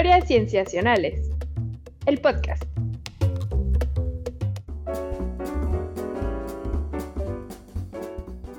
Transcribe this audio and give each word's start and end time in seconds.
Historias 0.00 0.28
Cienciacionales, 0.28 1.30
el 2.06 2.18
podcast. 2.22 2.64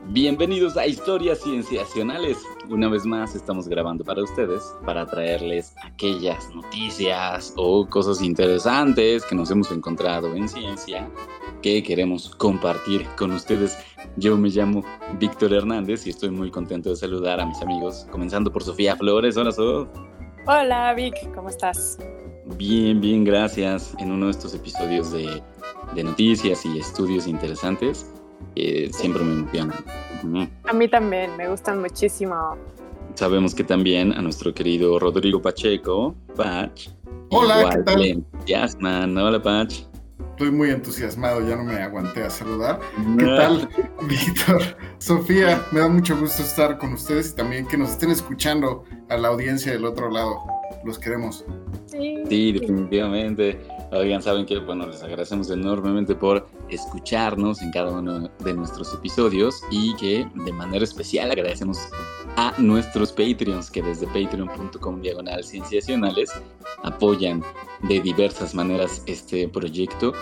Bienvenidos 0.10 0.78
a 0.78 0.86
Historias 0.86 1.40
Cienciacionales. 1.42 2.38
Una 2.70 2.90
vez 2.90 3.08
más 3.08 3.34
estamos 3.34 3.68
grabando 3.68 4.04
para 4.04 4.22
ustedes 4.22 4.62
para 4.86 5.08
traerles 5.08 5.74
aquellas 5.84 6.48
noticias 6.54 7.56
o 7.58 7.88
cosas 7.90 8.22
interesantes 8.22 9.26
que 9.26 9.34
nos 9.34 9.50
hemos 9.50 9.72
encontrado 9.72 10.36
en 10.36 10.48
ciencia 10.48 11.10
que 11.64 11.82
queremos 11.82 12.36
compartir 12.36 13.08
con 13.18 13.32
ustedes. 13.32 13.76
Yo 14.16 14.38
me 14.38 14.50
llamo 14.50 14.84
Víctor 15.18 15.54
Hernández 15.54 16.06
y 16.06 16.12
estoy 16.12 16.30
muy 16.30 16.52
contento 16.52 16.92
de 16.92 16.98
saludar 16.98 17.40
a 17.40 17.48
mis 17.48 17.60
amigos, 17.64 18.06
comenzando 18.12 18.52
por 18.52 18.62
Sofía 18.62 18.96
Flores. 18.96 19.38
Hola, 19.38 19.52
Sof. 19.52 19.90
Hola, 20.46 20.94
Vic, 20.96 21.34
¿cómo 21.36 21.50
estás? 21.50 21.98
Bien, 22.58 23.00
bien, 23.00 23.24
gracias. 23.24 23.96
En 24.00 24.12
uno 24.12 24.26
de 24.26 24.32
estos 24.32 24.54
episodios 24.54 25.12
de, 25.12 25.42
de 25.94 26.04
noticias 26.04 26.66
y 26.66 26.80
estudios 26.80 27.28
interesantes 27.28 28.06
siempre 28.92 29.24
me 29.24 29.34
emocionan. 29.34 29.78
A 30.68 30.74
mí 30.74 30.88
también, 30.88 31.36
me 31.38 31.48
gustan 31.48 31.82
muchísimo. 31.82 32.58
Sabemos 33.16 33.54
que 33.54 33.64
también 33.64 34.14
a 34.14 34.22
nuestro 34.22 34.54
querido 34.54 35.00
Rodrigo 35.00 35.42
Pacheco, 35.42 36.16
Pach. 36.36 36.90
Hola, 37.30 37.70
¿qué 37.72 37.84
tal? 37.84 39.18
Hola, 39.18 39.42
Pach. 39.42 39.74
Estoy 40.42 40.58
muy 40.58 40.72
entusiasmado, 40.72 41.48
ya 41.48 41.56
no 41.56 41.64
me 41.64 41.76
aguanté 41.76 42.24
a 42.24 42.30
saludar. 42.32 42.80
¿Qué 43.20 43.26
tal, 43.26 43.70
Víctor? 44.10 44.76
Sofía, 44.98 45.64
me 45.72 45.82
da 45.82 45.88
mucho 45.88 46.18
gusto 46.18 46.42
estar 46.42 46.80
con 46.80 46.94
ustedes 46.94 47.34
y 47.34 47.36
también 47.36 47.68
que 47.68 47.78
nos 47.78 47.92
estén 47.92 48.10
escuchando 48.10 48.84
a 49.10 49.18
la 49.18 49.28
audiencia 49.28 49.72
del 49.72 49.86
otro 49.86 50.10
lado. 50.10 50.40
Los 50.84 50.98
queremos. 50.98 51.46
Sí, 51.86 52.24
sí 52.28 52.54
definitivamente. 52.54 53.62
Oigan, 53.92 54.24
saben 54.24 54.48
que, 54.48 54.58
bueno, 54.58 54.88
les 54.88 55.04
agradecemos 55.04 55.52
enormemente 55.52 56.16
por 56.16 56.48
escucharnos 56.70 57.62
en 57.62 57.70
cada 57.70 57.92
uno 57.92 58.28
de 58.40 58.54
nuestros 58.56 58.96
episodios 58.96 59.62
y 59.70 59.96
que 59.98 60.28
de 60.34 60.54
manera 60.54 60.84
especial 60.84 61.30
agradecemos 61.30 61.78
a 62.38 62.54
nuestros 62.58 63.12
Patreons 63.12 63.70
que 63.70 63.82
desde 63.82 64.08
patreon.com 64.08 65.02
diagonal 65.02 65.44
cienciacionales 65.44 66.32
apoyan 66.84 67.44
de 67.84 68.02
diversas 68.02 68.54
maneras 68.56 69.04
este 69.06 69.48
proyecto. 69.48 70.14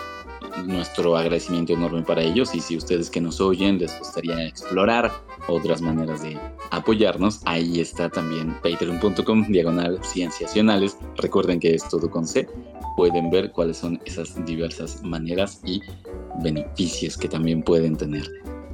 Nuestro 0.66 1.16
agradecimiento 1.16 1.74
enorme 1.74 2.02
para 2.02 2.22
ellos 2.22 2.54
y 2.54 2.60
si 2.60 2.76
ustedes 2.76 3.10
que 3.10 3.20
nos 3.20 3.40
oyen 3.40 3.78
les 3.78 3.96
gustaría 3.98 4.46
explorar 4.46 5.12
otras 5.48 5.80
maneras 5.80 6.22
de 6.22 6.38
apoyarnos, 6.70 7.40
ahí 7.44 7.80
está 7.80 8.08
también 8.08 8.54
patreon.com 8.62 9.46
diagonal 9.48 10.00
cienciacionales. 10.02 10.96
Recuerden 11.16 11.60
que 11.60 11.74
es 11.74 11.88
todo 11.88 12.10
con 12.10 12.26
C 12.26 12.48
pueden 12.96 13.30
ver 13.30 13.50
cuáles 13.52 13.78
son 13.78 13.98
esas 14.04 14.44
diversas 14.44 15.02
maneras 15.02 15.62
y 15.64 15.80
beneficios 16.42 17.16
que 17.16 17.28
también 17.28 17.62
pueden 17.62 17.96
tener. 17.96 18.28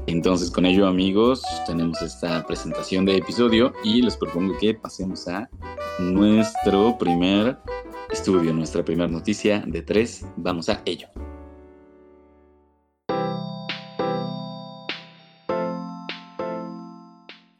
Entonces 0.08 0.52
con 0.52 0.64
ello 0.66 0.86
amigos 0.86 1.42
tenemos 1.66 2.00
esta 2.00 2.46
presentación 2.46 3.04
de 3.04 3.16
episodio 3.16 3.72
y 3.82 4.02
les 4.02 4.16
propongo 4.16 4.56
que 4.56 4.72
pasemos 4.72 5.26
a 5.26 5.50
nuestro 5.98 6.96
primer 6.96 7.58
estudio, 8.12 8.52
nuestra 8.52 8.84
primera 8.84 9.08
noticia 9.08 9.64
de 9.66 9.82
tres. 9.82 10.24
Vamos 10.36 10.68
a 10.68 10.80
ello. 10.84 11.08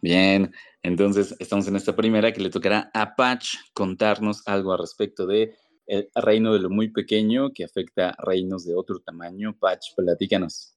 Bien, 0.01 0.53
entonces 0.85 1.35
estamos 1.41 1.67
en 1.67 1.75
esta 1.75 1.97
primera 1.97 2.33
que 2.33 2.41
le 2.41 2.51
tocará 2.51 2.93
a 2.95 3.17
Patch 3.17 3.57
contarnos 3.75 4.47
algo 4.47 4.73
al 4.73 4.79
respecto 4.79 5.27
de 5.27 5.53
el 5.89 6.09
reino 6.15 6.53
de 6.53 6.61
lo 6.61 6.71
muy 6.71 6.93
pequeño 6.93 7.53
que 7.53 7.65
afecta 7.65 8.15
reinos 8.19 8.65
de 8.65 8.77
otro 8.77 9.01
tamaño. 9.01 9.57
Patch, 9.59 9.97
platícanos. 9.97 10.77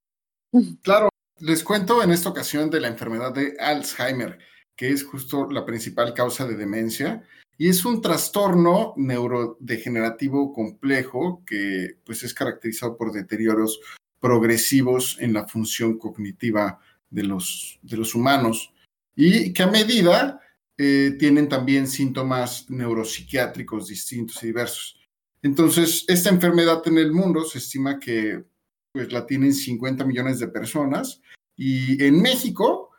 Claro, 0.81 1.08
les 1.41 1.63
cuento 1.63 2.03
en 2.03 2.11
esta 2.11 2.29
ocasión 2.29 2.69
de 2.69 2.79
la 2.79 2.87
enfermedad 2.87 3.33
de 3.33 3.55
Alzheimer, 3.59 4.39
que 4.75 4.89
es 4.89 5.03
justo 5.03 5.49
la 5.49 5.65
principal 5.65 6.13
causa 6.13 6.45
de 6.45 6.55
demencia 6.55 7.23
y 7.57 7.67
es 7.67 7.83
un 7.83 8.01
trastorno 8.01 8.93
neurodegenerativo 8.95 10.53
complejo 10.53 11.43
que 11.45 11.97
pues 12.05 12.23
es 12.23 12.33
caracterizado 12.33 12.95
por 12.95 13.11
deterioros 13.11 13.81
progresivos 14.19 15.17
en 15.19 15.33
la 15.33 15.45
función 15.47 15.97
cognitiva 15.97 16.79
de 17.09 17.23
los, 17.23 17.79
de 17.81 17.97
los 17.97 18.15
humanos 18.15 18.73
y 19.15 19.51
que 19.51 19.63
a 19.63 19.67
medida 19.67 20.39
eh, 20.77 21.17
tienen 21.19 21.49
también 21.49 21.87
síntomas 21.87 22.69
neuropsiquiátricos 22.69 23.87
distintos 23.87 24.41
y 24.43 24.47
diversos. 24.47 24.97
Entonces, 25.41 26.05
esta 26.07 26.29
enfermedad 26.29 26.81
en 26.85 26.97
el 26.97 27.11
mundo 27.11 27.43
se 27.43 27.57
estima 27.57 27.99
que 27.99 28.45
pues, 28.91 29.11
la 29.11 29.25
tienen 29.25 29.53
50 29.53 30.05
millones 30.05 30.39
de 30.39 30.47
personas 30.47 31.21
y 31.55 32.03
en 32.03 32.21
México 32.21 32.89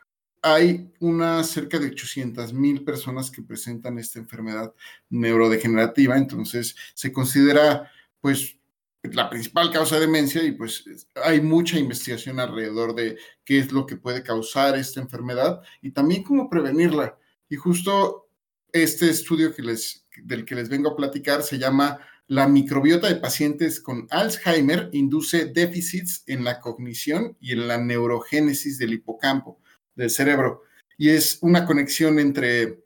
hay 0.41 0.91
unas 0.99 1.47
cerca 1.47 1.77
de 1.77 1.87
800 1.87 2.53
mil 2.53 2.83
personas 2.83 3.29
que 3.29 3.43
presentan 3.43 3.99
esta 3.99 4.19
enfermedad 4.19 4.73
neurodegenerativa, 5.09 6.17
entonces 6.17 6.75
se 6.93 7.11
considera 7.11 7.91
pues 8.19 8.57
la 9.03 9.29
principal 9.29 9.71
causa 9.71 9.95
de 9.95 10.01
demencia 10.01 10.43
y 10.43 10.51
pues 10.51 10.83
hay 11.23 11.41
mucha 11.41 11.77
investigación 11.77 12.39
alrededor 12.39 12.93
de 12.93 13.17
qué 13.43 13.59
es 13.59 13.71
lo 13.71 13.85
que 13.85 13.97
puede 13.97 14.23
causar 14.23 14.77
esta 14.77 14.99
enfermedad 14.99 15.61
y 15.81 15.91
también 15.91 16.23
cómo 16.23 16.49
prevenirla. 16.49 17.17
Y 17.49 17.55
justo 17.55 18.29
este 18.71 19.09
estudio 19.09 19.53
que 19.55 19.63
les, 19.63 20.05
del 20.23 20.45
que 20.45 20.55
les 20.55 20.69
vengo 20.69 20.89
a 20.89 20.95
platicar 20.95 21.41
se 21.41 21.57
llama 21.57 21.99
la 22.31 22.47
microbiota 22.47 23.09
de 23.09 23.17
pacientes 23.17 23.81
con 23.81 24.07
Alzheimer 24.09 24.87
induce 24.93 25.47
déficits 25.47 26.23
en 26.27 26.45
la 26.45 26.61
cognición 26.61 27.35
y 27.41 27.51
en 27.51 27.67
la 27.67 27.77
neurogénesis 27.77 28.77
del 28.77 28.93
hipocampo, 28.93 29.59
del 29.95 30.09
cerebro. 30.09 30.63
Y 30.97 31.09
es 31.09 31.39
una 31.41 31.65
conexión 31.65 32.19
entre 32.19 32.85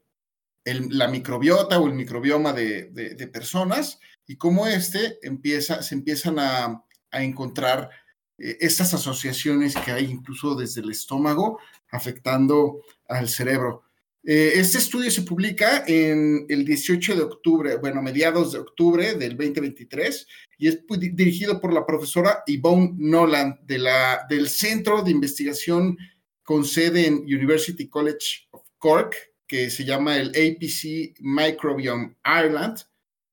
la 0.66 1.08
microbiota 1.10 1.78
o 1.80 1.86
el 1.86 1.94
microbioma 1.94 2.54
de, 2.54 3.30
personas 3.32 4.00
y 4.26 4.36
cómo 4.36 4.66
este 4.66 5.20
empieza, 5.22 5.84
se 5.84 5.94
empiezan 5.94 6.40
a, 6.40 6.84
encontrar 7.12 7.92
eh, 8.40 8.58
estas 8.62 8.96
asociaciones 8.96 9.76
que 9.76 9.92
hay 9.92 10.06
incluso 10.06 10.56
desde 10.56 10.82
el 10.82 10.90
estómago 10.90 11.60
afectando 11.92 12.82
al 13.08 13.30
cerebro. 13.30 13.85
Eh, 14.28 14.54
este 14.56 14.80
estudio 14.80 15.12
se 15.12 15.22
publica 15.22 15.84
en 15.86 16.48
el 16.50 16.66
18 16.66 17.16
de 17.16 17.22
octubre, 17.22 17.76
bueno, 17.78 18.02
mediados 18.02 18.54
de 18.54 18.60
octubre 18.60 19.14
del 19.14 19.38
2023, 19.38 20.28
y 20.58 20.68
es 20.68 20.80
dirigido 21.14 21.62
por 21.62 21.72
la 21.72 21.86
profesora 21.86 22.42
Yvonne 22.48 22.96
Noland 22.98 23.60
de 23.68 23.78
la, 23.78 24.26
del 24.28 24.50
Centro 24.50 25.04
de 25.04 25.12
Investigación 25.12 25.96
con 26.42 26.66
sede 26.66 27.06
en 27.06 27.18
University 27.18 27.88
College 27.88 28.48
of 28.50 28.64
Cork, 28.80 29.16
que 29.48 29.70
se 29.70 29.86
llama 29.86 30.18
el 30.18 30.30
APC 30.30 31.20
Microbiome 31.20 32.16
Ireland, 32.26 32.80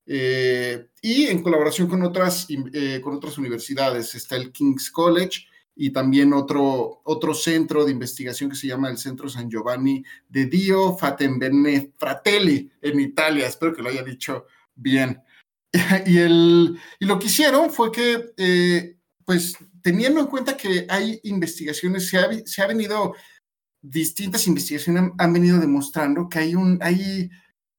eh, 0.04 0.88
y 1.00 1.24
en 1.24 1.42
colaboración 1.42 1.88
con 1.88 2.02
otras, 2.02 2.46
eh, 2.50 3.00
con 3.02 3.14
otras 3.14 3.38
universidades. 3.38 4.14
Está 4.14 4.36
el 4.36 4.52
King's 4.52 4.90
College, 4.90 5.46
y 5.74 5.90
también 5.90 6.32
otro, 6.32 7.00
otro 7.04 7.34
centro 7.34 7.84
de 7.84 7.92
investigación 7.92 8.50
que 8.50 8.56
se 8.56 8.66
llama 8.66 8.90
el 8.90 8.98
Centro 8.98 9.28
San 9.28 9.50
Giovanni 9.50 10.04
de 10.28 10.46
Dio 10.46 10.96
Fatenbene 10.96 11.92
Fratelli 11.96 12.70
en 12.80 13.00
Italia. 13.00 13.46
Espero 13.46 13.74
que 13.74 13.82
lo 13.82 13.88
haya 13.88 14.02
dicho 14.02 14.46
bien. 14.74 15.20
Y, 16.04 16.18
el, 16.18 16.78
y 17.00 17.06
lo 17.06 17.18
que 17.18 17.28
hicieron 17.28 17.70
fue 17.70 17.90
que, 17.90 18.34
eh, 18.36 18.98
pues, 19.24 19.56
teniendo 19.82 20.20
en 20.20 20.26
cuenta 20.26 20.54
que 20.54 20.86
hay 20.86 21.18
investigaciones, 21.24 22.08
se 22.08 22.18
ha, 22.18 22.28
se 22.44 22.60
ha 22.60 22.66
venido, 22.66 23.14
distintas 23.80 24.46
investigaciones 24.46 25.12
han, 25.16 25.32
venido 25.32 25.58
demostrando 25.58 26.28
que 26.28 26.40
hay, 26.40 26.54
un, 26.54 26.78
hay 26.82 27.30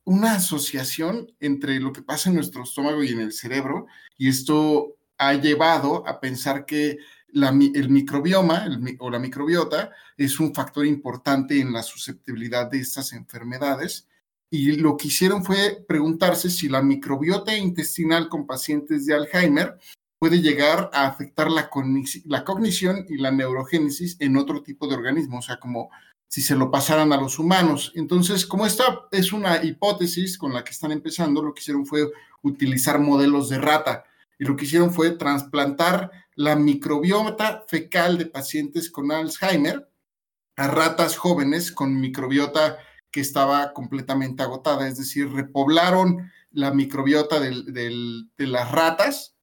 una 0.05 0.37
asociación 0.37 1.31
entre 1.39 1.79
lo 1.79 1.93
que 1.93 2.01
pasa 2.01 2.29
en 2.29 2.35
nuestro 2.35 2.63
estómago 2.63 3.03
y 3.03 3.09
en 3.09 3.21
el 3.21 3.31
cerebro, 3.31 3.85
y 4.17 4.27
esto 4.27 4.97
ha 5.19 5.35
llevado 5.35 6.07
a 6.07 6.19
pensar 6.19 6.65
que 6.65 6.97
el 7.33 7.89
microbioma 7.89 8.65
o 8.99 9.09
la 9.09 9.19
microbiota 9.19 9.91
es 10.17 10.39
un 10.39 10.53
factor 10.53 10.85
importante 10.85 11.59
en 11.59 11.73
la 11.73 11.83
susceptibilidad 11.83 12.69
de 12.69 12.79
estas 12.79 13.13
enfermedades. 13.13 14.07
Y 14.49 14.73
lo 14.77 14.97
que 14.97 15.07
hicieron 15.07 15.43
fue 15.43 15.83
preguntarse 15.87 16.49
si 16.49 16.69
la 16.69 16.81
microbiota 16.81 17.57
intestinal 17.57 18.29
con 18.29 18.45
pacientes 18.45 19.05
de 19.05 19.15
Alzheimer 19.15 19.77
puede 20.19 20.41
llegar 20.41 20.89
a 20.93 21.07
afectar 21.07 21.49
la, 21.49 21.69
la 22.25 22.43
cognición 22.43 23.05
y 23.09 23.17
la 23.17 23.31
neurogénesis 23.31 24.15
en 24.19 24.37
otro 24.37 24.61
tipo 24.61 24.87
de 24.87 24.95
organismo, 24.95 25.39
o 25.39 25.41
sea, 25.41 25.59
como 25.59 25.89
si 26.29 26.41
se 26.41 26.55
lo 26.55 26.71
pasaran 26.71 27.11
a 27.13 27.17
los 27.17 27.39
humanos. 27.39 27.91
Entonces, 27.95 28.45
como 28.45 28.65
esta 28.65 29.01
es 29.11 29.33
una 29.33 29.63
hipótesis 29.63 30.37
con 30.37 30.53
la 30.53 30.63
que 30.63 30.71
están 30.71 30.91
empezando, 30.91 31.41
lo 31.41 31.53
que 31.53 31.61
hicieron 31.61 31.85
fue 31.85 32.11
utilizar 32.41 32.99
modelos 32.99 33.49
de 33.49 33.59
rata 33.59 34.05
y 34.39 34.45
lo 34.45 34.55
que 34.55 34.65
hicieron 34.65 34.91
fue 34.91 35.11
trasplantar 35.11 36.11
la 36.35 36.55
microbiota 36.55 37.65
fecal 37.67 38.17
de 38.17 38.25
pacientes 38.25 38.89
con 38.89 39.11
Alzheimer 39.11 39.89
a 40.55 40.67
ratas 40.67 41.17
jóvenes 41.17 41.71
con 41.71 41.99
microbiota 41.99 42.77
que 43.11 43.21
estaba 43.21 43.73
completamente 43.73 44.43
agotada, 44.43 44.87
es 44.87 44.97
decir, 44.97 45.31
repoblaron 45.31 46.31
la 46.51 46.71
microbiota 46.71 47.39
de 47.39 48.25
las 48.37 48.71
ratas, 48.71 49.35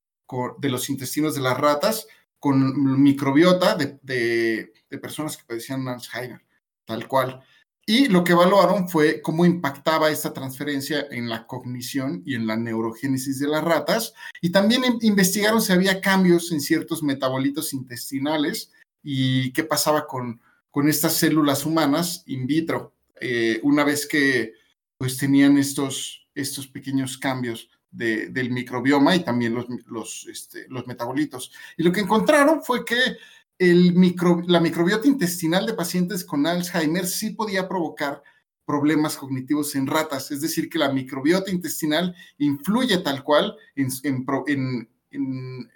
de 0.59 0.69
los 0.69 0.91
intestinos 0.91 1.35
de 1.35 1.41
las 1.41 1.59
ratas, 1.59 2.07
con 2.41 3.03
microbiota 3.03 3.77
de, 3.77 4.73
personas 5.01 5.37
que 5.37 5.45
padecían 5.45 5.87
Alzheimer, 5.87 6.45
tal 6.85 7.07
cual. 7.07 7.45
Y 7.91 8.07
lo 8.07 8.23
que 8.23 8.35
evaluaron 8.35 8.89
fue 8.89 9.21
cómo 9.21 9.45
impactaba 9.45 10.13
esta 10.13 10.33
transferencia 10.33 11.09
en 11.11 11.29
la 11.29 11.45
cognición 11.49 12.23
y 12.25 12.37
en 12.37 12.47
la 12.47 12.57
neurogénesis 12.57 13.41
de 13.41 13.49
las 13.49 13.65
ratas. 13.65 14.15
Y 14.41 14.51
también 14.51 14.85
investigaron 15.01 15.61
si 15.61 15.73
había 15.73 16.01
cambios 16.01 16.53
en 16.53 16.61
ciertos 16.61 17.03
metabolitos 17.03 17.73
intestinales 17.73 18.71
y 19.03 19.53
qué 19.53 19.65
pasaba 19.65 20.07
con, 20.07 20.41
con 20.71 20.89
estas 20.89 21.15
células 21.15 21.67
humanas 21.67 22.23
in 22.27 22.47
vitro, 22.47 22.95
eh, 23.21 23.59
una 23.65 23.83
vez 23.83 24.07
que 24.07 24.53
pues 24.97 25.17
tenían 25.17 25.59
estos, 25.59 26.29
estos 26.33 26.69
pequeños 26.69 27.19
cambios 27.19 27.71
del 27.91 28.51
microbioma 28.51 29.17
y 29.17 29.25
también 29.25 29.53
los, 29.87 30.29
este, 30.29 30.67
los 30.69 30.87
metabolitos. 30.87 31.51
Y 31.77 31.83
lo 31.83 31.91
que 31.91 32.03
encontraron 32.03 32.63
fue 32.63 32.85
que 32.85 33.17
la 33.61 34.61
microbiota 34.61 35.07
intestinal 35.07 35.67
de 35.67 35.75
pacientes 35.75 36.25
con 36.25 36.47
Alzheimer 36.47 37.07
sí 37.07 37.31
podía 37.31 37.69
provocar 37.69 38.23
problemas 38.65 39.17
cognitivos 39.17 39.75
en 39.75 39.87
ratas, 39.87 40.31
es 40.31 40.41
decir, 40.41 40.71
que 40.71 40.79
la 40.79 40.93
microbiota 40.93 41.51
intestinal 41.51 42.15
influye 42.39 42.99
tal 42.99 43.23
cual 43.23 43.57
en 43.75 43.91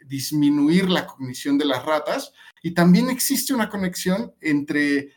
disminuir 0.07 0.89
la 0.89 1.07
cognición 1.07 1.59
de 1.59 1.65
las 1.65 1.85
ratas. 1.85 2.33
Y 2.63 2.73
también 2.73 3.11
existe 3.11 3.53
una 3.53 3.69
conexión 3.69 4.33
entre 4.41 5.13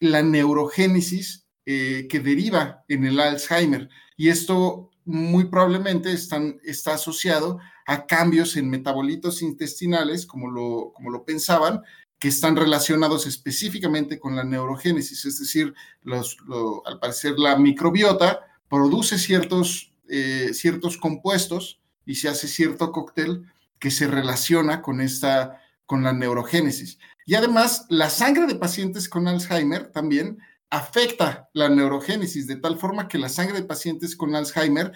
la 0.00 0.22
neurogénesis 0.22 1.46
eh, 1.66 2.08
que 2.08 2.20
deriva 2.20 2.84
en 2.88 3.04
el 3.04 3.20
Alzheimer. 3.20 3.88
Y 4.16 4.28
esto 4.28 4.89
muy 5.10 5.46
probablemente 5.46 6.12
están, 6.12 6.60
está 6.64 6.94
asociado 6.94 7.58
a 7.86 8.06
cambios 8.06 8.56
en 8.56 8.70
metabolitos 8.70 9.42
intestinales, 9.42 10.24
como 10.24 10.50
lo, 10.50 10.92
como 10.94 11.10
lo 11.10 11.24
pensaban, 11.24 11.82
que 12.18 12.28
están 12.28 12.54
relacionados 12.54 13.26
específicamente 13.26 14.20
con 14.20 14.36
la 14.36 14.44
neurogénesis, 14.44 15.24
es 15.24 15.38
decir, 15.38 15.74
los, 16.02 16.36
al 16.84 17.00
parecer 17.00 17.38
la 17.38 17.56
microbiota 17.56 18.40
produce 18.68 19.18
ciertos, 19.18 19.92
eh, 20.08 20.50
ciertos 20.52 20.96
compuestos 20.98 21.80
y 22.06 22.16
se 22.16 22.28
hace 22.28 22.46
cierto 22.46 22.92
cóctel 22.92 23.50
que 23.78 23.90
se 23.90 24.06
relaciona 24.06 24.82
con 24.82 25.00
esta 25.00 25.60
con 25.86 26.04
la 26.04 26.12
neurogénesis. 26.12 27.00
Y 27.26 27.34
además, 27.34 27.86
la 27.88 28.10
sangre 28.10 28.46
de 28.46 28.54
pacientes 28.54 29.08
con 29.08 29.26
Alzheimer 29.26 29.90
también 29.90 30.38
afecta 30.70 31.50
la 31.52 31.68
neurogénesis, 31.68 32.46
de 32.46 32.56
tal 32.56 32.78
forma 32.78 33.08
que 33.08 33.18
la 33.18 33.28
sangre 33.28 33.60
de 33.60 33.66
pacientes 33.66 34.16
con 34.16 34.34
Alzheimer 34.34 34.92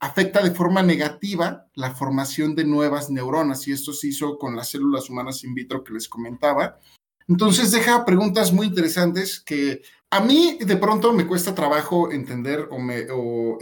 afecta 0.00 0.42
de 0.42 0.52
forma 0.52 0.82
negativa 0.82 1.66
la 1.74 1.92
formación 1.92 2.54
de 2.54 2.64
nuevas 2.64 3.10
neuronas, 3.10 3.66
y 3.66 3.72
esto 3.72 3.92
se 3.92 4.08
hizo 4.08 4.38
con 4.38 4.54
las 4.54 4.70
células 4.70 5.10
humanas 5.10 5.42
in 5.42 5.54
vitro 5.54 5.82
que 5.82 5.92
les 5.92 6.08
comentaba. 6.08 6.78
Entonces 7.26 7.72
deja 7.72 8.04
preguntas 8.04 8.52
muy 8.52 8.68
interesantes 8.68 9.40
que 9.40 9.82
a 10.10 10.20
mí 10.20 10.58
de 10.60 10.76
pronto 10.76 11.12
me 11.12 11.26
cuesta 11.26 11.54
trabajo 11.54 12.10
entender 12.10 12.68
o, 12.70 13.58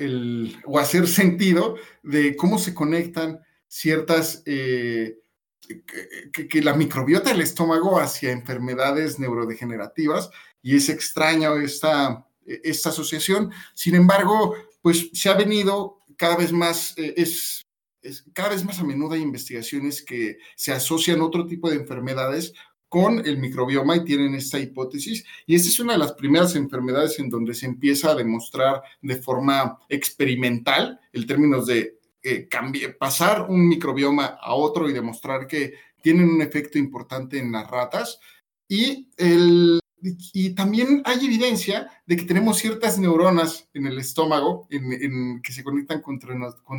hacer 0.79 1.09
sentido 1.09 1.77
de 2.03 2.37
cómo 2.37 2.59
se 2.59 2.75
conectan 2.75 3.41
ciertas, 3.67 4.43
eh, 4.47 5.19
que, 6.33 6.63
la 6.63 6.75
microbiota 6.75 7.31
del 7.31 7.41
estómago 7.41 7.99
hacia 7.99 8.31
enfermedades 8.31 9.19
neurodegenerativas 9.19 10.31
y 10.67 10.75
es 10.75 10.89
extraña 10.89 11.55
esta, 11.63 12.27
esta 12.45 12.89
asociación. 12.89 13.53
Sin 13.73 13.95
embargo, 13.95 14.57
pues 14.83 15.11
se 15.13 15.29
ha 15.29 15.35
venido 15.35 16.03
cada 16.17 16.37
vez 16.37 16.51
más, 16.51 16.93
eh, 16.97 17.15
es, 17.17 17.65
cada 18.33 18.49
vez 18.49 18.65
más 18.65 18.81
a 18.81 18.85
menudo 18.85 19.15
hay 19.15 19.23
investigaciones 19.23 20.03
que 20.03 20.39
se 20.57 20.73
asocian 20.73 21.21
otro 21.21 21.47
tipo 21.47 21.71
de 21.71 21.77
enfermedades 21.77 22.53
con 22.89 23.25
el 23.25 23.39
microbioma 23.39 23.95
y 23.95 24.05
tienen 24.05 24.35
esta 24.35 24.59
hipótesis. 24.59 25.25
Y 25.47 25.55
esta 25.55 25.69
es 25.69 25.79
una 25.79 25.93
de 25.93 26.01
las 26.01 26.15
primeras 26.15 26.57
enfermedades 26.57 27.17
en 27.21 27.31
donde 27.31 27.55
se 27.55 27.67
empieza 27.67 28.11
a 28.11 28.17
demostrar 28.17 28.83
de 29.03 29.23
forma 29.23 29.79
experimental, 29.89 30.99
el 31.13 31.27
términos 31.27 31.67
de 31.69 32.01
eh, 32.25 32.49
pasar 32.99 33.47
un 33.49 33.69
microbioma 33.69 34.37
a 34.43 34.53
otro 34.55 34.91
y 34.91 34.93
demostrar 34.93 35.47
que 35.47 35.75
tienen 36.03 36.29
un 36.29 36.43
efecto 36.43 36.77
importante 36.77 37.39
en 37.39 37.53
las 37.53 37.71
ratas. 37.71 38.19
Y, 38.69 39.13
el, 39.17 39.79
y 40.33 40.51
también 40.51 41.03
hay 41.05 41.25
evidencia 41.25 41.89
de 42.07 42.17
que 42.17 42.25
tenemos 42.25 42.59
ciertas 42.59 42.99
neuronas 42.99 43.69
en 43.75 43.87
el 43.87 43.99
estómago 43.99 44.67
en, 44.71 45.41
que 45.43 45.53
se 45.53 45.65
conectan 45.65 46.01
con, 46.01 46.21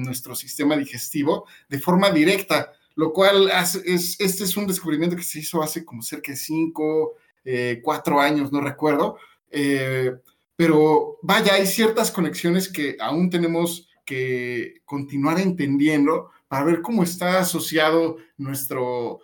nuestro 0.03 0.35
sistema 0.35 0.77
digestivo 0.77 1.45
de 1.67 1.79
forma 1.79 2.09
directa, 2.11 2.71
lo 2.95 3.11
cual 3.11 3.49
es, 3.85 4.15
este 4.19 4.43
es 4.43 4.57
un 4.57 4.67
descubrimiento 4.67 5.15
que 5.15 5.23
se 5.23 5.39
hizo 5.39 5.61
hace 5.61 5.83
como 5.83 6.01
cerca 6.01 6.31
de 6.31 6.37
cinco, 6.37 7.15
eh, 7.43 7.81
cuatro 7.83 8.19
años, 8.19 8.51
no 8.51 8.61
recuerdo. 8.61 9.17
Eh, 9.51 10.13
pero 10.55 11.17
vaya, 11.21 11.53
hay 11.53 11.67
ciertas 11.67 12.11
conexiones 12.11 12.69
que 12.69 12.97
aún 12.99 13.29
tenemos 13.29 13.87
que 14.05 14.81
continuar 14.85 15.39
entendiendo 15.39 16.31
para 16.47 16.65
ver 16.65 16.81
cómo 16.81 17.03
está 17.03 17.39
asociado 17.39 18.17
nuestro, 18.37 19.19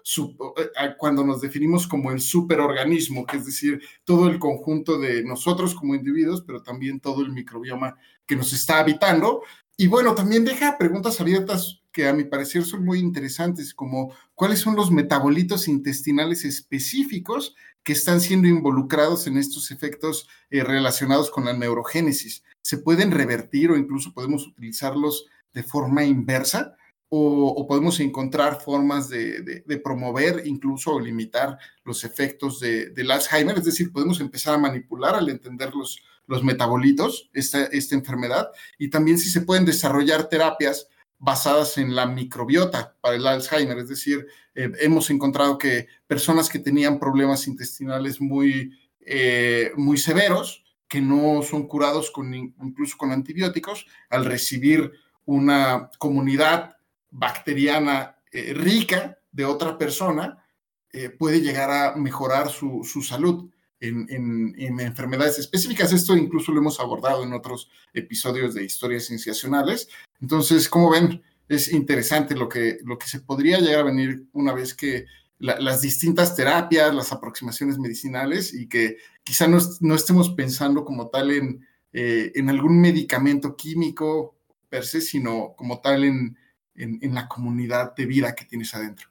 eh, 0.58 0.96
cuando 0.98 1.24
nos 1.24 1.42
definimos 1.42 1.88
como 1.88 2.12
el 2.12 2.20
superorganismo, 2.20 3.26
que 3.26 3.38
es 3.38 3.46
decir, 3.46 3.82
todo 4.04 4.28
el 4.28 4.40
conjunto 4.40 5.00
de 5.00 5.24
nosotros 5.24 5.76
como 5.76 5.96
individuos, 5.96 6.44
pero 6.46 6.62
también 6.62 7.00
todo 7.00 7.22
el 7.22 7.32
microbioma 7.32 7.96
que 8.26 8.36
nos 8.36 8.54
está 8.54 8.80
habitando. 8.80 9.44
Y 9.78 9.88
bueno, 9.88 10.16
también 10.16 10.46
deja 10.46 10.78
preguntas 10.78 11.20
abiertas 11.22 11.82
que 11.92 12.08
a 12.08 12.14
mi 12.14 12.24
parecer 12.24 12.64
son 12.64 12.84
muy 12.84 13.00
interesantes, 13.00 13.74
como 13.74 14.14
cuáles 14.36 14.60
son 14.60 14.76
los 14.76 14.92
metabolitos 14.92 15.68
intestinales 15.68 16.44
específicos 16.44 17.56
que 17.84 17.94
están 17.94 18.22
siendo 18.22 18.48
involucrados 18.48 19.28
en 19.28 19.38
estos 19.38 19.72
efectos 19.72 20.28
eh, 20.50 20.64
relacionados 20.64 21.30
con 21.30 21.46
la 21.46 21.54
neurogénesis 21.54 22.44
se 22.64 22.78
pueden 22.78 23.12
revertir 23.12 23.70
o 23.70 23.78
incluso 23.78 24.14
podemos 24.14 24.48
utilizarlos 24.48 25.26
de 25.54 25.64
forma 25.64 26.04
inversa 26.04 26.76
o, 27.16 27.68
podemos 27.68 28.00
encontrar 28.00 28.60
formas 28.60 29.08
de, 29.08 29.82
promover 29.84 30.42
incluso 30.46 30.94
o 30.94 31.00
limitar 31.00 31.60
los 31.86 32.04
efectos 32.04 32.60
del 32.60 33.12
Alzheimer, 33.12 33.56
es 33.60 33.66
decir, 33.66 33.92
podemos 33.92 34.20
empezar 34.20 34.56
a 34.56 34.58
manipular 34.58 35.14
al 35.14 35.30
entender 35.30 35.76
los, 35.76 36.02
los 36.26 36.44
metabolitos, 36.44 37.30
esta, 37.34 37.66
esta 37.66 37.94
enfermedad, 37.94 38.50
y 38.80 38.90
también 38.90 39.20
si 39.20 39.30
se 39.30 39.42
pueden 39.42 39.64
desarrollar 39.64 40.28
terapias 40.28 40.88
basadas 41.20 41.78
en 41.78 41.94
la 41.94 42.08
microbiota 42.08 42.96
para 43.00 43.16
el 43.16 43.28
Alzheimer, 43.28 43.78
es 43.78 43.90
decir, 43.90 44.26
eh, 44.56 44.72
hemos 44.80 45.12
encontrado 45.12 45.60
que 45.60 45.88
personas 46.08 46.50
que 46.50 46.58
tenían 46.58 47.00
problemas 47.00 47.48
intestinales 47.48 48.22
muy, 48.22 48.76
eh, 49.02 49.72
muy 49.76 50.00
severos, 50.00 50.64
que 50.88 51.00
no 51.00 51.44
son 51.44 51.68
curados 51.68 52.10
con, 52.10 52.34
incluso 52.34 52.98
con 52.98 53.12
antibióticos, 53.12 53.86
al 54.10 54.26
recibir 54.26 54.92
una 55.26 55.92
comunidad 56.00 56.76
bacteriana 57.14 58.18
eh, 58.32 58.54
rica 58.54 59.20
de 59.32 59.46
otra 59.46 59.78
persona, 59.78 60.44
eh, 60.92 61.10
puede 61.10 61.42
llegar 61.42 61.72
a 61.72 61.96
mejorar 61.96 62.50
su, 62.50 62.84
salud 63.08 63.50
en, 63.80 64.56
enfermedades 64.80 65.40
específicas. 65.40 65.92
Esto 65.94 66.16
incluso 66.16 66.52
lo 66.52 66.60
hemos 66.60 66.80
abordado 66.80 67.24
en 67.24 67.34
otros 67.34 67.70
episodios 67.94 68.54
de 68.54 68.64
historias 68.64 69.06
sensacionales. 69.06 69.90
Entonces, 70.22 70.70
como 70.70 70.92
ven, 70.92 71.22
es 71.48 71.72
interesante 71.72 72.36
lo 72.36 72.48
que, 72.48 72.78
lo 72.84 72.98
que 72.98 73.08
se 73.08 73.22
podría 73.22 73.60
llegar 73.60 73.82
a 73.82 73.92
venir 73.92 74.28
una 74.34 74.54
vez 74.54 74.74
que 74.74 75.06
las 75.40 75.82
distintas 75.82 76.36
terapias, 76.38 76.96
las 76.96 77.12
aproximaciones 77.12 77.78
medicinales 77.78 78.54
y 78.54 78.70
que 78.70 78.98
quizá 79.24 79.46
no, 79.46 79.58
no 79.82 79.96
estemos 79.96 80.30
pensando 80.30 80.86
como 80.86 81.10
tal 81.10 81.32
en, 81.32 81.68
eh, 81.92 82.32
en, 82.36 82.50
algún 82.50 82.80
medicamento 82.80 83.58
químico 83.58 84.38
per 84.70 84.86
se, 84.86 85.02
sino 85.02 85.54
como 85.58 85.82
tal 85.82 86.06
en, 86.06 86.38
en, 86.76 87.14
la 87.14 87.28
comunidad 87.28 87.96
de 87.96 88.06
vida 88.06 88.36
que 88.36 88.46
tienes 88.46 88.74
adentro. 88.74 89.10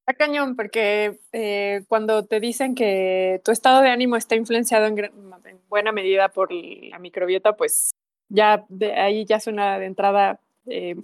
Está 0.00 0.14
cañón, 0.14 0.54
porque 0.54 1.18
eh, 1.32 1.84
cuando 1.88 2.24
te 2.24 2.38
dicen 2.38 2.74
que 2.74 3.40
tu 3.44 3.50
estado 3.50 3.82
de 3.82 3.90
ánimo 3.90 4.16
está 4.16 4.36
influenciado 4.36 4.86
en, 4.86 4.98
en, 4.98 5.60
buena 5.68 5.90
medida 5.90 6.28
por 6.28 6.52
la 6.52 6.98
microbiota, 6.98 7.56
pues 7.56 7.90
ya 8.28 8.64
de 8.68 8.94
ahí 8.94 9.24
ya 9.24 9.40
suena 9.40 9.78
de 9.78 9.86
entrada 9.86 10.40
eh, 10.66 10.96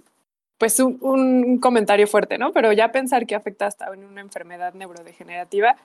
pues 0.57 0.79
un, 0.79 1.59
comentario 1.59 2.07
fuerte, 2.07 2.37
¿no? 2.37 2.53
Pero 2.53 2.71
ya 2.71 2.91
pensar 2.91 3.25
que 3.25 3.35
afecta 3.35 3.65
hasta 3.67 3.93
en 3.93 4.05
una 4.05 4.21
enfermedad 4.21 4.73
neurodegenerativa 4.73 5.75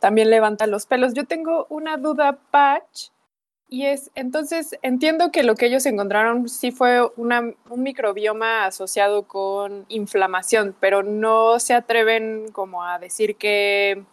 también 0.00 0.28
levanta 0.28 0.66
los 0.66 0.86
pelos. 0.86 1.14
Yo 1.14 1.24
tengo 1.24 1.66
una 1.70 1.96
duda, 1.96 2.38
Patch, 2.50 3.10
y 3.74 3.86
es, 3.86 4.12
entonces, 4.14 4.76
entiendo 4.82 5.32
que 5.32 5.42
lo 5.42 5.56
que 5.56 5.66
ellos 5.66 5.84
encontraron 5.84 6.48
sí 6.48 6.70
fue 6.70 7.00
un 7.16 7.56
microbioma 7.74 8.66
asociado 8.66 9.24
con 9.24 9.84
inflamación, 9.88 10.76
pero 10.78 11.02
no 11.02 11.58
se 11.58 11.74
atreven 11.74 12.52
como 12.52 12.84
a 12.84 13.00
decir 13.00 13.34
que 13.34 14.04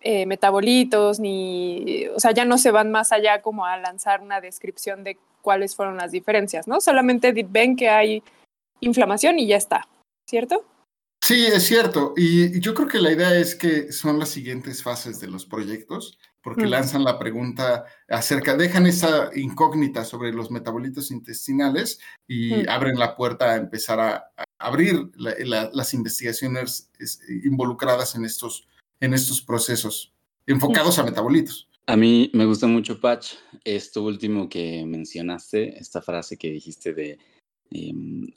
eh, 0.00 0.24
metabolitos 0.24 1.20
ni, 1.20 2.06
o 2.06 2.20
sea, 2.20 2.30
ya 2.30 2.46
no 2.46 2.56
se 2.56 2.70
van 2.70 2.90
más 2.90 3.12
allá 3.12 3.42
como 3.42 3.66
a 3.66 3.76
lanzar 3.76 4.22
una 4.22 4.40
descripción 4.40 5.04
de 5.04 5.18
cuáles 5.42 5.76
fueron 5.76 5.98
las 5.98 6.10
diferencias, 6.10 6.66
¿no? 6.66 6.80
Solamente 6.80 7.34
ven 7.46 7.76
que 7.76 7.90
hay 7.90 8.22
inflamación 8.80 9.38
y 9.38 9.46
ya 9.46 9.58
está, 9.58 9.88
¿cierto? 10.26 10.64
Sí, 11.22 11.48
es 11.48 11.64
cierto. 11.64 12.14
Y 12.16 12.60
yo 12.60 12.72
creo 12.72 12.88
que 12.88 12.98
la 12.98 13.12
idea 13.12 13.34
es 13.34 13.54
que 13.54 13.92
son 13.92 14.18
las 14.18 14.30
siguientes 14.30 14.82
fases 14.82 15.20
de 15.20 15.28
los 15.28 15.44
proyectos, 15.44 16.18
porque 16.42 16.66
lanzan 16.66 17.04
la 17.04 17.18
pregunta 17.18 17.84
acerca, 18.08 18.56
dejan 18.56 18.86
esa 18.86 19.30
incógnita 19.34 20.04
sobre 20.04 20.32
los 20.32 20.50
metabolitos 20.50 21.10
intestinales 21.10 22.00
y 22.26 22.68
abren 22.68 22.98
la 22.98 23.16
puerta 23.16 23.52
a 23.52 23.56
empezar 23.56 24.00
a, 24.00 24.32
abrir 24.58 25.10
las 25.16 25.94
investigaciones 25.94 26.90
involucradas 27.44 28.14
en 28.14 28.24
estos, 28.24 28.68
en 29.00 29.14
estos 29.14 29.42
procesos 29.42 30.12
enfocados 30.46 30.98
a 30.98 31.04
metabolitos. 31.04 31.68
A 31.86 31.96
mí 31.96 32.30
me 32.32 32.46
gusta 32.46 32.68
mucho, 32.68 33.00
Patch, 33.00 33.34
esto 33.64 34.04
último 34.04 34.48
que 34.48 34.84
mencionaste, 34.86 35.78
esta 35.78 36.00
frase 36.00 36.36
que 36.36 36.50
dijiste 36.50 36.94
de, 36.94 37.18
em, 37.70 38.28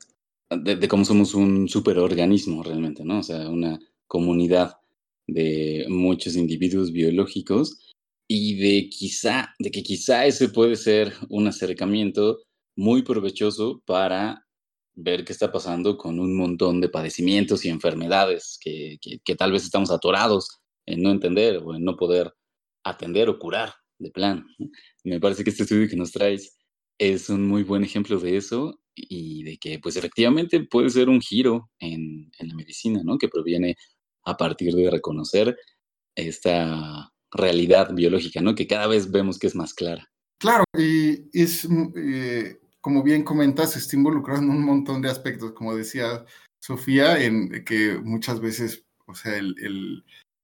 de, 0.50 0.88
cómo 0.88 1.05
somos 1.05 1.35
un 1.35 1.69
superorganismo 1.69 2.63
realmente, 2.63 3.03
¿no? 3.03 3.19
O 3.19 3.24
sea, 3.24 3.47
una 3.47 3.79
comunidad 4.07 4.79
de 5.27 5.85
muchos 5.89 6.35
individuos 6.35 6.91
biológicos 6.91 7.84
y 8.27 8.55
de 8.55 8.89
quizá, 8.89 9.53
de 9.60 9.72
que 9.72 9.84
quizá 9.84 10.25
ese 10.25 10.50
puede 10.50 10.75
ser 10.75 11.13
un 11.29 11.48
acercamiento 11.48 12.39
muy 12.75 13.03
provechoso 13.03 13.82
para 13.86 14.46
ver 14.94 15.25
qué 15.25 15.34
está 15.34 15.51
pasando 15.51 15.98
con 15.98 16.20
un 16.20 16.36
montón 16.36 16.82
de 16.82 16.89
padecimientos 16.89 17.65
y 17.65 17.70
enfermedades 17.70 18.58
que, 18.62 18.98
que 19.24 19.36
tal 19.36 19.51
vez 19.51 19.63
estamos 19.63 19.91
atorados 19.91 20.62
en 20.86 21.01
no 21.01 21.12
entender 21.12 21.62
o 21.63 21.75
en 21.75 21.84
no 21.84 21.96
poder 21.96 22.34
atender 22.84 23.29
o 23.29 23.39
curar 23.39 23.74
de 24.00 24.12
plan. 24.12 24.46
Me 25.03 25.20
parece 25.20 25.44
que 25.44 25.50
este 25.50 25.63
estudio 25.63 25.89
que 25.89 25.96
nos 25.96 26.12
traes 26.12 26.58
es 26.98 27.29
un 27.29 27.48
muy 27.48 27.63
buen 27.63 27.84
ejemplo 27.84 28.20
de 28.20 28.38
eso 28.38 28.79
y 28.96 29.44
de 29.44 29.58
que 29.58 29.79
pues 29.79 29.98
efectivamente 29.98 30.63
puede 30.65 30.89
ser 30.89 31.10
un 31.10 31.22
giro 31.22 31.70
en, 31.79 32.32
en 32.39 32.48
la 32.48 32.55
medicina, 32.55 33.01
¿no? 33.03 33.17
Que 33.17 33.27
proviene 33.27 33.75
a 34.24 34.38
partir 34.38 34.74
de 34.74 34.89
reconocer 34.89 35.58
esta 36.15 37.12
realidad 37.32 37.94
biológica, 37.94 38.41
¿no? 38.41 38.55
Que 38.55 38.67
cada 38.67 38.88
vez 38.88 39.12
vemos 39.12 39.39
que 39.39 39.48
es 39.48 39.55
más 39.55 39.74
clara. 39.74 40.10
Claro, 40.38 40.63
y 40.77 41.29
es, 41.34 41.67
mm, 41.70 41.94
eh, 41.96 42.60
como 42.82 43.03
bien 43.03 43.24
comentas, 43.24 43.75
está 43.75 43.96
involucrado 43.96 44.41
en 44.41 44.50
un 44.50 44.63
montón 44.63 45.01
de 45.01 45.10
aspectos, 45.10 45.53
como 45.53 45.75
decía 45.75 46.25
Sofía, 46.60 47.24
en 47.24 47.63
que 47.63 48.00
muchas 48.03 48.39
veces, 48.39 48.86
o 49.05 49.15
sea, 49.15 49.36
el, 49.38 50.03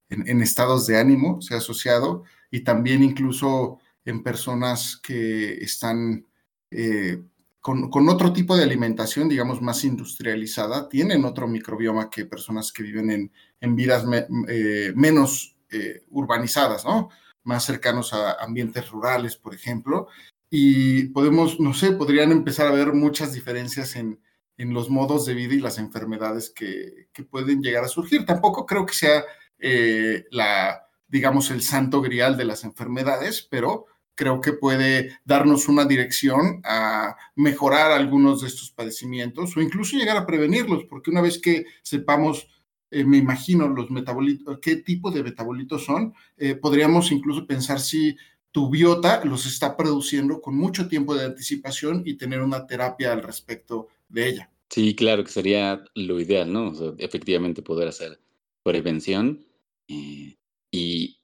en, 0.09 0.41
estados 0.41 0.87
de 0.87 0.99
ánimo, 0.99 1.41
se 1.41 1.53
ha 1.53 1.57
asociado, 1.57 2.23
y 2.49 2.61
también 2.61 3.03
incluso 3.03 3.79
en 4.05 4.23
personas 4.23 4.97
que 5.01 5.53
están 5.55 6.25
eh, 6.71 7.21
con, 7.61 8.09
otro 8.09 8.33
tipo 8.33 8.57
de 8.57 8.63
alimentación, 8.63 9.29
digamos, 9.29 9.61
más 9.61 9.83
industrializada, 9.83 10.89
tienen 10.89 11.25
otro 11.25 11.47
microbioma 11.47 12.09
que 12.09 12.25
personas 12.25 12.71
que 12.71 12.83
viven 12.83 13.11
en, 13.11 13.31
en 13.59 13.75
vidas 13.75 14.03
eh, 14.47 14.91
menos 14.95 15.50
eh, 15.71 16.03
urbanizadas, 16.09 16.85
¿no? 16.85 17.09
Más 17.43 17.63
cercanos 17.65 18.13
a 18.13 18.33
ambientes 18.33 18.89
rurales, 18.89 19.37
por 19.37 19.53
ejemplo. 19.53 20.07
Y 20.49 21.05
podemos, 21.09 21.59
no 21.59 21.73
sé, 21.73 21.93
podrían 21.93 22.31
empezar 22.31 22.67
a 22.67 22.71
ver 22.71 22.93
muchas 22.93 23.33
diferencias 23.33 23.95
en, 23.95 24.19
en 24.57 24.73
los 24.73 24.89
modos 24.89 25.25
de 25.25 25.33
vida 25.33 25.55
y 25.55 25.59
las 25.59 25.77
enfermedades 25.77 26.49
que, 26.49 27.07
que 27.13 27.23
pueden 27.23 27.61
llegar 27.61 27.83
a 27.83 27.87
surgir. 27.87 28.25
Tampoco 28.25 28.65
creo 28.65 28.85
que 28.85 28.93
sea 28.93 29.23
eh, 29.59 30.25
la, 30.31 30.87
digamos, 31.07 31.51
el 31.51 31.61
santo 31.61 32.01
grial 32.01 32.37
de 32.37 32.45
las 32.45 32.63
enfermedades, 32.63 33.47
pero 33.49 33.85
creo 34.15 34.41
que 34.41 34.53
puede 34.53 35.19
darnos 35.23 35.67
una 35.67 35.85
dirección 35.85 36.61
a 36.63 37.15
mejorar 37.35 37.91
algunos 37.91 38.41
de 38.41 38.47
estos 38.47 38.71
padecimientos 38.71 39.55
o 39.55 39.61
incluso 39.61 39.97
llegar 39.97 40.17
a 40.17 40.25
prevenirlos, 40.25 40.83
porque 40.85 41.11
una 41.11 41.21
vez 41.21 41.39
que 41.39 41.65
sepamos, 41.81 42.47
eh, 42.91 43.05
me 43.05 43.17
imagino, 43.17 43.69
los 43.69 43.89
metabolitos, 43.89 44.59
qué 44.61 44.75
tipo 44.75 45.11
de 45.11 45.23
metabolitos 45.23 45.85
son, 45.85 46.13
eh, 46.37 46.55
podríamos 46.55 47.11
incluso 47.11 47.47
pensar 47.47 47.79
si 47.79 48.17
tu 48.51 48.69
biota 48.69 49.23
los 49.23 49.45
está 49.45 49.77
produciendo 49.77 50.41
con 50.41 50.57
mucho 50.57 50.89
tiempo 50.89 51.15
de 51.15 51.25
anticipación 51.25 52.03
y 52.05 52.15
tener 52.15 52.41
una 52.41 52.67
terapia 52.67 53.13
al 53.13 53.23
respecto 53.23 53.87
de 54.09 54.27
ella. 54.27 54.51
Sí, 54.69 54.93
claro 54.93 55.23
que 55.23 55.31
sería 55.31 55.83
lo 55.95 56.19
ideal, 56.19 56.51
¿no? 56.51 56.73
efectivamente 56.97 57.61
poder 57.61 57.87
hacer 57.87 58.19
prevención 58.63 59.45
eh, 59.87 60.35
y 60.69 61.17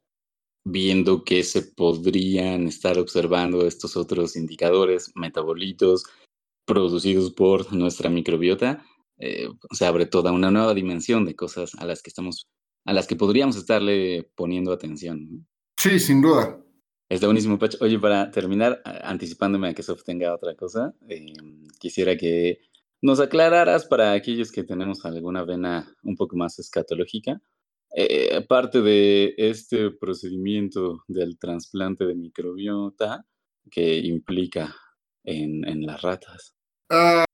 viendo 0.63 1.23
que 1.23 1.43
se 1.43 1.61
podrían 1.61 2.67
estar 2.67 2.97
observando 2.97 3.65
estos 3.65 3.95
otros 3.95 4.35
indicadores, 4.35 5.11
metabolitos 5.15 6.05
producidos 6.65 7.31
por 7.31 7.71
nuestra 7.73 8.09
microbiota, 8.09 8.85
eh, 9.19 9.47
se 9.71 9.85
abre 9.85 10.05
toda 10.05 10.31
una 10.31 10.51
nueva 10.51 10.73
dimensión 10.73 11.25
de 11.25 11.35
cosas 11.35 11.75
a 11.75 11.85
las 11.85 12.01
que 12.01 12.09
estamos, 12.09 12.47
a 12.85 12.93
las 12.93 13.07
que 13.07 13.15
podríamos 13.15 13.55
estarle 13.55 14.31
poniendo 14.35 14.71
atención. 14.71 15.47
Sí, 15.77 15.99
sin 15.99 16.21
duda. 16.21 16.59
Está 17.09 17.27
buenísimo, 17.27 17.57
Pach. 17.57 17.75
Oye, 17.79 17.99
para 17.99 18.31
terminar, 18.31 18.81
anticipándome 18.83 19.69
a 19.69 19.73
que 19.73 19.83
Sof 19.83 20.03
tenga 20.03 20.35
otra 20.35 20.55
cosa, 20.55 20.93
eh, 21.07 21.33
quisiera 21.79 22.17
que 22.17 22.59
nos 23.01 23.19
aclararas 23.19 23.85
para 23.85 24.11
aquellos 24.11 24.51
que 24.51 24.63
tenemos 24.63 25.05
alguna 25.05 25.43
vena 25.43 25.95
un 26.03 26.15
poco 26.15 26.35
más 26.35 26.59
escatológica, 26.59 27.41
eh, 27.95 28.45
parte 28.47 28.81
de 28.81 29.33
este 29.37 29.91
procedimiento 29.91 31.03
del 31.07 31.37
trasplante 31.39 32.05
de 32.05 32.15
microbiota 32.15 33.25
que 33.71 33.97
implica 33.99 34.75
en, 35.23 35.67
en 35.67 35.85
las 35.85 36.01
ratas? 36.01 36.55
Ah, 36.89 37.25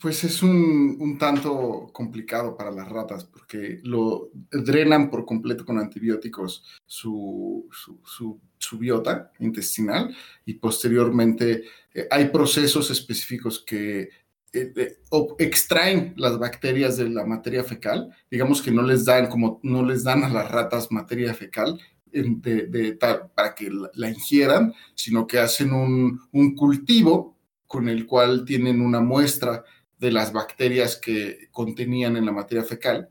pues 0.00 0.24
es 0.24 0.42
un, 0.42 0.96
un, 0.98 1.18
tanto 1.18 1.90
complicado 1.92 2.56
para 2.56 2.70
las 2.70 2.88
ratas 2.88 3.24
porque 3.24 3.80
lo 3.82 4.30
drenan 4.50 5.10
por 5.10 5.26
completo 5.26 5.64
con 5.66 5.78
antibióticos 5.78 6.64
su, 6.86 7.68
su, 7.70 8.40
su, 8.58 8.78
biota 8.78 9.30
intestinal 9.40 10.16
y 10.46 10.54
posteriormente 10.54 11.64
eh, 11.92 12.08
hay 12.10 12.28
procesos 12.30 12.90
específicos 12.90 13.62
que 13.66 14.08
eh, 14.52 14.96
extraen 15.38 16.14
las 16.16 16.38
bacterias 16.38 16.96
de 16.96 17.10
la 17.10 17.26
materia 17.26 17.62
fecal, 17.62 18.10
digamos 18.30 18.62
que 18.62 18.70
no 18.70 18.82
les 18.82 19.04
dan 19.04 19.28
como 19.28 19.60
no 19.62 19.84
les 19.84 20.02
dan 20.02 20.24
a 20.24 20.30
las 20.30 20.50
ratas 20.50 20.90
materia 20.90 21.34
fecal 21.34 21.78
de, 22.12 22.98
para 23.34 23.54
que 23.54 23.70
la, 23.94 24.08
ingieran, 24.08 24.72
sino 24.94 25.26
que 25.26 25.38
hacen 25.38 25.72
un, 25.72 26.20
un, 26.32 26.56
cultivo 26.56 27.36
con 27.66 27.88
el 27.88 28.06
cual 28.06 28.44
tienen 28.44 28.80
una 28.80 29.00
muestra 29.00 29.62
de 30.00 30.10
las 30.10 30.32
bacterias 30.32 30.96
que 30.96 31.48
contenían 31.52 32.16
en 32.16 32.26
la 32.26 32.32
materia 32.32 32.64
fecal 32.64 33.10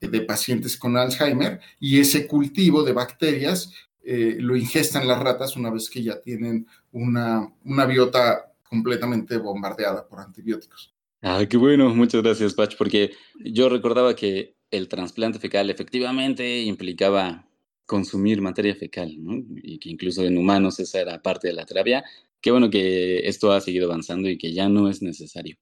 eh, 0.00 0.08
de 0.08 0.20
pacientes 0.22 0.76
con 0.76 0.96
Alzheimer 0.96 1.60
y 1.80 2.00
ese 2.00 2.26
cultivo 2.26 2.84
de 2.84 2.92
bacterias 2.92 3.72
eh, 4.02 4.36
lo 4.38 4.56
ingestan 4.56 5.06
las 5.06 5.18
ratas 5.18 5.56
una 5.56 5.70
vez 5.70 5.90
que 5.90 6.02
ya 6.02 6.20
tienen 6.20 6.66
una, 6.92 7.52
una 7.64 7.84
biota 7.84 8.54
completamente 8.62 9.36
bombardeada 9.36 10.06
por 10.06 10.20
antibióticos. 10.20 10.94
Ah, 11.20 11.44
qué 11.50 11.56
bueno, 11.56 11.92
muchas 11.94 12.22
gracias, 12.22 12.54
Patch, 12.54 12.76
porque 12.76 13.10
yo 13.44 13.68
recordaba 13.68 14.14
que 14.14 14.54
el 14.70 14.88
trasplante 14.88 15.40
fecal 15.40 15.68
efectivamente 15.68 16.62
implicaba 16.62 17.48
consumir 17.86 18.40
materia 18.40 18.76
fecal, 18.76 19.12
¿no? 19.18 19.42
Y 19.62 19.78
que 19.78 19.88
incluso 19.88 20.22
en 20.24 20.38
humanos 20.38 20.78
esa 20.78 21.00
era 21.00 21.20
parte 21.20 21.48
de 21.48 21.54
la 21.54 21.64
terapia. 21.64 22.04
Qué 22.40 22.50
bueno 22.50 22.70
que 22.70 23.26
esto 23.26 23.50
ha 23.50 23.60
seguido 23.60 23.86
avanzando 23.86 24.28
y 24.28 24.38
que 24.38 24.52
ya 24.52 24.68
no 24.68 24.88
es 24.88 25.02
necesario. 25.02 25.56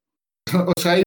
o 0.77 0.81
sea, 0.81 0.93
hay 0.93 1.03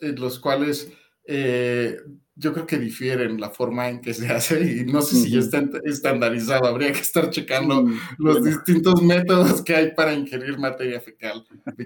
los 0.00 0.38
cuales 0.38 0.92
eh, 1.24 1.96
yo 2.34 2.52
creo 2.52 2.66
que 2.66 2.78
difieren 2.78 3.40
la 3.40 3.50
forma 3.50 3.88
en 3.88 4.00
que 4.00 4.12
se 4.12 4.28
hace 4.28 4.60
y 4.60 4.84
no 4.84 5.00
sé 5.00 5.16
si 5.16 5.30
ya 5.30 5.38
está 5.38 5.64
estandarizado. 5.84 6.66
Habría 6.66 6.92
que 6.92 7.00
estar 7.00 7.30
checando 7.30 7.82
mm, 7.82 7.98
los 8.18 8.44
distintos 8.44 9.02
métodos 9.02 9.62
que 9.62 9.74
hay 9.74 9.92
para 9.92 10.12
ingerir 10.12 10.58
materia 10.58 11.00
fecal. 11.00 11.44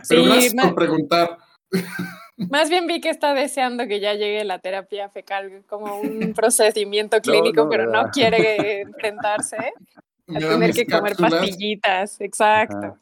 Pero 0.08 0.24
gracias 0.24 0.54
por 0.54 0.74
preguntar. 0.74 1.38
Más 2.50 2.70
bien 2.70 2.86
vi 2.86 3.00
que 3.00 3.10
está 3.10 3.34
deseando 3.34 3.86
que 3.86 4.00
ya 4.00 4.14
llegue 4.14 4.44
la 4.44 4.58
terapia 4.58 5.08
fecal 5.10 5.62
como 5.68 6.00
un 6.00 6.32
procedimiento 6.34 7.20
clínico, 7.20 7.68
pero 7.68 7.88
no 7.90 8.10
quiere 8.10 8.80
enfrentarse 8.80 9.56
a 9.56 10.38
tener 10.38 10.72
que 10.72 10.86
comer 10.86 11.16
pastillitas. 11.16 12.20
Exacto. 12.20 12.98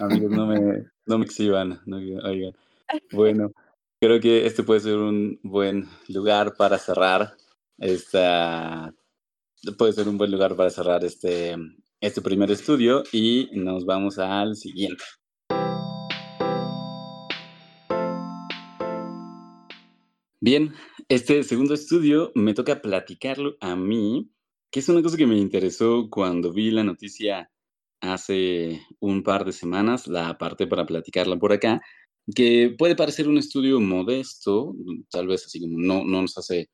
Amigos, 0.00 0.30
no 0.30 0.46
me, 0.46 0.84
no 1.06 1.18
me 1.18 1.24
exhiban. 1.24 1.80
No, 1.86 1.96
oigan. 1.96 2.52
Bueno, 3.12 3.52
Creo 4.02 4.18
que 4.18 4.46
este 4.46 4.64
puede 4.64 4.80
ser 4.80 4.96
un 4.96 5.38
buen 5.44 5.88
lugar 6.08 6.56
para 6.56 6.76
cerrar 6.76 7.36
esta. 7.78 8.92
Puede 9.78 9.92
ser 9.92 10.08
un 10.08 10.18
buen 10.18 10.32
lugar 10.32 10.56
para 10.56 10.70
cerrar 10.70 11.04
este, 11.04 11.54
este 12.00 12.20
primer 12.20 12.50
estudio 12.50 13.04
y 13.12 13.48
nos 13.52 13.86
vamos 13.86 14.18
al 14.18 14.56
siguiente. 14.56 15.04
Bien, 20.40 20.74
este 21.08 21.44
segundo 21.44 21.74
estudio 21.74 22.32
me 22.34 22.54
toca 22.54 22.82
platicarlo 22.82 23.56
a 23.60 23.76
mí, 23.76 24.32
que 24.72 24.80
es 24.80 24.88
una 24.88 25.00
cosa 25.00 25.16
que 25.16 25.28
me 25.28 25.38
interesó 25.38 26.08
cuando 26.10 26.52
vi 26.52 26.72
la 26.72 26.82
noticia 26.82 27.52
hace 28.00 28.82
un 28.98 29.22
par 29.22 29.44
de 29.44 29.52
semanas, 29.52 30.08
la 30.08 30.36
parte 30.38 30.66
para 30.66 30.86
platicarla 30.86 31.36
por 31.36 31.52
acá, 31.52 31.80
que 32.34 32.74
puede 32.78 32.96
parecer 32.96 33.28
un 33.28 33.38
estudio 33.38 33.80
modesto, 33.80 34.74
tal 35.10 35.26
vez 35.26 35.44
así 35.46 35.60
como 35.60 35.78
no, 35.78 36.04
no 36.04 36.22
nos 36.22 36.38
hace, 36.38 36.70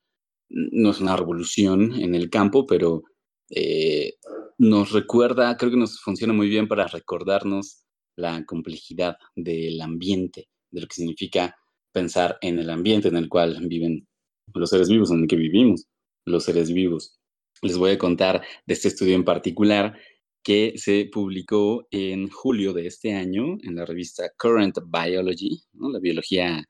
no 0.49 0.91
es 0.91 0.99
una 0.99 1.15
revolución 1.15 1.93
en 1.99 2.15
el 2.15 2.29
campo, 2.29 2.65
pero 2.65 3.03
eh, 3.49 4.13
nos 4.57 4.91
recuerda, 4.91 5.57
creo 5.57 5.71
que 5.71 5.77
nos 5.77 5.99
funciona 6.01 6.33
muy 6.33 6.49
bien 6.49 6.67
para 6.67 6.87
recordarnos 6.87 7.83
la 8.15 8.43
complejidad 8.45 9.17
del 9.35 9.81
ambiente, 9.81 10.49
de 10.71 10.81
lo 10.81 10.87
que 10.87 10.95
significa 10.95 11.55
pensar 11.91 12.37
en 12.41 12.59
el 12.59 12.69
ambiente 12.69 13.07
en 13.07 13.15
el 13.15 13.29
cual 13.29 13.57
viven 13.67 14.07
los 14.53 14.69
seres 14.69 14.89
vivos, 14.89 15.11
en 15.11 15.21
el 15.21 15.27
que 15.27 15.35
vivimos 15.35 15.85
los 16.25 16.43
seres 16.43 16.71
vivos. 16.71 17.17
Les 17.61 17.77
voy 17.77 17.91
a 17.91 17.97
contar 17.97 18.43
de 18.65 18.73
este 18.73 18.89
estudio 18.89 19.15
en 19.15 19.23
particular 19.23 19.97
que 20.43 20.73
se 20.77 21.09
publicó 21.11 21.87
en 21.91 22.29
julio 22.29 22.73
de 22.73 22.87
este 22.87 23.13
año 23.13 23.57
en 23.61 23.75
la 23.75 23.85
revista 23.85 24.31
Current 24.37 24.77
Biology, 24.85 25.61
la 25.73 25.99
biología, 25.99 26.63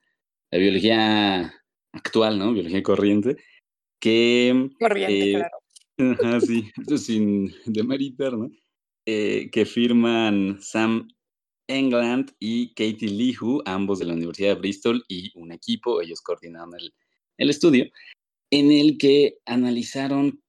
la 0.50 0.58
biología 0.58 1.54
actual, 1.92 2.38
¿no? 2.38 2.52
Biología 2.52 2.82
corriente, 2.82 3.36
que... 4.00 4.70
Corriente, 4.78 5.32
eh, 5.32 6.14
claro. 6.18 6.40
sí, 6.40 6.70
sin 6.98 7.54
demeritar, 7.66 8.36
¿no? 8.36 8.50
Eh, 9.06 9.48
que 9.50 9.64
firman 9.64 10.58
Sam 10.60 11.08
England 11.68 12.32
y 12.38 12.74
Katie 12.74 13.08
Lihu, 13.08 13.62
ambos 13.64 13.98
de 14.00 14.04
la 14.06 14.14
Universidad 14.14 14.54
de 14.54 14.60
Bristol, 14.60 15.04
y 15.08 15.30
un 15.38 15.52
equipo, 15.52 16.02
ellos 16.02 16.20
coordinaron 16.20 16.74
el, 16.78 16.92
el 17.38 17.50
estudio, 17.50 17.86
en 18.50 18.72
el 18.72 18.98
que 18.98 19.38
analizaron 19.46 20.42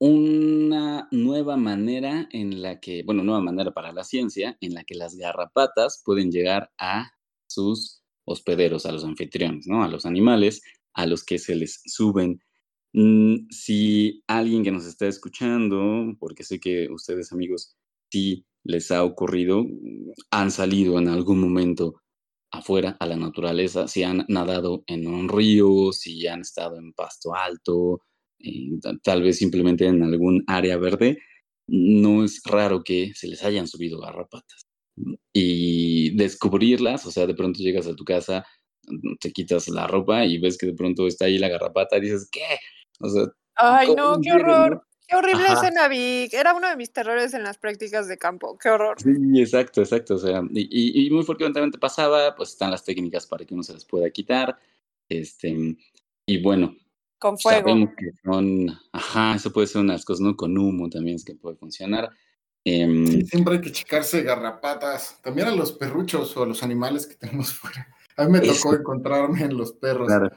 una 0.00 1.08
nueva 1.12 1.56
manera 1.56 2.26
en 2.32 2.62
la 2.62 2.80
que, 2.80 3.02
bueno, 3.04 3.22
nueva 3.22 3.42
manera 3.42 3.72
para 3.72 3.92
la 3.92 4.02
ciencia, 4.02 4.56
en 4.60 4.74
la 4.74 4.82
que 4.84 4.94
las 4.94 5.14
garrapatas 5.16 6.02
pueden 6.04 6.32
llegar 6.32 6.70
a 6.78 7.12
sus 7.46 8.02
hospederos, 8.24 8.86
a 8.86 8.92
los 8.92 9.04
anfitriones, 9.04 9.66
¿no? 9.66 9.84
A 9.84 9.88
los 9.88 10.06
animales 10.06 10.62
a 10.94 11.06
los 11.06 11.24
que 11.24 11.38
se 11.38 11.54
les 11.54 11.82
suben. 11.86 12.40
Mm, 12.92 13.48
si 13.50 14.22
alguien 14.26 14.64
que 14.64 14.72
nos 14.72 14.86
está 14.86 15.06
escuchando, 15.06 16.14
porque 16.18 16.44
sé 16.44 16.58
que 16.58 16.88
ustedes 16.90 17.32
amigos 17.32 17.76
sí 18.10 18.44
les 18.64 18.90
ha 18.90 19.04
ocurrido, 19.04 19.64
han 20.30 20.50
salido 20.50 20.98
en 20.98 21.08
algún 21.08 21.40
momento 21.40 22.02
afuera 22.52 22.96
a 23.00 23.06
la 23.06 23.16
naturaleza, 23.16 23.86
si 23.88 24.02
han 24.02 24.24
nadado 24.28 24.82
en 24.86 25.06
un 25.06 25.28
río, 25.28 25.92
si 25.92 26.26
han 26.26 26.40
estado 26.40 26.76
en 26.76 26.92
pasto 26.92 27.34
alto, 27.34 28.02
eh, 28.42 28.78
tal 29.02 29.22
vez 29.22 29.38
simplemente 29.38 29.86
en 29.86 30.02
algún 30.02 30.44
área 30.46 30.76
verde, 30.76 31.18
no 31.66 32.24
es 32.24 32.40
raro 32.44 32.82
que 32.82 33.12
se 33.14 33.28
les 33.28 33.44
hayan 33.44 33.68
subido 33.68 34.00
garrapatas. 34.00 34.66
Y 35.32 36.16
descubrirlas, 36.16 37.06
o 37.06 37.10
sea, 37.10 37.26
de 37.26 37.34
pronto 37.34 37.60
llegas 37.60 37.86
a 37.86 37.94
tu 37.94 38.04
casa, 38.04 38.44
te 39.20 39.32
quitas 39.32 39.68
la 39.68 39.86
ropa 39.86 40.24
y 40.26 40.38
ves 40.38 40.58
que 40.58 40.66
de 40.66 40.74
pronto 40.74 41.06
está 41.06 41.26
ahí 41.26 41.38
la 41.38 41.48
garrapata 41.48 41.96
y 41.96 42.02
dices, 42.02 42.28
¿qué? 42.30 42.58
O 42.98 43.08
sea, 43.08 43.26
Ay, 43.54 43.94
no, 43.94 44.20
qué 44.20 44.32
horror. 44.32 44.84
Qué 45.06 45.16
horrible 45.16 45.52
escena, 45.52 45.88
Vic. 45.88 46.32
Era 46.34 46.54
uno 46.54 46.68
de 46.68 46.76
mis 46.76 46.92
terrores 46.92 47.34
en 47.34 47.42
las 47.42 47.58
prácticas 47.58 48.06
de 48.06 48.16
campo. 48.16 48.56
Qué 48.56 48.70
horror. 48.70 48.96
Sí, 49.02 49.10
exacto, 49.40 49.80
exacto. 49.80 50.14
O 50.14 50.18
sea, 50.18 50.40
y, 50.52 51.06
y, 51.06 51.10
muy 51.10 51.24
frecuentemente 51.24 51.78
pasaba, 51.78 52.34
pues 52.36 52.50
están 52.50 52.70
las 52.70 52.84
técnicas 52.84 53.26
para 53.26 53.44
que 53.44 53.52
uno 53.52 53.64
se 53.64 53.72
las 53.72 53.84
pueda 53.84 54.08
quitar. 54.10 54.56
Este, 55.08 55.76
y 56.26 56.42
bueno, 56.42 56.76
con 57.20 57.38
fuego. 57.38 57.68
Sabemos 57.68 57.90
que 57.96 58.10
son, 58.24 58.78
ajá, 58.92 59.36
eso 59.36 59.52
puede 59.52 59.68
ser 59.68 59.82
unas 59.82 60.04
cosas, 60.04 60.22
¿no? 60.22 60.34
Con 60.34 60.58
humo 60.58 60.88
también 60.88 61.16
es 61.16 61.24
que 61.24 61.36
puede 61.36 61.54
funcionar. 61.56 62.10
Em, 62.64 63.06
sí, 63.06 63.24
siempre 63.26 63.54
hay 63.54 63.60
que 63.60 63.72
checarse 63.72 64.22
garrapatas, 64.22 65.20
también 65.22 65.46
a 65.46 65.54
los 65.54 65.72
perruchos 65.72 66.36
o 66.36 66.42
a 66.42 66.46
los 66.46 66.62
animales 66.62 67.06
que 67.06 67.14
tenemos 67.14 67.52
fuera. 67.54 67.86
A 68.16 68.24
mí 68.24 68.32
me 68.32 68.40
tocó 68.40 68.74
encontrarme 68.74 69.42
en 69.44 69.56
los 69.56 69.72
perros. 69.72 70.08
Claro. 70.08 70.30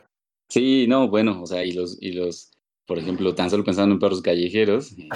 Sí, 0.48 0.86
no, 0.88 1.10
bueno, 1.10 1.42
o 1.42 1.48
sea, 1.48 1.66
y 1.66 1.72
los, 1.72 1.98
y 2.00 2.12
los, 2.12 2.52
por 2.86 3.00
ejemplo, 3.00 3.34
tan 3.34 3.50
solo 3.50 3.64
pensando 3.64 3.94
en 3.96 4.00
perros 4.00 4.22
callejeros, 4.22 4.92
eh, 4.98 5.10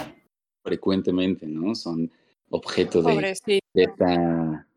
frecuentemente, 0.63 1.45
¿no? 1.47 1.75
Son 1.75 2.11
objeto 2.49 3.01
de, 3.03 3.37
de, 3.45 3.87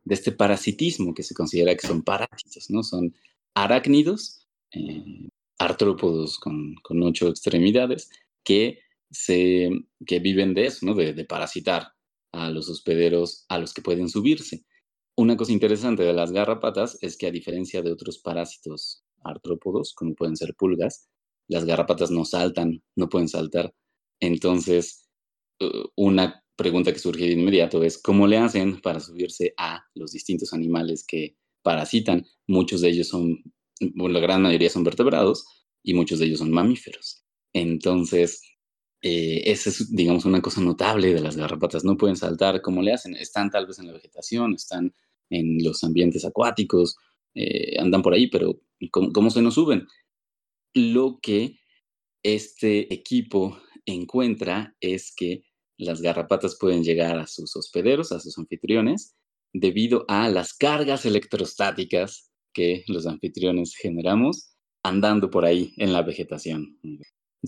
de, 0.04 0.14
este 0.14 0.32
parasitismo 0.32 1.14
que 1.14 1.22
se 1.22 1.34
considera 1.34 1.74
que 1.74 1.86
son 1.86 2.02
parásitos, 2.02 2.68
¿no? 2.68 2.82
Son 2.82 3.14
arácnidos, 3.54 4.46
eh, 4.72 5.29
artrópodos 5.60 6.38
con, 6.38 6.74
con, 6.82 7.02
ocho 7.02 7.28
extremidades 7.28 8.10
que, 8.42 8.78
se, 9.10 9.68
que 10.06 10.18
viven 10.18 10.54
de 10.54 10.66
eso, 10.66 10.86
¿no? 10.86 10.94
De, 10.94 11.12
de, 11.12 11.24
parasitar 11.26 11.92
a 12.32 12.50
los 12.50 12.70
hospederos 12.70 13.44
a 13.48 13.58
los 13.58 13.74
que 13.74 13.82
pueden 13.82 14.08
subirse. 14.08 14.64
Una 15.16 15.36
cosa 15.36 15.52
interesante 15.52 16.02
de 16.02 16.14
las 16.14 16.32
garrapatas 16.32 16.96
es 17.02 17.18
que 17.18 17.26
a 17.26 17.30
diferencia 17.30 17.82
de 17.82 17.92
otros 17.92 18.18
parásitos 18.18 19.04
artrópodos, 19.22 19.92
como 19.92 20.14
pueden 20.14 20.34
ser 20.34 20.54
pulgas, 20.54 21.10
las 21.46 21.66
garrapatas 21.66 22.10
no 22.10 22.24
saltan, 22.24 22.82
no 22.96 23.10
pueden 23.10 23.28
saltar. 23.28 23.74
Entonces, 24.18 25.10
una 25.94 26.42
pregunta 26.56 26.90
que 26.90 26.98
surge 26.98 27.26
de 27.26 27.32
inmediato 27.32 27.84
es, 27.84 27.98
¿cómo 27.98 28.26
le 28.26 28.38
hacen 28.38 28.80
para 28.80 29.00
subirse 29.00 29.52
a 29.58 29.84
los 29.94 30.12
distintos 30.12 30.54
animales 30.54 31.04
que 31.06 31.36
parasitan? 31.62 32.26
Muchos 32.46 32.80
de 32.80 32.88
ellos 32.88 33.08
son 33.08 33.42
la 33.80 34.20
gran 34.20 34.42
mayoría 34.42 34.70
son 34.70 34.84
vertebrados 34.84 35.46
y 35.82 35.94
muchos 35.94 36.18
de 36.18 36.26
ellos 36.26 36.38
son 36.38 36.50
mamíferos. 36.50 37.24
Entonces, 37.52 38.42
eh, 39.02 39.42
esa 39.46 39.70
es, 39.70 39.94
digamos, 39.94 40.24
una 40.24 40.42
cosa 40.42 40.60
notable 40.60 41.14
de 41.14 41.20
las 41.20 41.36
garrapatas. 41.36 41.84
No 41.84 41.96
pueden 41.96 42.16
saltar 42.16 42.60
como 42.60 42.82
le 42.82 42.92
hacen. 42.92 43.14
Están 43.14 43.50
tal 43.50 43.66
vez 43.66 43.78
en 43.78 43.86
la 43.86 43.92
vegetación, 43.92 44.54
están 44.54 44.94
en 45.30 45.62
los 45.64 45.82
ambientes 45.84 46.24
acuáticos, 46.24 46.96
eh, 47.34 47.78
andan 47.78 48.02
por 48.02 48.14
ahí, 48.14 48.28
pero 48.28 48.60
¿cómo, 48.90 49.30
se 49.30 49.42
nos 49.42 49.54
suben? 49.54 49.86
Lo 50.74 51.18
que 51.22 51.58
este 52.22 52.92
equipo 52.92 53.58
encuentra 53.86 54.76
es 54.80 55.14
que 55.14 55.44
las 55.78 56.02
garrapatas 56.02 56.56
pueden 56.60 56.84
llegar 56.84 57.18
a 57.18 57.26
sus 57.26 57.56
hospederos, 57.56 58.12
a 58.12 58.20
sus 58.20 58.36
anfitriones, 58.36 59.16
debido 59.52 60.04
a 60.08 60.28
las 60.28 60.52
cargas 60.52 61.06
electrostáticas 61.06 62.29
que 62.60 62.84
los 62.88 63.06
anfitriones 63.06 63.74
generamos 63.74 64.52
andando 64.82 65.30
por 65.30 65.46
ahí 65.46 65.72
en 65.78 65.94
la 65.94 66.02
vegetación. 66.02 66.78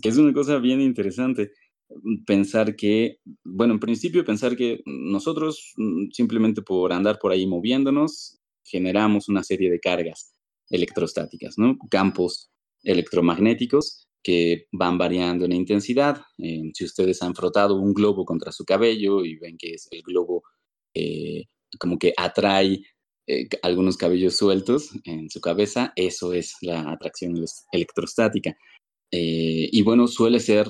Que 0.01 0.09
es 0.09 0.17
una 0.17 0.33
cosa 0.33 0.59
bien 0.59 0.81
interesante 0.81 1.53
mm, 1.91 2.25
pensar 2.25 2.77
que, 2.77 3.19
bueno, 3.45 3.75
en 3.75 3.81
principio 3.81 4.25
pensar 4.25 4.57
que 4.57 4.81
nosotros 4.87 5.75
mm, 5.77 6.11
simplemente 6.13 6.63
por 6.63 6.95
andar 6.95 7.19
por 7.19 7.31
ahí 7.31 7.47
moviéndonos 7.47 8.39
generamos 8.65 9.29
una 9.29 9.43
serie 9.43 9.71
de 9.71 9.81
cargas 9.81 10.33
electrostáticas, 10.71 11.59
¿no? 11.59 11.77
Campos 11.91 12.51
electromagnéticos 12.83 14.09
que 14.23 14.67
van 14.73 14.97
variando 14.97 15.45
en 15.45 15.53
intensidad. 15.53 16.23
Eh, 16.39 16.71
si 16.73 16.85
ustedes 16.85 17.23
han 17.23 17.35
frotado 17.35 17.77
un 17.77 17.93
globo 17.93 18.25
contra 18.25 18.51
su 18.51 18.65
cabello 18.65 19.25
y 19.27 19.37
ven 19.37 19.59
que 19.59 19.75
es 19.75 19.89
el 19.91 20.01
globo 20.03 20.43
eh, 20.95 21.45
como 21.79 21.99
que 21.99 22.15
atrae 22.17 22.83
eh, 23.27 23.49
algunos 23.63 23.97
cabellos 23.97 24.37
sueltos 24.37 24.91
en 25.05 25.31
su 25.31 25.41
cabeza, 25.41 25.93
eso 25.97 26.33
es 26.33 26.57
la 26.61 26.91
atracción 26.91 27.35
electrostática. 27.73 28.57
Eh, 29.13 29.69
y 29.71 29.83
bueno, 29.83 30.09
suele 30.09 30.41
ser 30.41 30.69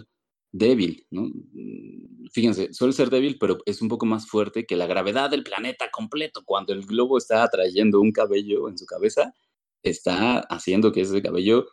débil, 0.52 1.06
¿no? 1.10 1.22
Mm, 1.52 2.26
fíjense, 2.32 2.72
suele 2.72 2.92
ser 2.92 3.10
débil, 3.10 3.38
pero 3.38 3.58
es 3.66 3.80
un 3.82 3.88
poco 3.88 4.06
más 4.06 4.26
fuerte 4.26 4.66
que 4.66 4.76
la 4.76 4.86
gravedad 4.86 5.30
del 5.30 5.44
planeta 5.44 5.90
completo. 5.90 6.42
Cuando 6.44 6.72
el 6.72 6.84
globo 6.84 7.18
está 7.18 7.42
atrayendo 7.44 8.00
un 8.00 8.12
cabello 8.12 8.68
en 8.68 8.78
su 8.78 8.86
cabeza, 8.86 9.34
está 9.82 10.40
haciendo 10.40 10.92
que 10.92 11.02
ese 11.02 11.22
cabello, 11.22 11.66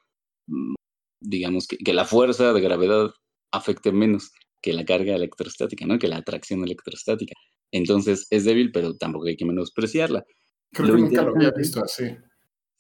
mm, 0.48 0.76
digamos, 1.22 1.68
que, 1.68 1.78
que 1.78 1.94
la 1.94 2.06
fuerza 2.06 2.54
de 2.54 2.62
gravedad 2.62 3.12
afecte 3.52 3.92
menos 3.92 4.32
que 4.62 4.74
la 4.74 4.86
carga 4.86 5.16
electrostática, 5.16 5.86
¿no? 5.86 6.00
Que 6.00 6.08
la 6.08 6.18
atracción 6.18 6.64
electrostática. 6.64 7.36
Entonces 7.72 8.28
es 8.30 8.46
débil, 8.46 8.72
pero 8.72 8.96
tampoco 8.98 9.28
hay 9.28 9.38
que 9.38 9.46
menospreciarla. 9.46 10.26
Creo 10.72 10.96
que 10.96 11.02
nunca 11.02 11.22
lo 11.24 11.36
había 11.36 11.52
visto 11.52 11.84
así. 11.84 12.16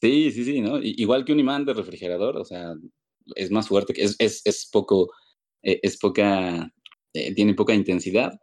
Sí, 0.01 0.31
sí, 0.31 0.45
sí, 0.45 0.61
¿no? 0.61 0.79
Igual 0.81 1.25
que 1.25 1.33
un 1.33 1.39
imán 1.39 1.65
de 1.65 1.73
refrigerador, 1.73 2.37
o 2.37 2.45
sea, 2.45 2.73
es 3.35 3.51
más 3.51 3.67
fuerte, 3.67 3.93
es, 4.01 4.15
es, 4.19 4.41
es 4.45 4.69
poco, 4.71 5.11
eh, 5.61 5.79
es 5.83 5.97
poca, 5.97 6.71
eh, 7.13 7.33
tiene 7.33 7.53
poca 7.53 7.73
intensidad 7.73 8.39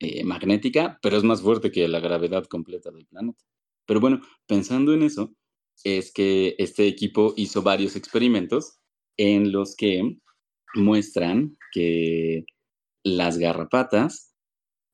eh, 0.00 0.22
magnética, 0.24 0.98
pero 1.02 1.16
es 1.16 1.24
más 1.24 1.40
fuerte 1.40 1.72
que 1.72 1.88
la 1.88 2.00
gravedad 2.00 2.44
completa 2.44 2.90
del 2.90 3.06
planeta. 3.06 3.42
Pero 3.86 4.00
bueno, 4.00 4.20
pensando 4.46 4.92
en 4.92 5.02
eso, 5.02 5.34
es 5.82 6.12
que 6.12 6.54
este 6.58 6.86
equipo 6.86 7.34
hizo 7.36 7.62
varios 7.62 7.96
experimentos 7.96 8.78
en 9.16 9.50
los 9.50 9.74
que 9.76 10.18
muestran 10.74 11.56
que 11.72 12.44
las 13.02 13.38
garrapatas 13.38 14.34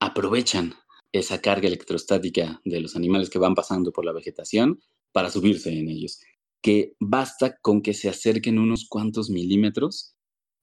aprovechan 0.00 0.74
esa 1.14 1.40
carga 1.40 1.68
electrostática 1.68 2.60
de 2.64 2.80
los 2.80 2.96
animales 2.96 3.30
que 3.30 3.38
van 3.38 3.54
pasando 3.54 3.92
por 3.92 4.04
la 4.04 4.12
vegetación 4.12 4.80
para 5.12 5.30
subirse 5.30 5.70
en 5.70 5.88
ellos. 5.88 6.18
Que 6.60 6.94
basta 6.98 7.56
con 7.62 7.82
que 7.82 7.94
se 7.94 8.08
acerquen 8.08 8.58
unos 8.58 8.88
cuantos 8.88 9.30
milímetros, 9.30 10.16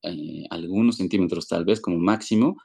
eh, 0.03 0.43
algunos 0.49 0.97
centímetros 0.97 1.47
tal 1.47 1.63
vez 1.63 1.79
como 1.79 1.99
máximo, 1.99 2.57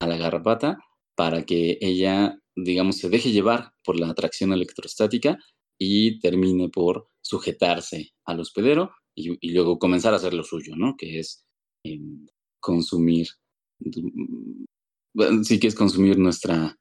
a 0.00 0.06
la 0.06 0.16
garrapata 0.16 0.78
para 1.14 1.44
que 1.44 1.76
ella, 1.82 2.38
digamos, 2.56 2.96
se 2.96 3.10
deje 3.10 3.30
llevar 3.30 3.72
por 3.84 4.00
la 4.00 4.08
atracción 4.08 4.54
electrostática 4.54 5.38
y 5.78 6.18
termine 6.20 6.70
por 6.70 7.08
sujetarse 7.20 8.14
al 8.24 8.40
hospedero 8.40 8.90
y, 9.14 9.52
luego 9.52 9.78
comenzar 9.78 10.14
a 10.14 10.16
hacer 10.16 10.32
lo 10.32 10.44
suyo, 10.44 10.76
¿no? 10.76 10.96
Que 10.96 11.18
es 11.18 11.44
em, 11.84 12.26
consumir, 12.58 13.28
sí 15.42 15.60
que 15.60 15.66
es 15.66 15.74
consumir 15.74 16.18
nuestra, 16.18 16.76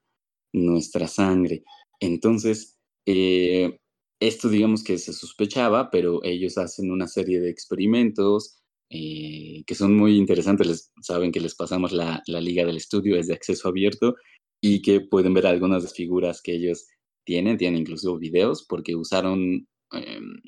nuestra 0.53 1.07
sangre. 1.07 1.63
Entonces, 1.99 2.79
eh, 3.05 3.79
esto 4.19 4.49
digamos 4.49 4.83
que 4.83 4.97
se 4.97 5.13
sospechaba, 5.13 5.89
pero 5.91 6.23
ellos 6.23 6.57
hacen 6.57 6.91
una 6.91 7.07
serie 7.07 7.41
de 7.41 7.49
experimentos 7.49 8.63
eh, 8.89 9.63
que 9.65 9.75
son 9.75 9.95
muy 9.95 10.17
interesantes. 10.17 10.67
Les, 10.67 10.93
saben 11.01 11.31
que 11.31 11.39
les 11.41 11.55
pasamos 11.55 11.91
la, 11.91 12.21
la, 12.27 12.39
liga 12.41 12.65
del 12.65 12.77
estudio, 12.77 13.17
es 13.17 13.27
de 13.27 13.33
acceso 13.33 13.67
abierto 13.67 14.15
y 14.61 14.81
que 14.81 15.01
pueden 15.01 15.33
ver 15.33 15.47
algunas 15.47 15.91
figuras 15.93 16.41
que 16.41 16.53
ellos 16.55 16.87
tienen, 17.25 17.57
tienen 17.57 17.81
incluso 17.81 18.17
videos 18.17 18.65
porque 18.67 18.95
usaron 18.95 19.67
em, 19.91 20.41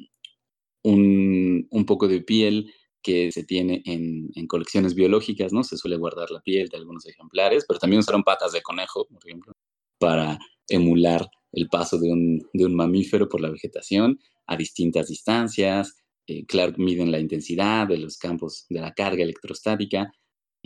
un, 0.84 1.68
un, 1.70 1.86
poco 1.86 2.08
de 2.08 2.22
piel 2.22 2.72
que 3.02 3.32
se 3.32 3.44
tiene 3.44 3.82
en, 3.86 4.30
en, 4.36 4.48
colecciones 4.48 4.96
biológicas, 4.96 5.52
¿no? 5.52 5.64
Se 5.64 5.78
suele 5.78 5.98
guardar 5.98 6.32
la 6.32 6.42
piel 6.42 6.70
de 6.70 6.78
algunos 6.78 7.06
ejemplares, 7.08 7.66
pero 7.68 7.80
también 7.80 8.00
usaron 8.00 8.24
patas 8.24 8.52
de 8.54 8.62
conejo, 8.62 9.08
por 9.08 9.20
ejemplo, 9.26 9.54
para 9.98 10.40
emular 10.68 11.28
el 11.52 11.68
paso 11.70 11.98
de 11.98 12.12
un, 12.12 12.50
de 12.54 12.66
un 12.66 12.76
mamífero 12.76 13.30
por 13.30 13.42
la 13.42 13.50
vegetación 13.50 14.20
a 14.48 14.58
distintas 14.58 15.08
distancias. 15.08 16.04
Eh, 16.28 16.46
claro, 16.46 16.74
miden 16.78 17.12
la 17.12 17.20
intensidad 17.20 17.88
de 17.88 17.98
los 17.98 18.18
campos 18.18 18.66
de 18.70 18.82
la 18.82 18.94
carga 18.94 19.24
electrostática 19.24 20.12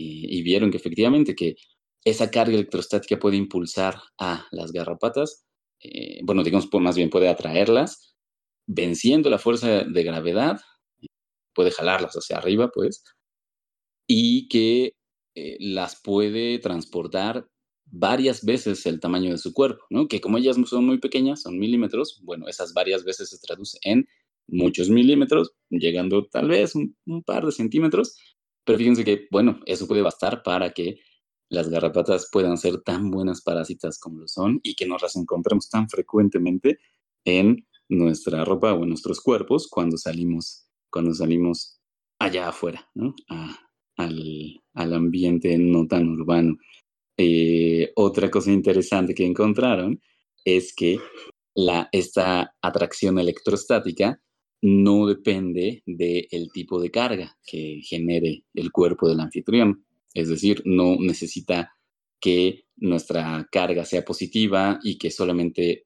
y 0.02 0.40
vieron 0.42 0.70
que 0.70 0.78
efectivamente 0.78 1.34
que 1.34 1.56
esa 2.04 2.30
carga 2.30 2.54
electrostática 2.54 3.18
puede 3.18 3.36
impulsar 3.36 4.00
a 4.18 4.46
las 4.50 4.72
garrapatas, 4.72 5.44
eh, 5.82 6.20
bueno, 6.22 6.42
digamos, 6.42 6.68
más 6.72 6.96
bien 6.96 7.10
puede 7.10 7.28
atraerlas, 7.28 8.14
venciendo 8.66 9.30
la 9.30 9.38
fuerza 9.38 9.84
de 9.84 10.02
gravedad, 10.02 10.60
puede 11.54 11.70
jalarlas 11.70 12.14
hacia 12.14 12.38
arriba, 12.38 12.70
pues, 12.72 13.04
y 14.06 14.48
que 14.48 14.94
eh, 15.34 15.56
las 15.60 16.00
puede 16.00 16.58
transportar 16.58 17.48
varias 17.90 18.44
veces 18.44 18.86
el 18.86 19.00
tamaño 19.00 19.30
de 19.30 19.38
su 19.38 19.52
cuerpo, 19.52 19.84
¿no? 19.90 20.08
Que 20.08 20.20
como 20.20 20.38
ellas 20.38 20.56
son 20.66 20.86
muy 20.86 20.98
pequeñas, 20.98 21.42
son 21.42 21.58
milímetros, 21.58 22.20
bueno, 22.22 22.46
esas 22.48 22.72
varias 22.72 23.04
veces 23.04 23.30
se 23.30 23.38
traduce 23.38 23.78
en 23.82 24.08
muchos 24.46 24.90
milímetros, 24.90 25.52
llegando 25.70 26.26
tal 26.26 26.48
vez 26.48 26.74
un, 26.74 26.94
par 27.24 27.46
de 27.46 27.52
centímetros, 27.52 28.16
pero 28.64 28.78
fíjense 28.78 29.04
que, 29.04 29.26
bueno, 29.30 29.60
eso 29.66 29.86
puede 29.86 30.02
bastar 30.02 30.42
para 30.42 30.70
que 30.70 31.00
las 31.48 31.68
garrapatas 31.68 32.28
puedan 32.30 32.58
ser 32.58 32.80
tan 32.82 33.10
buenas 33.10 33.42
parásitas 33.42 33.98
como 33.98 34.20
lo 34.20 34.28
son 34.28 34.60
y 34.62 34.74
que 34.74 34.86
nos 34.86 35.02
las 35.02 35.16
encontremos 35.16 35.68
tan 35.68 35.88
frecuentemente 35.88 36.78
en 37.24 37.66
nuestra 37.88 38.44
ropa 38.44 38.72
o 38.72 38.84
en 38.84 38.90
nuestros 38.90 39.20
cuerpos 39.20 39.66
cuando 39.68 39.96
salimos, 39.96 40.68
cuando 40.90 41.12
salimos 41.12 41.80
allá 42.20 42.48
afuera, 42.48 42.88
¿no? 42.94 43.14
al, 43.96 44.62
al, 44.74 44.94
ambiente 44.94 45.56
no 45.58 45.86
tan 45.86 46.08
urbano. 46.08 46.56
Eh, 47.22 47.92
otra 47.96 48.30
cosa 48.30 48.50
interesante 48.50 49.14
que 49.14 49.26
encontraron 49.26 50.00
es 50.42 50.72
que 50.74 50.98
esta 51.92 52.54
atracción 52.62 53.18
electrostática 53.18 54.18
no 54.62 55.06
depende 55.06 55.82
del 55.84 56.50
tipo 56.50 56.80
de 56.80 56.90
carga 56.90 57.36
que 57.44 57.82
genere 57.82 58.44
el 58.54 58.72
cuerpo 58.72 59.06
del 59.06 59.20
anfitrión. 59.20 59.84
Es 60.14 60.30
decir, 60.30 60.62
no 60.64 60.96
necesita 60.98 61.70
que 62.18 62.64
nuestra 62.76 63.46
carga 63.52 63.84
sea 63.84 64.02
positiva 64.02 64.78
y 64.82 64.96
que 64.96 65.10
solamente 65.10 65.84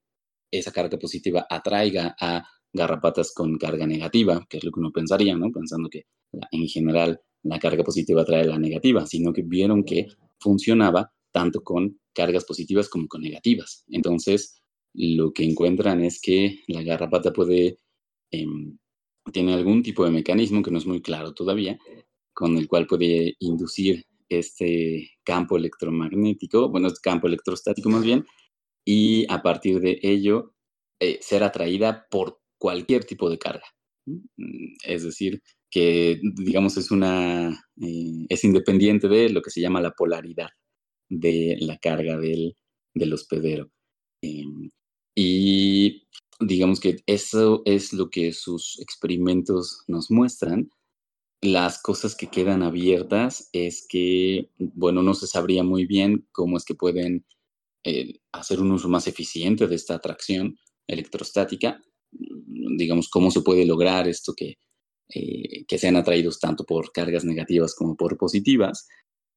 esa 0.52 0.70
carga 0.70 1.00
positiva 1.00 1.48
atraiga 1.50 2.14
a 2.20 2.44
garrapatas 2.72 3.32
con 3.34 3.58
carga 3.58 3.88
negativa, 3.88 4.46
que 4.48 4.58
es 4.58 4.64
lo 4.64 4.70
que 4.70 4.78
uno 4.78 4.92
pensaría, 4.92 5.34
¿no? 5.36 5.50
Pensando 5.50 5.88
que 5.88 6.06
en 6.52 6.68
general 6.68 7.20
la 7.42 7.58
carga 7.58 7.82
positiva 7.82 8.22
atrae 8.22 8.44
la 8.44 8.58
negativa, 8.60 9.04
sino 9.04 9.32
que 9.32 9.42
vieron 9.42 9.82
que 9.82 10.06
funcionaba 10.38 11.10
tanto 11.34 11.64
con 11.64 11.98
cargas 12.14 12.44
positivas 12.44 12.88
como 12.88 13.08
con 13.08 13.20
negativas. 13.20 13.84
Entonces, 13.88 14.62
lo 14.94 15.32
que 15.32 15.42
encuentran 15.42 16.00
es 16.04 16.20
que 16.20 16.60
la 16.68 16.82
garrapata 16.82 17.32
puede, 17.32 17.78
em, 18.30 18.78
tiene 19.32 19.54
algún 19.54 19.82
tipo 19.82 20.04
de 20.04 20.12
mecanismo 20.12 20.62
que 20.62 20.70
no 20.70 20.78
es 20.78 20.86
muy 20.86 21.02
claro 21.02 21.34
todavía, 21.34 21.76
con 22.32 22.56
el 22.56 22.68
cual 22.68 22.86
puede 22.86 23.34
inducir 23.40 24.04
este 24.28 25.10
campo 25.24 25.56
electromagnético, 25.56 26.68
bueno, 26.68 26.86
este 26.86 27.00
campo 27.02 27.26
electrostático 27.26 27.88
más 27.90 28.04
bien, 28.04 28.24
y 28.84 29.26
a 29.28 29.42
partir 29.42 29.80
de 29.80 29.98
ello 30.02 30.54
eh, 31.00 31.18
ser 31.20 31.42
atraída 31.42 32.06
por 32.10 32.40
cualquier 32.58 33.04
tipo 33.04 33.28
de 33.28 33.38
carga. 33.38 33.66
Es 34.84 35.02
decir, 35.02 35.42
que 35.70 36.20
digamos 36.22 36.76
es 36.76 36.92
una, 36.92 37.50
eh, 37.80 38.26
es 38.28 38.44
independiente 38.44 39.08
de 39.08 39.30
lo 39.30 39.42
que 39.42 39.50
se 39.50 39.60
llama 39.60 39.80
la 39.80 39.92
polaridad 39.92 40.50
de 41.08 41.56
la 41.60 41.78
carga 41.78 42.18
del, 42.18 42.56
del 42.94 43.12
hospedero. 43.12 43.70
Em, 44.22 44.70
y 45.14 46.06
digamos 46.40 46.80
que 46.80 46.96
eso 47.06 47.62
es 47.64 47.92
lo 47.92 48.10
que 48.10 48.32
sus 48.32 48.78
experimentos 48.80 49.84
nos 49.86 50.10
muestran, 50.10 50.70
las 51.44 51.80
cosas 51.82 52.16
que 52.16 52.28
quedan 52.28 52.62
abiertas 52.62 53.50
es 53.52 53.86
que, 53.86 54.50
bueno, 54.58 55.02
no 55.02 55.12
se 55.12 55.26
sabría 55.26 55.62
muy 55.62 55.84
bien 55.84 56.26
cómo 56.32 56.56
es 56.56 56.64
que 56.64 56.74
pueden 56.74 57.26
eh, 57.84 58.20
hacer 58.32 58.60
un 58.60 58.72
uso 58.72 58.88
más 58.88 59.06
eficiente 59.06 59.66
de 59.66 59.74
esta 59.74 59.94
atracción 59.94 60.56
electrostática, 60.86 61.82
digamos, 62.10 63.10
cómo 63.10 63.30
se 63.30 63.42
puede 63.42 63.66
lograr 63.66 64.08
esto 64.08 64.32
que, 64.34 64.54
eh, 65.10 65.66
que 65.66 65.78
sean 65.78 65.96
atraídos 65.96 66.40
tanto 66.40 66.64
por 66.64 66.92
cargas 66.92 67.26
negativas 67.26 67.74
como 67.74 67.94
por 67.94 68.16
positivas. 68.16 68.88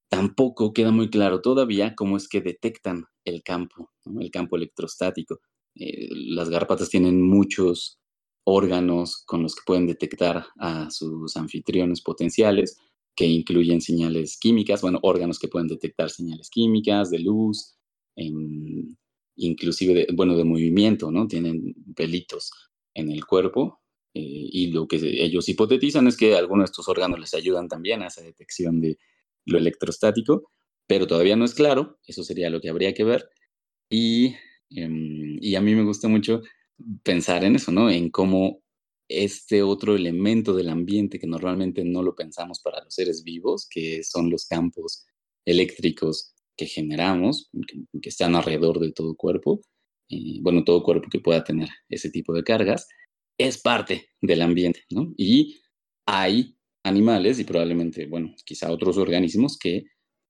Tampoco 0.09 0.73
queda 0.73 0.91
muy 0.91 1.09
claro 1.09 1.41
todavía 1.41 1.95
cómo 1.95 2.17
es 2.17 2.27
que 2.29 2.41
detectan 2.41 3.05
el 3.25 3.43
campo, 3.43 3.91
el 4.19 4.31
campo 4.31 4.55
electrostático. 4.55 5.39
Eh, 5.75 6.07
las 6.11 6.49
garrapatas 6.49 6.89
tienen 6.89 7.21
muchos 7.21 7.99
órganos 8.45 9.23
con 9.25 9.43
los 9.43 9.55
que 9.55 9.61
pueden 9.65 9.87
detectar 9.87 10.45
a 10.57 10.89
sus 10.89 11.35
anfitriones 11.35 12.01
potenciales, 12.01 12.77
que 13.15 13.25
incluyen 13.25 13.81
señales 13.81 14.37
químicas, 14.39 14.81
bueno, 14.81 14.99
órganos 15.01 15.39
que 15.39 15.49
pueden 15.49 15.67
detectar 15.67 16.09
señales 16.09 16.49
químicas, 16.49 17.09
de 17.09 17.19
luz, 17.19 17.75
em, 18.15 18.95
inclusive, 19.35 19.93
de, 19.93 20.07
bueno, 20.13 20.37
de 20.37 20.45
movimiento, 20.45 21.11
¿no? 21.11 21.27
Tienen 21.27 21.75
pelitos 21.95 22.51
en 22.93 23.11
el 23.11 23.25
cuerpo 23.25 23.81
eh, 24.13 24.21
y 24.23 24.67
lo 24.67 24.87
que 24.87 24.97
ellos 24.97 25.49
hipotetizan 25.49 26.07
es 26.07 26.15
que 26.15 26.35
algunos 26.35 26.63
de 26.63 26.71
estos 26.71 26.87
órganos 26.87 27.19
les 27.19 27.33
ayudan 27.33 27.67
también 27.67 28.01
a 28.01 28.07
esa 28.07 28.21
detección 28.23 28.79
de 28.81 28.97
lo 29.47 29.57
electrostático, 29.57 30.51
pero 30.87 31.07
todavía 31.07 31.35
no 31.35 31.45
es 31.45 31.55
claro, 31.55 31.99
eso 32.05 32.23
sería 32.23 32.49
lo 32.49 32.61
que 32.61 32.69
habría 32.69 32.93
que 32.93 33.03
ver. 33.03 33.29
Y, 33.89 34.35
em, 34.69 35.37
y 35.41 35.55
a 35.55 35.61
mí 35.61 35.75
me 35.75 35.83
gusta 35.83 36.07
mucho 36.07 36.41
pensar 37.03 37.43
en 37.43 37.55
eso, 37.55 37.71
¿no? 37.71 37.89
En 37.89 38.09
cómo 38.09 38.61
este 39.09 39.63
otro 39.63 39.95
elemento 39.95 40.53
del 40.55 40.69
ambiente 40.69 41.19
que 41.19 41.27
normalmente 41.27 41.83
no 41.85 42.03
lo 42.03 42.15
pensamos 42.15 42.59
para 42.61 42.83
los 42.83 42.93
seres 42.93 43.23
vivos, 43.23 43.67
que 43.69 44.03
son 44.03 44.29
los 44.29 44.45
campos 44.47 45.05
eléctricos 45.45 46.33
que 46.57 46.65
generamos, 46.65 47.49
que, 48.01 48.09
están 48.09 48.35
alrededor 48.35 48.79
de 48.79 48.91
todo 48.91 49.15
cuerpo, 49.15 49.61
eh, 50.09 50.39
bueno, 50.41 50.63
todo 50.63 50.83
cuerpo 50.83 51.09
que 51.09 51.19
pueda 51.19 51.43
tener 51.43 51.69
ese 51.89 52.09
tipo 52.09 52.33
de 52.33 52.43
cargas, 52.43 52.87
es 53.37 53.59
parte 53.59 54.09
del 54.21 54.41
ambiente, 54.41 54.81
¿no? 54.89 55.13
Y 55.17 55.61
hay 56.05 56.56
animales 56.87 57.39
y 57.39 57.43
probablemente, 57.43 58.05
bueno, 58.05 58.33
quizá 58.45 58.71
otros 58.71 58.97
organismos 58.97 59.57
que 59.57 59.85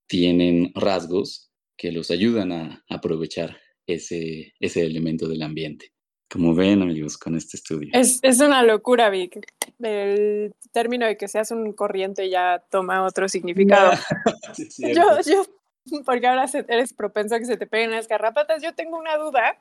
tienen 0.07 0.71
rasgos 0.73 1.51
que 1.77 1.91
los 1.91 2.11
ayudan 2.11 2.51
a 2.51 2.83
aprovechar 2.89 3.57
ese, 3.85 4.53
ese 4.59 4.81
elemento 4.85 5.27
del 5.27 5.41
ambiente. 5.43 5.91
Como 6.29 6.53
ven, 6.53 6.81
amigos, 6.81 7.17
con 7.17 7.37
este 7.37 7.55
estudio. 7.55 7.89
Es, 7.93 8.19
es 8.21 8.41
una 8.41 8.61
locura, 8.63 9.09
Vic. 9.09 9.39
El 9.79 10.53
término 10.73 11.05
de 11.05 11.15
que 11.15 11.29
seas 11.29 11.51
un 11.51 11.71
corriente 11.71 12.29
ya 12.29 12.63
toma 12.69 13.05
otro 13.05 13.29
significado. 13.29 13.93
yo, 14.77 15.03
yo, 15.25 15.45
porque 16.05 16.27
ahora 16.27 16.45
eres 16.67 16.93
propenso 16.93 17.35
a 17.35 17.39
que 17.39 17.45
se 17.45 17.55
te 17.55 17.65
peguen 17.67 17.91
las 17.91 18.09
garrapatas. 18.09 18.61
Yo 18.61 18.73
tengo 18.73 18.97
una 18.97 19.15
duda 19.17 19.57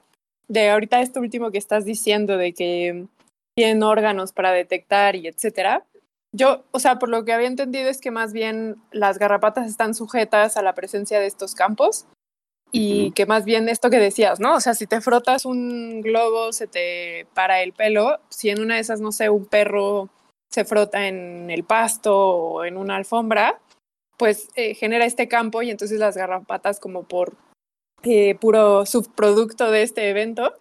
de 0.49 0.71
ahorita 0.71 1.01
esto 1.03 1.21
último 1.21 1.53
que 1.53 1.59
estás 1.59 1.85
diciendo 1.85 2.37
de 2.37 2.53
que 2.53 3.07
tienen 3.55 3.83
órganos 3.83 4.33
para 4.33 4.53
detectar 4.53 5.15
y 5.15 5.29
etcétera. 5.29 5.85
Yo, 6.33 6.65
o 6.71 6.79
sea, 6.79 6.99
por 6.99 7.09
lo 7.09 7.25
que 7.25 7.33
había 7.33 7.47
entendido 7.47 7.89
es 7.89 8.01
que 8.01 8.11
más 8.11 8.33
bien 8.33 8.77
las 8.93 9.19
garrapatas 9.19 9.67
están 9.67 9.95
sujetas 9.95 10.57
a 10.57 10.63
la 10.63 10.75
presencia 10.75 11.19
de 11.19 11.27
estos 11.27 11.55
campos 11.55 12.07
y 12.73 13.13
que 13.13 13.27
más 13.27 13.45
bien 13.45 13.69
esto 13.69 13.91
que 13.91 13.99
decías, 13.99 14.41
¿no? 14.41 14.57
O 14.57 14.61
sea, 14.61 14.75
si 14.75 14.87
te 14.87 15.01
frotas 15.01 15.47
un 15.47 16.03
globo, 16.03 16.53
se 16.53 16.67
te 16.67 17.27
para 17.35 17.63
el 17.63 17.73
pelo, 17.73 18.19
si 18.29 18.51
en 18.51 18.61
una 18.61 18.75
de 18.75 18.81
esas, 18.81 19.01
no 19.01 19.13
sé, 19.13 19.31
un 19.31 19.47
perro 19.47 20.11
se 20.51 20.65
frota 20.65 21.07
en 21.07 21.51
el 21.51 21.65
pasto 21.65 22.17
o 22.17 22.65
en 22.65 22.77
una 22.77 22.97
alfombra, 22.97 23.61
pues 24.17 24.49
eh, 24.57 24.75
genera 24.75 25.05
este 25.05 25.29
campo 25.29 25.63
y 25.63 25.71
entonces 25.71 25.99
las 25.99 26.17
garrapatas 26.17 26.81
como 26.81 27.05
por 27.05 27.35
eh, 28.03 28.35
puro 28.37 28.87
subproducto 28.87 29.71
de 29.71 29.83
este 29.83 30.11
evento 30.11 30.53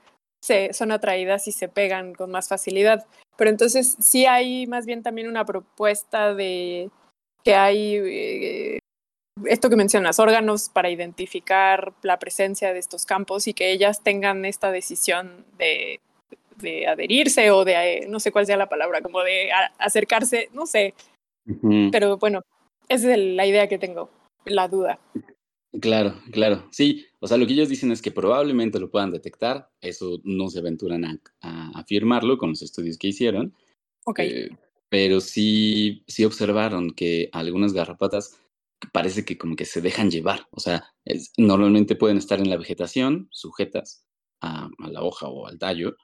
se, 0.41 0.73
son 0.73 0.91
atraídas 0.91 1.47
y 1.47 1.51
se 1.51 1.67
pegan 1.67 2.13
con 2.13 2.31
más 2.31 2.47
facilidad. 2.49 3.05
Pero 3.37 3.49
entonces 3.49 3.97
sí 3.99 4.25
hay 4.25 4.67
más 4.67 4.85
bien 4.85 5.03
también 5.03 5.27
una 5.27 5.45
propuesta 5.45 6.33
de 6.33 6.89
que 7.43 7.55
hay 7.55 7.95
eh, 7.97 8.79
esto 9.45 9.69
que 9.69 9.75
mencionas, 9.75 10.19
órganos 10.19 10.69
para 10.69 10.89
identificar 10.89 11.93
la 12.01 12.17
presencia 12.19 12.73
de 12.73 12.79
estos 12.79 13.05
campos 13.05 13.47
y 13.47 13.53
que 13.53 13.71
ellas 13.71 14.01
tengan 14.01 14.45
esta 14.45 14.71
decisión 14.71 15.45
de, 15.57 15.99
de 16.57 16.87
adherirse 16.87 17.51
o 17.51 17.65
de, 17.65 18.05
no 18.09 18.19
sé 18.19 18.31
cuál 18.31 18.45
sea 18.45 18.57
la 18.57 18.69
palabra, 18.69 19.01
como 19.01 19.21
de 19.21 19.49
acercarse, 19.77 20.49
no 20.53 20.65
sé. 20.65 20.93
Pero 21.91 22.17
bueno, 22.17 22.41
esa 22.87 23.13
es 23.13 23.19
la 23.19 23.45
idea 23.45 23.67
que 23.67 23.77
tengo, 23.77 24.09
la 24.45 24.67
duda. 24.67 24.99
Claro, 25.81 26.15
claro. 26.31 26.67
Sí, 26.71 27.05
o 27.19 27.27
sea, 27.27 27.37
lo 27.37 27.45
que 27.45 27.53
ellos 27.53 27.69
dicen 27.69 27.91
es 27.91 28.01
que 28.01 28.11
probablemente 28.11 28.79
lo 28.79 28.89
puedan 28.89 29.11
detectar. 29.11 29.69
Eso 29.81 30.21
no 30.23 30.49
se 30.49 30.59
aventuran 30.59 31.05
a, 31.05 31.19
afirmarlo 31.75 32.37
con 32.37 32.49
los 32.49 32.61
estudios 32.61 32.97
que 32.97 33.07
hicieron. 33.07 33.53
Ok. 34.05 34.19
Eh, 34.19 34.49
pero 34.89 35.19
sí, 35.19 36.03
sí 36.07 36.23
observaron 36.23 36.91
que 36.91 37.29
algunas 37.33 37.73
garrapatas 37.73 38.39
parece 38.91 39.25
que 39.25 39.37
como 39.37 39.55
que 39.55 39.65
se 39.65 39.81
dejan 39.81 40.11
llevar. 40.11 40.47
O 40.51 40.59
sea, 40.59 40.93
normalmente 41.37 41.95
pueden 41.95 42.17
estar 42.17 42.39
en 42.39 42.49
la 42.49 42.57
vegetación, 42.57 43.27
sujetas 43.31 44.05
a, 44.41 44.69
la 44.79 45.01
hoja 45.01 45.27
o 45.27 45.47
al 45.47 45.57
tallo, 45.57 45.95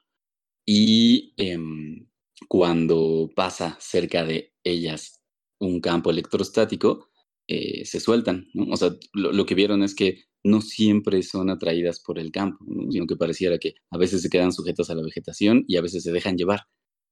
y 0.66 1.34
em, 1.36 2.08
cuando 2.48 3.30
pasa 3.34 3.76
cerca 3.80 4.24
de 4.24 4.54
ellas 4.64 5.22
un 5.58 5.80
campo 5.80 6.10
electrostático, 6.10 7.08
eh, 7.48 7.84
se 7.84 8.00
sueltan. 8.00 8.48
O 8.70 8.76
sea, 8.76 8.96
lo, 9.12 9.46
que 9.46 9.54
vieron 9.54 9.82
es 9.82 9.94
que 9.94 10.24
no 10.44 10.60
siempre 10.60 11.22
son 11.22 11.50
atraídas 11.50 12.00
por 12.00 12.18
el 12.18 12.30
campo, 12.30 12.64
sino 12.90 13.06
que 13.06 13.16
pareciera 13.16 13.58
que 13.58 13.74
a 13.90 13.98
veces 13.98 14.22
se 14.22 14.30
quedan 14.30 14.52
sujetas 14.52 14.90
a 14.90 14.94
la 14.94 15.02
vegetación 15.02 15.64
y 15.68 15.76
a 15.76 15.82
veces 15.82 16.02
se 16.02 16.12
dejan 16.12 16.36
llevar. 16.36 16.60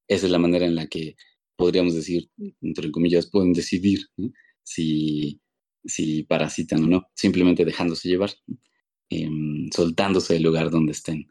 Esa 0.08 0.26
es 0.26 0.32
la 0.32 0.38
manera 0.38 0.66
en 0.66 0.74
la 0.74 0.86
que 0.86 1.16
podríamos 1.56 1.94
decir, 1.94 2.30
entre 2.62 2.90
comillas, 2.90 3.30
pueden 3.30 3.52
decidir 3.52 4.00
si, 4.62 5.40
si 5.84 6.22
parasitan 6.24 6.84
o 6.84 6.86
no, 6.86 7.02
simplemente 7.14 7.64
dejándose 7.64 8.08
llevar, 8.08 8.30
em, 9.10 9.68
soltándose 9.70 10.34
del 10.34 10.44
lugar 10.44 10.70
donde 10.70 10.92
estén. 10.92 11.26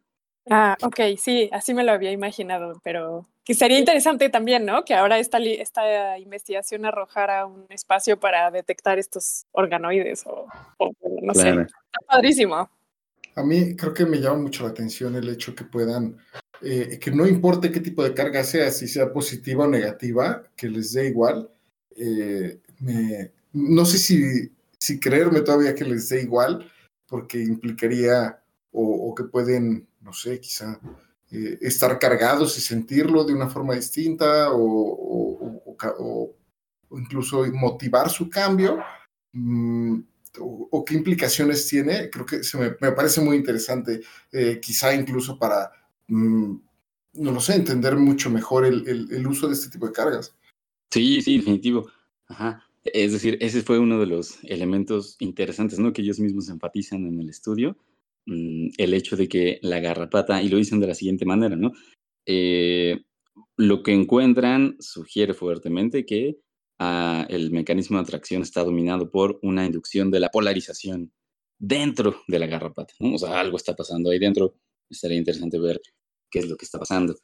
Ah, 0.49 0.75
ok, 0.81 0.99
sí, 1.17 1.49
así 1.51 1.73
me 1.73 1.83
lo 1.83 1.91
había 1.91 2.11
imaginado, 2.11 2.79
pero 2.83 3.27
que 3.43 3.53
sería 3.53 3.79
interesante 3.79 4.29
también, 4.29 4.65
¿no? 4.65 4.83
Que 4.83 4.93
ahora 4.93 5.19
esta, 5.19 5.39
esta 5.39 6.17
investigación 6.19 6.85
arrojara 6.85 7.45
un 7.45 7.65
espacio 7.69 8.19
para 8.19 8.51
detectar 8.51 8.99
estos 8.99 9.45
organoides 9.51 10.25
o, 10.25 10.47
no 11.21 11.33
sé. 11.33 11.49
Está 11.49 11.99
padrísimo. 12.07 12.69
A 13.35 13.43
mí 13.43 13.75
creo 13.75 13.93
que 13.93 14.05
me 14.05 14.17
llama 14.17 14.43
mucho 14.43 14.63
la 14.63 14.69
atención 14.69 15.15
el 15.15 15.29
hecho 15.29 15.55
que 15.55 15.63
puedan, 15.63 16.17
eh, 16.61 16.99
que 16.99 17.11
no 17.11 17.27
importe 17.27 17.71
qué 17.71 17.79
tipo 17.79 18.03
de 18.03 18.13
carga 18.13 18.43
sea, 18.43 18.71
si 18.71 18.87
sea 18.87 19.13
positiva 19.13 19.65
o 19.65 19.67
negativa, 19.67 20.43
que 20.55 20.67
les 20.67 20.93
dé 20.93 21.07
igual. 21.07 21.49
Eh, 21.95 22.59
me, 22.79 23.31
no 23.53 23.85
sé 23.85 23.97
si, 23.97 24.51
si 24.77 24.99
creerme 24.99 25.41
todavía 25.41 25.75
que 25.75 25.85
les 25.85 26.09
dé 26.09 26.21
igual, 26.21 26.69
porque 27.07 27.39
implicaría 27.41 28.39
o, 28.71 29.13
que 29.15 29.23
pueden, 29.23 29.87
no 30.01 30.13
sé, 30.13 30.39
quizá 30.39 30.79
eh, 31.31 31.57
estar 31.61 31.97
cargados 31.99 32.57
y 32.57 32.61
sentirlo 32.61 33.23
de 33.23 33.33
una 33.33 33.49
forma 33.49 33.75
distinta 33.75 34.51
o, 34.51 35.75
o 35.75 36.35
incluso 36.91 37.45
motivar 37.53 38.09
su 38.09 38.29
cambio. 38.29 38.79
Mm, 39.33 39.99
o, 40.39 40.85
qué 40.85 40.93
implicaciones 40.95 41.67
tiene, 41.67 42.09
creo 42.09 42.25
que 42.25 42.43
se 42.43 42.57
me, 42.57 42.71
parece 42.71 43.21
muy 43.21 43.37
interesante, 43.37 44.01
eh, 44.31 44.59
quizá 44.61 44.93
incluso 44.93 45.37
para, 45.37 45.71
mm, 46.07 46.55
no 47.13 47.31
lo 47.31 47.39
sé, 47.39 47.55
entender 47.55 47.95
mucho 47.97 48.29
mejor 48.29 48.65
el, 48.65 48.87
el, 48.87 49.27
uso 49.27 49.47
de 49.47 49.53
este 49.53 49.69
tipo 49.69 49.87
de 49.87 49.93
cargas. 49.93 50.35
Sí, 50.91 51.21
sí, 51.21 51.37
definitivo. 51.37 51.89
Ajá. 52.27 52.63
Es 52.83 53.11
decir, 53.11 53.37
ese 53.41 53.61
fue 53.61 53.79
uno 53.79 53.99
de 53.99 54.05
los 54.05 54.39
elementos 54.43 55.15
interesantes, 55.19 55.79
¿no? 55.79 55.91
Que 55.91 56.01
ellos 56.01 56.19
mismos 56.19 56.49
enfatizan 56.49 57.05
en 57.05 57.19
el 57.19 57.29
estudio, 57.29 57.75
mm, 58.29 58.69
el 58.77 58.93
hecho 58.93 59.15
de 59.17 59.27
que 59.27 59.59
la 59.61 59.79
garrapata, 59.79 60.41
y 60.41 60.49
lo 60.49 60.57
dicen 60.57 60.79
de 60.79 60.87
la 60.87 60.95
siguiente 60.95 61.25
manera, 61.25 61.55
¿no? 61.55 61.71
Eh, 62.25 63.01
lo 63.57 63.83
que 63.83 63.93
encuentran 63.93 64.75
sugiere 64.79 65.33
fuertemente 65.33 66.05
que 66.05 66.37
ah, 66.79 67.25
el 67.29 67.51
mecanismo 67.51 67.97
de 67.97 68.03
atracción 68.03 68.41
está 68.41 68.63
dominado 68.63 69.11
por 69.11 69.39
una 69.41 69.65
inducción 69.65 70.11
de 70.11 70.19
la 70.19 70.29
polarización 70.29 71.11
dentro 71.59 72.21
de 72.27 72.39
la 72.39 72.47
garrapata, 72.47 72.93
¿no? 72.99 73.15
O 73.15 73.17
sea, 73.17 73.39
algo 73.39 73.57
está 73.57 73.75
pasando 73.75 74.11
ahí 74.11 74.19
dentro. 74.19 74.55
Estaría 74.89 75.17
interesante 75.17 75.59
ver 75.59 75.81
qué 76.31 76.39
es 76.39 76.49
lo 76.49 76.55
que 76.55 76.65
está 76.65 76.79
pasando. 76.79 77.15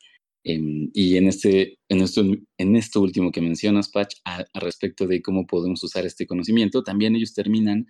Em, 0.44 0.92
y 0.94 1.18
en, 1.18 1.28
este, 1.28 1.80
en, 1.90 2.02
esto, 2.02 2.22
en 2.60 2.76
esto 2.76 3.02
último 3.02 3.32
que 3.32 3.42
mencionas, 3.42 3.90
Patch, 3.90 4.18
a, 4.26 4.46
respecto 4.54 5.08
de 5.08 5.22
cómo 5.22 5.48
podemos 5.48 5.84
usar 5.84 6.06
este 6.06 6.28
conocimiento, 6.28 6.84
también 6.84 7.16
ellos 7.16 7.34
terminan 7.34 7.88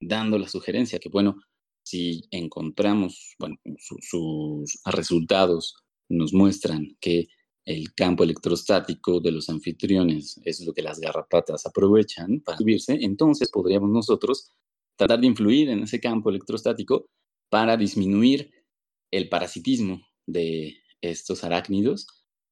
dando 0.00 0.38
la 0.38 0.48
sugerencia 0.48 1.00
que, 1.00 1.08
bueno, 1.08 1.40
si 1.86 2.24
encontramos, 2.32 3.36
bueno, 3.38 3.58
sus 3.78 4.80
resultados 4.86 5.76
nos 6.08 6.34
muestran 6.34 6.96
que 7.00 7.28
el 7.64 7.94
campo 7.94 8.24
electrostático 8.24 9.20
de 9.20 9.30
los 9.30 9.48
anfitriones 9.48 10.40
es 10.44 10.66
lo 10.66 10.72
que 10.72 10.82
las 10.82 10.98
garrapatas 10.98 11.64
aprovechan 11.64 12.40
para 12.40 12.58
subirse, 12.58 12.98
entonces 13.00 13.50
podríamos 13.52 13.90
nosotros 13.90 14.50
tratar 14.96 15.20
de 15.20 15.28
influir 15.28 15.68
en 15.68 15.84
ese 15.84 16.00
campo 16.00 16.30
electrostático 16.30 17.08
para 17.50 17.76
disminuir 17.76 18.50
el 19.12 19.28
parasitismo 19.28 20.00
de, 20.26 20.74
estos 21.02 21.44
arácnidos 21.44 22.08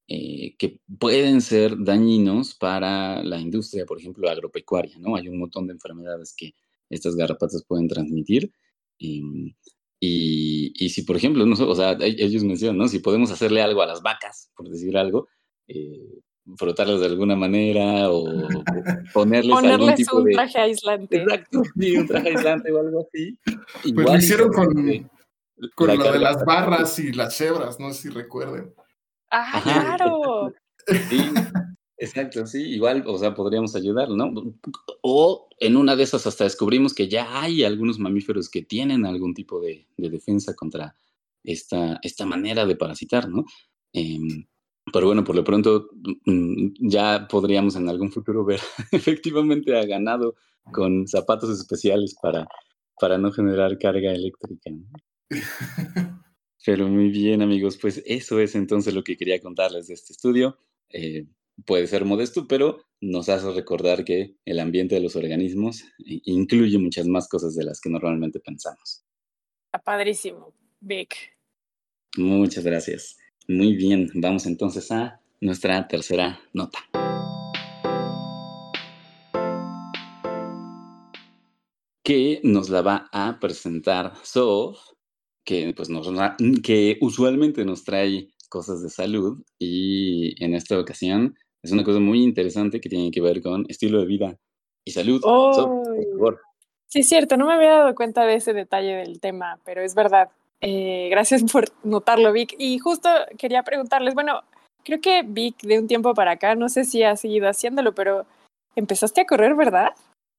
eh, 0.07 0.55
que 0.57 0.79
pueden 0.97 1.41
ser 1.41 1.75
dañinos 1.77 2.55
para 2.55 3.21
la 3.21 3.41
industria, 3.41 3.85
por 3.85 3.99
ejemplo, 3.99 4.29
agropecuaria, 4.29 4.97
¿no? 4.97 5.17
Hay 5.17 5.27
un 5.27 5.39
montón 5.39 5.67
de 5.67 5.73
enfermedades 5.73 6.33
que 6.37 6.53
estas 6.89 7.17
garrapatas 7.17 7.65
pueden 7.67 7.89
transmitir. 7.89 8.53
Em, 8.99 9.53
y, 9.99 10.73
y, 10.75 10.89
si, 10.89 11.03
por 11.03 11.15
ejemplo, 11.15 11.45
no, 11.45 11.55
o 11.55 11.75
sea, 11.75 11.93
e, 11.93 12.15
ellos 12.19 12.43
mencionan, 12.43 12.77
¿no? 12.77 12.87
Si 12.87 12.99
podemos 12.99 13.31
hacerle 13.31 13.61
algo 13.61 13.81
a 13.81 13.87
las 13.87 14.01
vacas, 14.01 14.51
por 14.55 14.69
decir 14.69 14.97
algo, 14.97 15.27
eh, 15.67 16.19
frotarlas 16.57 16.99
de 16.99 17.07
alguna 17.07 17.35
manera 17.35 18.11
o, 18.11 18.25
ponerles, 19.13 19.55
algún 19.55 19.95
tipo 19.95 20.17
un 20.17 20.31
traje 20.31 20.59
aislante. 20.59 21.17
Exacto, 21.17 21.63
sí, 21.79 21.97
un 21.97 22.07
traje 22.07 22.29
aislante 22.29 22.71
o 22.71 22.79
algo 22.79 23.07
así. 23.07 23.37
Pues 23.93 24.07
lo 24.07 24.15
hicieron 24.17 24.51
con, 24.51 25.09
con 25.75 25.97
lo 25.97 26.11
de 26.11 26.19
las 26.19 26.45
barras 26.45 26.99
y 26.99 27.11
las 27.13 27.35
cebras, 27.35 27.79
no 27.79 27.91
sé 27.93 28.03
si 28.03 28.09
recuerden. 28.09 28.73
¡Ah, 29.31 29.61
claro! 29.63 30.53
Sí, 31.09 31.31
exacto, 31.97 32.45
sí, 32.45 32.61
igual, 32.61 33.03
o 33.07 33.17
sea, 33.17 33.33
podríamos 33.33 33.75
ayudar, 33.75 34.09
¿no? 34.09 34.31
O 35.01 35.47
en 35.59 35.77
una 35.77 35.95
de 35.95 36.03
esas 36.03 36.27
hasta 36.27 36.43
descubrimos 36.43 36.93
que 36.93 37.07
ya 37.07 37.41
hay 37.41 37.63
algunos 37.63 37.99
mamíferos 37.99 38.49
que 38.49 38.61
tienen 38.61 39.05
algún 39.05 39.33
tipo 39.33 39.59
de, 39.61 39.87
defensa 39.97 40.53
contra 40.55 40.95
esta, 41.43 41.99
esta 42.03 42.25
manera 42.25 42.65
de 42.65 42.75
parasitar, 42.75 43.29
¿no? 43.29 43.45
Em, 43.93 44.45
pero 44.91 45.07
bueno, 45.07 45.23
por 45.23 45.35
lo 45.35 45.43
pronto 45.43 45.89
mm, 46.25 46.73
ya 46.79 47.27
podríamos 47.27 47.75
en 47.75 47.89
algún 47.89 48.11
futuro 48.11 48.45
ver 48.45 48.59
efectivamente 48.91 49.77
a 49.77 49.85
ganado 49.85 50.35
con 50.71 51.07
zapatos 51.07 51.49
especiales 51.49 52.15
para, 52.21 52.47
para 52.99 53.17
no 53.17 53.31
generar 53.31 53.77
carga 53.77 54.11
eléctrica. 54.11 54.69
¿no? 54.71 54.85
Pero 56.65 56.87
muy 56.87 57.09
bien, 57.09 57.41
amigos, 57.41 57.77
pues 57.77 58.01
eso 58.05 58.39
es 58.39 58.55
entonces 58.55 58.93
lo 58.93 59.03
que 59.03 59.17
quería 59.17 59.39
contarles 59.39 59.87
de 59.87 59.93
este 59.93 60.13
estudio. 60.13 60.57
Eh, 60.89 61.27
puede 61.65 61.87
ser 61.87 62.05
modesto, 62.05 62.47
pero 62.47 62.81
nos 63.01 63.29
hace 63.29 63.51
recordar 63.51 64.03
que 64.03 64.35
el 64.45 64.59
ambiente 64.59 64.95
de 64.95 65.01
los 65.01 65.15
organismos 65.15 65.83
incluye 65.97 66.77
muchas 66.77 67.07
más 67.07 67.27
cosas 67.27 67.55
de 67.55 67.63
las 67.63 67.79
que 67.79 67.89
normalmente 67.89 68.39
pensamos. 68.39 69.03
Está 69.67 69.83
padrísimo, 69.83 70.53
Vic. 70.79 71.15
Muchas 72.17 72.63
gracias. 72.63 73.17
Muy 73.47 73.75
bien, 73.75 74.09
vamos 74.15 74.45
entonces 74.45 74.91
a 74.91 75.21
nuestra 75.41 75.87
tercera 75.87 76.39
nota. 76.53 76.79
Que 82.03 82.39
nos 82.43 82.69
la 82.69 82.81
va 82.81 83.09
a 83.11 83.39
presentar 83.39 84.13
Sof 84.23 84.79
que, 85.43 85.73
pues, 85.75 85.89
nos, 85.89 86.07
que 86.63 86.97
usualmente 87.01 87.65
nos 87.65 87.83
trae 87.83 88.29
cosas 88.49 88.81
de 88.81 88.89
salud 88.89 89.43
y 89.59 90.43
en 90.43 90.53
esta 90.53 90.79
ocasión 90.79 91.35
es 91.65 91.71
una 91.71 91.83
cosa 91.83 91.99
muy 91.99 92.23
interesante 92.23 92.79
que 92.79 92.89
tiene 92.89 93.11
que 93.11 93.21
ver 93.21 93.41
con 93.41 93.65
estilo 93.67 93.99
de 93.99 94.05
vida 94.05 94.37
y 94.85 94.91
salud. 94.91 95.21
Oh, 95.23 95.83
Sí, 96.87 96.99
es 96.99 97.09
cierto, 97.09 97.35
no 97.35 97.47
me 97.47 97.53
había 97.53 97.71
dado 97.71 97.95
cuenta 97.95 98.23
de 98.25 98.35
ese 98.35 98.53
detalle 98.53 98.95
del 98.95 99.19
tema, 99.19 99.59
pero 99.65 99.81
es 99.81 99.95
verdad. 99.95 100.29
Eh, 100.61 101.07
gracias 101.09 101.43
por 101.51 101.65
notarlo, 101.83 102.31
Vic. 102.31 102.55
Y 102.57 102.77
justo 102.79 103.09
quería 103.37 103.63
preguntarles, 103.63 104.13
bueno, 104.13 104.41
creo 104.83 105.01
que 105.01 105.23
Vic 105.23 105.61
de 105.63 105.79
un 105.79 105.87
tiempo 105.87 106.13
para 106.13 106.31
acá, 106.31 106.55
no 106.55 106.69
sé 106.69 106.85
si 106.85 107.03
ha 107.03 107.15
seguido 107.15 107.49
haciéndolo, 107.49 107.93
pero 107.93 108.25
empezaste 108.75 109.21
a 109.21 109.25
correr, 109.25 109.55
¿verdad? 109.55 109.89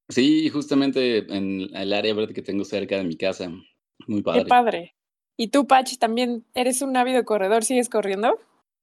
Sí, 0.08 0.48
justamente 0.48 1.18
en 1.34 1.74
el 1.74 1.92
área 1.92 2.14
verde 2.14 2.32
que 2.32 2.42
tengo 2.42 2.64
cerca 2.64 2.96
de 2.96 3.04
mi 3.04 3.16
casa. 3.16 3.50
Muy 4.06 4.22
padre. 4.22 4.44
Qué 4.44 4.48
padre. 4.48 4.94
Y 5.36 5.48
tú, 5.48 5.66
Patch, 5.66 5.98
también 5.98 6.44
eres 6.54 6.80
un 6.80 6.96
ávido 6.96 7.24
corredor, 7.24 7.64
¿sigues 7.64 7.88
corriendo? 7.88 8.38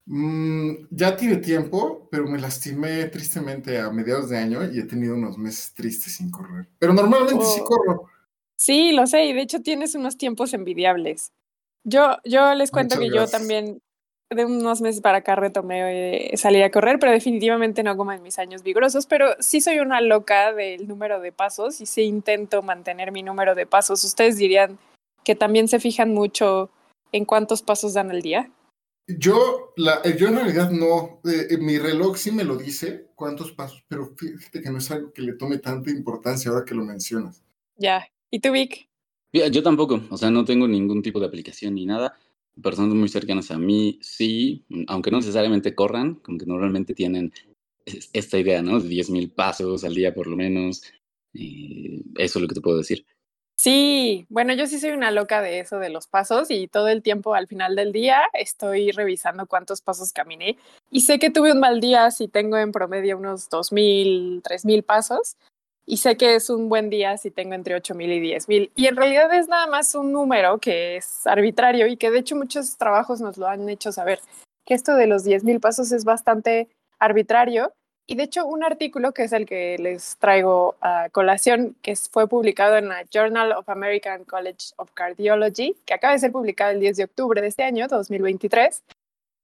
Mm, 0.05 0.87
ya 0.91 1.15
tiene 1.15 1.37
tiempo, 1.37 2.07
pero 2.11 2.25
me 2.27 2.39
lastimé 2.39 3.05
tristemente 3.05 3.79
a 3.79 3.89
mediados 3.89 4.29
de 4.29 4.37
año 4.37 4.59
y 4.71 4.79
he 4.79 4.83
tenido 4.83 5.15
unos 5.15 5.37
meses 5.37 5.73
tristes 5.73 6.15
sin 6.17 6.29
correr. 6.29 6.67
Pero 6.79 6.93
normalmente 6.93 7.45
sí 7.45 7.61
Oh. 7.61 7.65
corro. 7.65 8.09
Sí, 8.57 8.91
lo 8.91 9.07
sé, 9.07 9.25
y 9.25 9.33
de 9.33 9.41
hecho 9.41 9.61
tienes 9.61 9.95
unos 9.95 10.17
tiempos 10.17 10.53
envidiables. 10.53 11.31
Yo, 11.85 12.17
yo 12.23 12.53
les 12.53 12.71
cuento 12.71 12.95
Muchas 12.95 13.09
que 13.09 13.15
yo 13.15 13.27
también 13.27 13.81
de 14.29 14.45
unos 14.45 14.81
meses 14.81 15.01
para 15.01 15.19
acá 15.19 15.35
retomé 15.35 16.31
eh, 16.33 16.37
salir 16.37 16.63
a 16.63 16.71
correr, 16.71 16.97
pero 16.99 17.11
definitivamente 17.11 17.83
no 17.83 17.95
como 17.97 18.13
en 18.13 18.23
mis 18.23 18.39
años 18.39 18.63
vigorosos, 18.63 19.05
pero 19.05 19.35
sí 19.39 19.61
soy 19.61 19.79
una 19.79 20.01
loca 20.01 20.53
del 20.53 20.87
número 20.87 21.19
de 21.19 21.31
pasos 21.31 21.81
y 21.81 21.85
sí 21.85 22.03
intento 22.03 22.61
mantener 22.61 23.11
mi 23.11 23.21
número 23.21 23.53
de 23.53 23.65
pasos. 23.65 24.03
¿Ustedes 24.03 24.37
dirían 24.37 24.79
que 25.23 25.35
también 25.35 25.67
se 25.67 25.79
fijan 25.79 26.13
mucho 26.13 26.69
en 27.11 27.25
cuántos 27.25 27.61
pasos 27.61 27.93
dan 27.93 28.11
al 28.11 28.21
día? 28.21 28.49
Yo, 29.07 29.73
la, 29.75 30.01
eh, 30.05 30.15
yo 30.17 30.27
en 30.29 30.35
realidad 30.35 30.71
no, 30.71 31.19
eh, 31.25 31.47
eh, 31.49 31.57
mi 31.57 31.77
reloj 31.77 32.15
sí 32.17 32.31
me 32.31 32.45
lo 32.45 32.55
dice 32.55 33.07
cuántos 33.15 33.51
pasos, 33.51 33.83
pero 33.87 34.13
fíjate 34.15 34.61
que 34.61 34.69
no 34.69 34.77
es 34.77 34.89
algo 34.91 35.11
que 35.11 35.21
le 35.21 35.33
tome 35.33 35.57
tanta 35.57 35.91
importancia 35.91 36.49
ahora 36.51 36.63
que 36.65 36.73
lo 36.73 36.85
mencionas. 36.85 37.43
Ya. 37.75 38.07
¿Y 38.31 38.39
tú, 38.39 38.51
Vic? 38.53 38.87
Yo, 39.33 39.45
yo 39.47 39.61
tampoco, 39.61 40.01
o 40.09 40.17
sea, 40.17 40.31
no 40.31 40.45
tengo 40.45 40.67
ningún 40.67 41.01
tipo 41.01 41.19
de 41.19 41.25
aplicación 41.25 41.75
ni 41.75 41.85
nada. 41.85 42.17
Personas 42.61 42.93
muy 42.93 43.09
cercanas 43.09 43.51
a 43.51 43.57
mí, 43.57 43.99
sí, 44.01 44.63
aunque 44.87 45.11
no 45.11 45.17
necesariamente 45.17 45.75
corran, 45.75 46.15
como 46.15 46.37
que 46.37 46.45
normalmente 46.45 46.93
tienen 46.93 47.33
es- 47.85 48.09
esta 48.13 48.37
idea, 48.39 48.61
¿no? 48.61 48.79
De 48.79 48.87
10.000 48.87 49.31
pasos 49.31 49.83
al 49.83 49.95
día 49.95 50.13
por 50.13 50.27
lo 50.27 50.37
menos. 50.37 50.83
Y 51.33 52.03
eso 52.17 52.37
es 52.39 52.41
lo 52.43 52.47
que 52.47 52.55
te 52.55 52.61
puedo 52.61 52.77
decir. 52.77 53.05
Sí, 53.63 54.25
bueno, 54.27 54.51
yo 54.53 54.67
sí 54.67 54.77
soy 54.77 54.89
una 54.89 55.09
loca 55.09 55.41
de 55.41 55.61
eso 55.61 55.79
de 55.79 55.87
los 55.87 56.05
pasos 56.05 56.51
y 56.51 56.67
todo 56.67 56.89
el 56.89 57.01
tiempo 57.01 57.33
al 57.33 57.47
final 57.47 57.77
del 57.77 57.93
día 57.93 58.23
estoy 58.33 58.91
revisando 58.91 59.47
cuántos 59.47 59.79
pasos 59.81 60.11
caminé 60.11 60.57
y 60.91 60.99
sé 60.99 61.17
que 61.17 61.29
tuve 61.29 61.53
un 61.53 61.61
mal 61.61 61.79
día 61.79 62.11
si 62.11 62.27
tengo 62.27 62.57
en 62.57 62.73
promedio 62.73 63.17
unos 63.17 63.49
2.000, 63.49 64.41
3.000 64.41 64.83
pasos 64.83 65.37
y 65.85 65.95
sé 65.95 66.17
que 66.17 66.35
es 66.35 66.49
un 66.49 66.67
buen 66.67 66.89
día 66.89 67.15
si 67.15 67.31
tengo 67.31 67.53
entre 67.53 67.77
8.000 67.77 68.11
y 68.11 68.19
10.000 68.19 68.71
y 68.75 68.87
en 68.87 68.97
realidad 68.97 69.33
es 69.33 69.47
nada 69.47 69.67
más 69.67 69.95
un 69.95 70.11
número 70.11 70.57
que 70.57 70.97
es 70.97 71.25
arbitrario 71.25 71.87
y 71.87 71.95
que 71.95 72.11
de 72.11 72.19
hecho 72.19 72.35
muchos 72.35 72.75
trabajos 72.75 73.21
nos 73.21 73.37
lo 73.37 73.47
han 73.47 73.69
hecho 73.69 73.93
saber, 73.93 74.19
que 74.65 74.73
esto 74.73 74.93
de 74.95 75.07
los 75.07 75.23
10.000 75.25 75.61
pasos 75.61 75.93
es 75.93 76.03
bastante 76.03 76.67
arbitrario 76.99 77.71
y 78.05 78.15
de 78.15 78.23
hecho, 78.23 78.45
un 78.45 78.63
artículo 78.63 79.13
que 79.13 79.23
es 79.23 79.31
el 79.31 79.45
que 79.45 79.77
les 79.77 80.17
traigo 80.17 80.75
a 80.81 81.09
colación, 81.09 81.75
que 81.81 81.95
fue 81.95 82.27
publicado 82.27 82.75
en 82.75 82.89
la 82.89 83.05
Journal 83.09 83.53
of 83.53 83.69
American 83.69 84.25
College 84.25 84.73
of 84.75 84.91
Cardiology, 84.93 85.77
que 85.85 85.93
acaba 85.93 86.13
de 86.13 86.19
ser 86.19 86.31
publicado 86.31 86.71
el 86.71 86.81
10 86.81 86.97
de 86.97 87.03
octubre 87.05 87.41
de 87.41 87.47
este 87.47 87.63
año, 87.63 87.87
2023, 87.87 88.83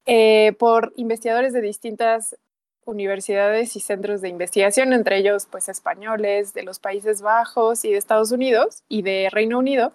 eh, 0.05 0.53
por 0.59 0.91
investigadores 0.97 1.53
de 1.53 1.61
distintas 1.61 2.35
universidades 2.83 3.75
y 3.77 3.79
centros 3.79 4.21
de 4.21 4.29
investigación, 4.29 4.91
entre 4.91 5.17
ellos 5.17 5.47
pues 5.49 5.69
españoles 5.69 6.53
de 6.53 6.63
los 6.63 6.79
Países 6.79 7.21
Bajos 7.21 7.85
y 7.85 7.91
de 7.91 7.97
Estados 7.97 8.31
Unidos 8.31 8.83
y 8.89 9.03
de 9.03 9.29
Reino 9.31 9.57
Unido, 9.57 9.93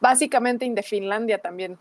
básicamente 0.00 0.66
y 0.66 0.70
de 0.74 0.82
Finlandia 0.82 1.38
también. 1.38 1.78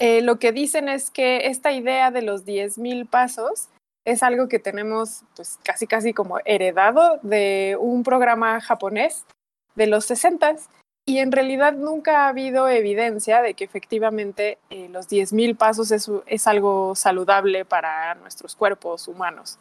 Eh, 0.00 0.20
lo 0.22 0.38
que 0.38 0.52
dicen 0.52 0.88
es 0.88 1.10
que 1.10 1.46
esta 1.46 1.72
idea 1.72 2.10
de 2.10 2.22
los 2.22 2.44
10.000 2.44 3.08
pasos 3.08 3.68
es 4.08 4.22
algo 4.22 4.48
que 4.48 4.58
tenemos 4.58 5.22
pues 5.36 5.58
casi 5.62 5.86
casi 5.86 6.14
como 6.14 6.38
heredado 6.46 7.18
de 7.22 7.76
un 7.78 8.02
programa 8.02 8.58
japonés 8.60 9.26
de 9.74 9.86
los 9.86 10.06
60 10.06 10.56
y 11.06 11.18
en 11.18 11.30
realidad 11.30 11.74
nunca 11.74 12.24
ha 12.24 12.28
habido 12.28 12.68
evidencia 12.68 13.42
de 13.42 13.52
que 13.52 13.64
efectivamente 13.64 14.58
eh, 14.70 14.88
los 14.88 15.08
10.000 15.08 15.56
pasos 15.56 15.90
es, 15.90 16.10
es 16.26 16.46
algo 16.46 16.94
saludable 16.94 17.66
para 17.66 18.14
nuestros 18.14 18.56
cuerpos 18.56 19.08
humanos. 19.08 19.58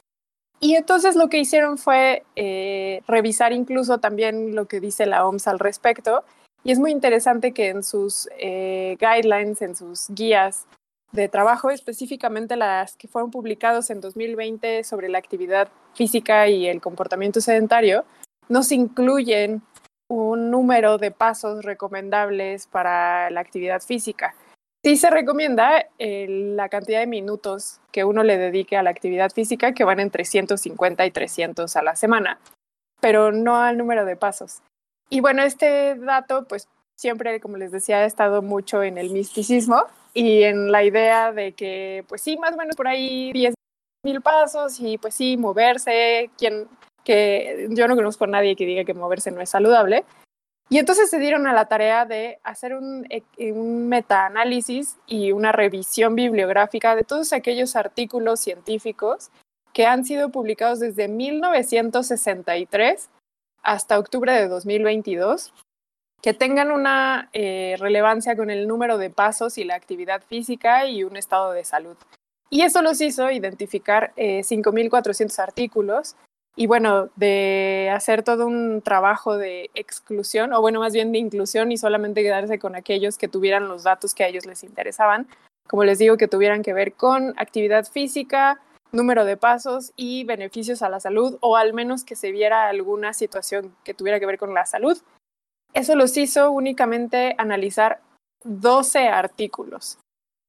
Y 0.59 0.75
entonces 0.75 1.15
lo 1.15 1.27
que 1.27 1.39
hicieron 1.39 1.77
fue 1.77 2.23
eh, 2.35 3.01
revisar 3.07 3.51
incluso 3.53 3.99
también 3.99 4.55
lo 4.55 4.65
que 4.67 4.79
dice 4.79 5.05
la 5.05 5.25
OMS 5.25 5.47
al 5.47 5.59
respecto. 5.59 6.23
Y 6.63 6.71
es 6.71 6.79
muy 6.79 6.91
interesante 6.91 7.53
que 7.53 7.69
en 7.69 7.83
sus 7.83 8.27
eh, 8.39 8.97
guidelines, 8.99 9.61
en 9.61 9.75
sus 9.75 10.07
guías 10.09 10.65
de 11.11 11.29
trabajo, 11.29 11.69
específicamente 11.69 12.55
las 12.55 12.95
que 12.95 13.07
fueron 13.07 13.31
publicados 13.31 13.89
en 13.89 14.01
2020 14.01 14.83
sobre 14.83 15.09
la 15.09 15.17
actividad 15.17 15.69
física 15.93 16.47
y 16.47 16.67
el 16.67 16.81
comportamiento 16.81 17.41
sedentario, 17.41 18.05
nos 18.49 18.71
incluyen 18.71 19.61
un 20.09 20.51
número 20.51 20.97
de 20.97 21.11
pasos 21.11 21.63
recomendables 21.63 22.67
para 22.67 23.29
la 23.29 23.41
actividad 23.41 23.81
física. 23.81 24.35
Sí 24.83 24.95
se 24.95 25.09
recomienda 25.09 25.87
eh, 25.97 26.27
la 26.29 26.69
cantidad 26.69 26.99
de 26.99 27.07
minutos 27.07 27.81
que 27.91 28.05
uno 28.05 28.23
le 28.23 28.37
dedique 28.37 28.77
a 28.77 28.83
la 28.83 28.89
actividad 28.89 29.31
física, 29.31 29.73
que 29.73 29.83
van 29.83 29.99
entre 29.99 30.23
150 30.23 31.05
y 31.05 31.11
300 31.11 31.75
a 31.75 31.81
la 31.81 31.95
semana, 31.95 32.39
pero 33.01 33.31
no 33.31 33.57
al 33.57 33.77
número 33.77 34.05
de 34.05 34.15
pasos. 34.15 34.61
Y 35.09 35.19
bueno, 35.19 35.41
este 35.43 35.95
dato, 35.95 36.47
pues 36.47 36.69
siempre, 36.97 37.39
como 37.39 37.57
les 37.57 37.71
decía, 37.71 37.99
ha 37.99 38.05
estado 38.05 38.41
mucho 38.41 38.83
en 38.83 38.97
el 38.97 39.11
misticismo 39.11 39.83
y 40.13 40.43
en 40.43 40.71
la 40.71 40.83
idea 40.83 41.31
de 41.31 41.53
que, 41.53 42.03
pues 42.09 42.21
sí, 42.21 42.37
más 42.37 42.53
o 42.53 42.57
menos 42.57 42.75
por 42.75 42.87
ahí 42.87 43.31
10 43.31 43.53
mil 44.03 44.21
pasos 44.21 44.79
y 44.79 44.97
pues 44.97 45.13
sí, 45.13 45.37
moverse, 45.37 46.31
quien, 46.37 46.67
que 47.03 47.67
yo 47.69 47.87
no 47.87 47.95
conozco 47.95 48.25
a 48.25 48.27
nadie 48.27 48.55
que 48.55 48.65
diga 48.65 48.83
que 48.83 48.93
moverse 48.93 49.31
no 49.31 49.41
es 49.41 49.49
saludable. 49.49 50.05
Y 50.69 50.79
entonces 50.79 51.09
se 51.09 51.19
dieron 51.19 51.47
a 51.47 51.53
la 51.53 51.65
tarea 51.65 52.05
de 52.05 52.39
hacer 52.43 52.75
un, 52.75 53.05
eh, 53.09 53.23
un 53.53 53.87
metaanálisis 53.87 54.97
y 55.05 55.31
una 55.31 55.53
revisión 55.53 56.15
bibliográfica 56.15 56.95
de 56.95 57.03
todos 57.03 57.31
aquellos 57.31 57.77
artículos 57.77 58.41
científicos 58.41 59.29
que 59.71 59.85
han 59.85 60.03
sido 60.03 60.29
publicados 60.29 60.79
desde 60.79 61.07
1963 61.07 63.09
hasta 63.61 63.99
octubre 63.99 64.33
de 64.33 64.47
2022 64.47 65.53
que 66.21 66.33
tengan 66.33 66.71
una 66.71 67.29
eh, 67.33 67.75
relevancia 67.79 68.35
con 68.35 68.49
el 68.49 68.67
número 68.67 68.97
de 68.97 69.09
pasos 69.09 69.57
y 69.57 69.63
la 69.63 69.75
actividad 69.75 70.23
física 70.23 70.87
y 70.87 71.03
un 71.03 71.15
estado 71.17 71.51
de 71.51 71.63
salud. 71.63 71.97
Y 72.49 72.61
eso 72.61 72.81
los 72.81 73.01
hizo 73.01 73.29
identificar 73.29 74.13
eh, 74.15 74.41
5.400 74.41 75.39
artículos 75.39 76.15
y 76.55 76.65
bueno, 76.65 77.09
de 77.15 77.91
hacer 77.93 78.23
todo 78.23 78.47
un 78.47 78.81
trabajo 78.81 79.37
de 79.37 79.69
exclusión, 79.75 80.53
o 80.53 80.61
bueno, 80.61 80.79
más 80.79 80.91
bien 80.91 81.11
de 81.11 81.19
inclusión 81.19 81.71
y 81.71 81.77
solamente 81.77 82.23
quedarse 82.23 82.57
con 82.57 82.75
aquellos 82.75 83.19
que 83.19 83.27
tuvieran 83.27 83.67
los 83.67 83.83
datos 83.83 84.15
que 84.15 84.23
a 84.23 84.27
ellos 84.27 84.47
les 84.47 84.63
interesaban, 84.63 85.27
como 85.67 85.83
les 85.83 85.99
digo, 85.99 86.17
que 86.17 86.27
tuvieran 86.27 86.63
que 86.63 86.73
ver 86.73 86.93
con 86.93 87.35
actividad 87.37 87.85
física, 87.85 88.59
número 88.91 89.23
de 89.23 89.37
pasos 89.37 89.93
y 89.95 90.23
beneficios 90.23 90.81
a 90.81 90.89
la 90.89 90.99
salud, 90.99 91.37
o 91.41 91.57
al 91.57 91.73
menos 91.73 92.03
que 92.03 92.15
se 92.15 92.31
viera 92.31 92.69
alguna 92.69 93.13
situación 93.13 93.75
que 93.83 93.93
tuviera 93.93 94.19
que 94.19 94.25
ver 94.25 94.39
con 94.39 94.55
la 94.55 94.65
salud. 94.65 94.97
Eso 95.77 95.95
los 95.95 96.17
hizo 96.17 96.49
únicamente 96.49 97.35
analizar 97.37 97.99
12 98.43 99.09
artículos. 99.09 99.99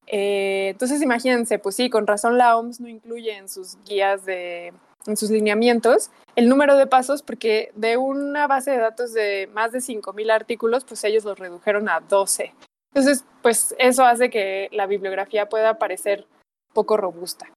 Eh, 0.06 0.68
entonces, 0.70 1.02
imagínense, 1.02 1.58
pues 1.58 1.76
sí, 1.76 1.90
con 1.90 2.06
razón 2.06 2.38
la 2.38 2.56
OMS 2.56 2.80
no 2.80 2.88
incluye 2.88 3.36
en 3.36 3.46
sus 3.50 3.76
guías 3.84 4.24
de, 4.24 4.72
en 5.06 5.16
sus 5.18 5.30
lineamientos 5.30 6.10
el 6.34 6.48
número 6.48 6.78
de 6.78 6.86
pasos, 6.86 7.22
porque 7.22 7.72
de 7.74 7.98
una 7.98 8.46
base 8.46 8.70
de 8.70 8.78
datos 8.78 9.12
de 9.12 9.50
más 9.52 9.70
de 9.70 9.80
5.000 9.80 10.30
artículos, 10.32 10.86
pues 10.86 11.04
ellos 11.04 11.26
los 11.26 11.38
redujeron 11.38 11.90
a 11.90 12.00
12. 12.00 12.54
Entonces, 12.94 13.26
pues 13.42 13.74
eso 13.78 14.06
hace 14.06 14.30
que 14.30 14.70
la 14.72 14.86
bibliografía 14.86 15.50
pueda 15.50 15.78
parecer 15.78 16.26
poco 16.72 16.96
robusta. 16.96 17.52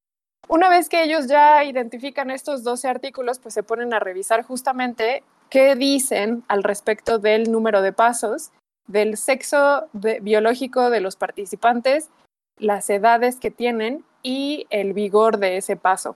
Una 0.50 0.68
vez 0.68 0.90
que 0.90 1.04
ellos 1.04 1.28
ya 1.28 1.64
identifican 1.64 2.32
estos 2.32 2.66
12 2.66 2.90
artículos, 2.90 3.40
pues 3.40 3.54
se 3.54 3.64
ponen 3.64 3.94
a 3.94 4.00
revisar 4.00 4.44
justamente 4.44 5.24
qué 5.52 5.76
dicen 5.76 6.44
al 6.48 6.64
respecto 6.64 7.20
del 7.20 7.52
número 7.52 7.84
de 7.84 7.94
pasos, 7.94 8.52
del 8.88 9.18
sexo 9.18 9.88
de, 9.94 10.20
biológico 10.22 10.90
de 10.90 11.02
los 11.02 11.18
participantes, 11.18 12.10
las 12.58 12.90
edades 12.90 13.36
que 13.36 13.52
tienen 13.52 14.04
y 14.24 14.66
el 14.70 14.94
vigor 14.94 15.38
de 15.38 15.58
ese 15.58 15.76
paso. 15.76 16.16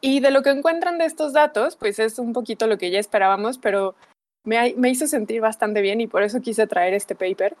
Y 0.00 0.20
de 0.20 0.30
lo 0.30 0.42
que 0.42 0.50
encuentran 0.50 0.98
de 0.98 1.04
estos 1.04 1.32
datos, 1.32 1.76
pues 1.76 1.98
es 1.98 2.18
un 2.18 2.32
poquito 2.32 2.66
lo 2.66 2.78
que 2.78 2.90
ya 2.90 3.00
esperábamos, 3.00 3.58
pero 3.58 3.96
me, 4.44 4.74
me 4.76 4.90
hizo 4.90 5.06
sentir 5.08 5.40
bastante 5.40 5.80
bien 5.80 6.00
y 6.00 6.06
por 6.06 6.22
eso 6.22 6.40
quise 6.40 6.66
traer 6.66 6.94
este 6.94 7.14
paper. 7.14 7.56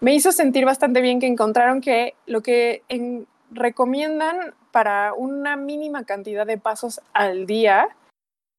Me 0.00 0.14
hizo 0.14 0.30
sentir 0.30 0.66
bastante 0.66 1.00
bien 1.00 1.20
que 1.20 1.26
encontraron 1.26 1.80
que 1.80 2.14
lo 2.26 2.42
que 2.42 2.82
en, 2.88 3.26
recomiendan 3.50 4.54
para 4.72 5.14
una 5.14 5.56
mínima 5.56 6.04
cantidad 6.04 6.46
de 6.46 6.58
pasos 6.58 7.00
al 7.14 7.46
día, 7.46 7.88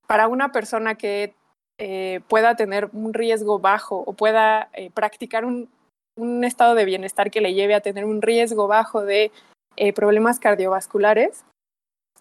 para 0.07 0.27
una 0.27 0.51
persona 0.51 0.95
que 0.95 1.35
eh, 1.77 2.21
pueda 2.27 2.55
tener 2.55 2.89
un 2.93 3.13
riesgo 3.13 3.59
bajo 3.59 3.97
o 3.97 4.13
pueda 4.13 4.69
eh, 4.73 4.89
practicar 4.91 5.45
un, 5.45 5.69
un, 6.17 6.43
estado 6.43 6.75
de 6.75 6.85
bienestar 6.85 7.31
que 7.31 7.41
le 7.41 7.53
lleve 7.53 7.75
a 7.75 7.81
tener 7.81 8.05
un 8.05 8.21
riesgo 8.21 8.67
bajo 8.67 9.03
de 9.03 9.31
eh, 9.77 9.91
problemas 9.91 10.39
cardiovasculares, 10.39 11.43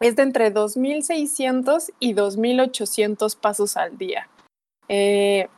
es 0.00 0.16
de 0.16 0.22
entre 0.22 0.52
2.600 0.52 1.92
y 2.00 2.14
2.800 2.14 3.38
pasos 3.38 3.76
al 3.76 3.96
día. 3.96 4.28
Eh, 4.88 5.48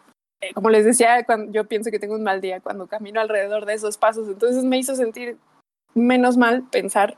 como 0.55 0.68
les 0.68 0.84
decía, 0.84 1.24
cuando, 1.24 1.51
yo 1.53 1.66
pienso 1.66 1.90
que 1.90 1.99
tengo 1.99 2.14
un 2.14 2.22
mal 2.22 2.42
día 2.42 2.61
cuando 2.61 2.86
camino 2.86 3.20
alrededor 3.20 3.64
de 3.64 3.74
esos 3.74 3.97
pasos, 3.97 4.28
entonces 4.28 4.64
me 4.64 4.76
hizo 4.76 4.94
sentir 4.94 5.38
menos 5.94 6.36
mal 6.36 6.64
pensar 6.70 7.16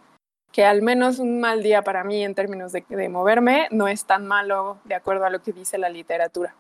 que 0.53 0.64
al 0.64 0.81
menos 0.81 1.18
un 1.18 1.41
mal 1.41 1.62
día 1.62 1.83
para 1.83 2.05
mí 2.05 2.24
en 2.24 2.37
términos 2.37 2.72
de 2.72 3.09
moverme 3.09 3.66
no 3.70 3.89
es 3.89 4.05
tan 4.05 4.26
malo 4.26 4.79
de 4.85 4.95
acuerdo 4.95 5.24
a 5.26 5.31
lo 5.31 5.43
que 5.43 5.53
dice 5.53 5.76
la 5.76 5.89
literatura. 5.89 6.55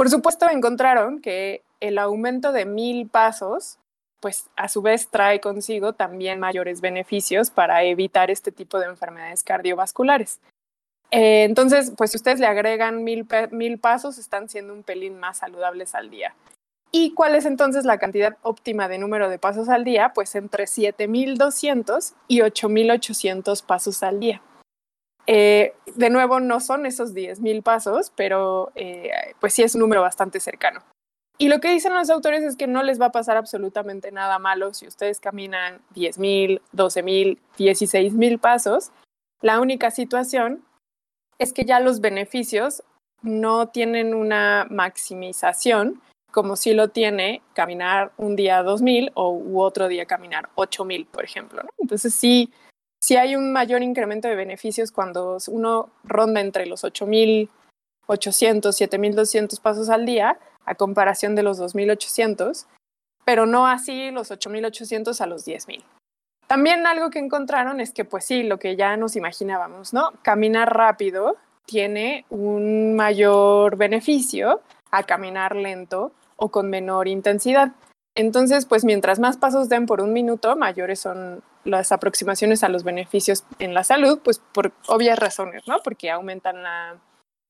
Por 0.00 0.08
supuesto, 0.08 0.48
encontraron 0.48 1.20
que 1.20 1.62
el 1.78 1.98
aumento 1.98 2.52
de 2.52 2.64
mil 2.64 3.06
pasos, 3.10 3.76
pues 4.18 4.48
a 4.56 4.66
su 4.68 4.80
vez 4.80 5.10
trae 5.10 5.42
consigo 5.42 5.92
también 5.92 6.40
mayores 6.40 6.80
beneficios 6.80 7.50
para 7.50 7.84
evitar 7.84 8.30
este 8.30 8.50
tipo 8.50 8.78
de 8.78 8.86
enfermedades 8.86 9.42
cardiovasculares. 9.42 10.40
Eh, 11.10 11.44
entonces, 11.44 11.92
pues 11.98 12.12
si 12.12 12.16
ustedes 12.16 12.40
le 12.40 12.46
agregan 12.46 13.04
mil, 13.04 13.28
mil 13.50 13.78
pasos, 13.78 14.16
están 14.16 14.48
siendo 14.48 14.72
un 14.72 14.84
pelín 14.84 15.18
más 15.18 15.36
saludables 15.36 15.94
al 15.94 16.08
día. 16.08 16.34
¿Y 16.90 17.12
cuál 17.12 17.34
es 17.34 17.44
entonces 17.44 17.84
la 17.84 17.98
cantidad 17.98 18.38
óptima 18.40 18.88
de 18.88 18.96
número 18.96 19.28
de 19.28 19.38
pasos 19.38 19.68
al 19.68 19.84
día? 19.84 20.12
Pues 20.14 20.34
entre 20.34 20.64
7.200 20.64 22.14
y 22.26 22.40
8.800 22.40 23.62
pasos 23.66 24.02
al 24.02 24.18
día. 24.18 24.40
Eh, 25.26 25.74
de 25.94 26.10
nuevo, 26.10 26.40
no 26.40 26.60
son 26.60 26.86
esos 26.86 27.14
10.000 27.14 27.62
pasos, 27.62 28.12
pero 28.16 28.72
eh, 28.74 29.10
pues 29.40 29.54
sí 29.54 29.62
es 29.62 29.74
un 29.74 29.80
número 29.80 30.02
bastante 30.02 30.40
cercano. 30.40 30.80
Y 31.38 31.48
lo 31.48 31.60
que 31.60 31.70
dicen 31.70 31.94
los 31.94 32.10
autores 32.10 32.42
es 32.42 32.56
que 32.56 32.66
no 32.66 32.82
les 32.82 33.00
va 33.00 33.06
a 33.06 33.12
pasar 33.12 33.36
absolutamente 33.36 34.12
nada 34.12 34.38
malo 34.38 34.74
si 34.74 34.86
ustedes 34.86 35.20
caminan 35.20 35.80
10.000, 35.94 36.60
12.000, 36.74 37.38
16.000 37.56 38.38
pasos. 38.38 38.92
La 39.40 39.60
única 39.60 39.90
situación 39.90 40.62
es 41.38 41.54
que 41.54 41.64
ya 41.64 41.80
los 41.80 42.00
beneficios 42.00 42.82
no 43.22 43.68
tienen 43.68 44.14
una 44.14 44.66
maximización 44.68 46.02
como 46.30 46.56
si 46.56 46.74
lo 46.74 46.88
tiene 46.88 47.42
caminar 47.54 48.12
un 48.16 48.36
día 48.36 48.62
2000 48.62 49.12
o 49.14 49.32
u 49.32 49.60
otro 49.60 49.88
día 49.88 50.06
caminar 50.06 50.50
8000, 50.54 51.06
por 51.06 51.24
ejemplo. 51.24 51.62
Entonces 51.78 52.14
sí, 52.14 52.52
sí 53.02 53.16
hay 53.16 53.34
un 53.36 53.52
mayor 53.52 53.82
incremento 53.82 54.28
de 54.28 54.36
beneficios 54.36 54.92
cuando 54.92 55.38
uno 55.48 55.90
ronda 56.04 56.40
entre 56.40 56.66
los 56.66 56.84
8800, 56.84 58.76
7200 58.76 59.60
pasos 59.60 59.88
al 59.88 60.06
día 60.06 60.38
a 60.64 60.74
comparación 60.74 61.34
de 61.34 61.42
los 61.42 61.58
2800, 61.58 62.66
pero 63.24 63.46
no 63.46 63.66
así 63.66 64.10
los 64.10 64.30
8800 64.30 65.20
a 65.20 65.26
los 65.26 65.44
10000. 65.44 65.82
También 66.46 66.86
algo 66.86 67.10
que 67.10 67.18
encontraron 67.20 67.80
es 67.80 67.92
que, 67.92 68.04
pues 68.04 68.24
sí, 68.24 68.42
lo 68.42 68.58
que 68.58 68.74
ya 68.76 68.96
nos 68.96 69.14
imaginábamos, 69.14 69.92
¿no? 69.92 70.12
Caminar 70.22 70.74
rápido 70.74 71.36
tiene 71.64 72.24
un 72.28 72.96
mayor 72.96 73.76
beneficio 73.76 74.60
a 74.90 75.04
caminar 75.04 75.54
lento 75.54 76.12
o 76.34 76.50
con 76.50 76.68
menor 76.68 77.06
intensidad. 77.06 77.70
Entonces, 78.16 78.66
pues 78.66 78.84
mientras 78.84 79.20
más 79.20 79.36
pasos 79.36 79.68
den 79.68 79.86
por 79.86 80.00
un 80.00 80.12
minuto, 80.12 80.56
mayores 80.56 80.98
son 80.98 81.44
las 81.64 81.92
aproximaciones 81.92 82.64
a 82.64 82.68
los 82.68 82.84
beneficios 82.84 83.44
en 83.58 83.74
la 83.74 83.84
salud, 83.84 84.20
pues 84.22 84.40
por 84.52 84.72
obvias 84.88 85.18
razones, 85.18 85.66
¿no? 85.66 85.78
Porque 85.82 86.10
aumentan 86.10 86.62
la, 86.62 86.98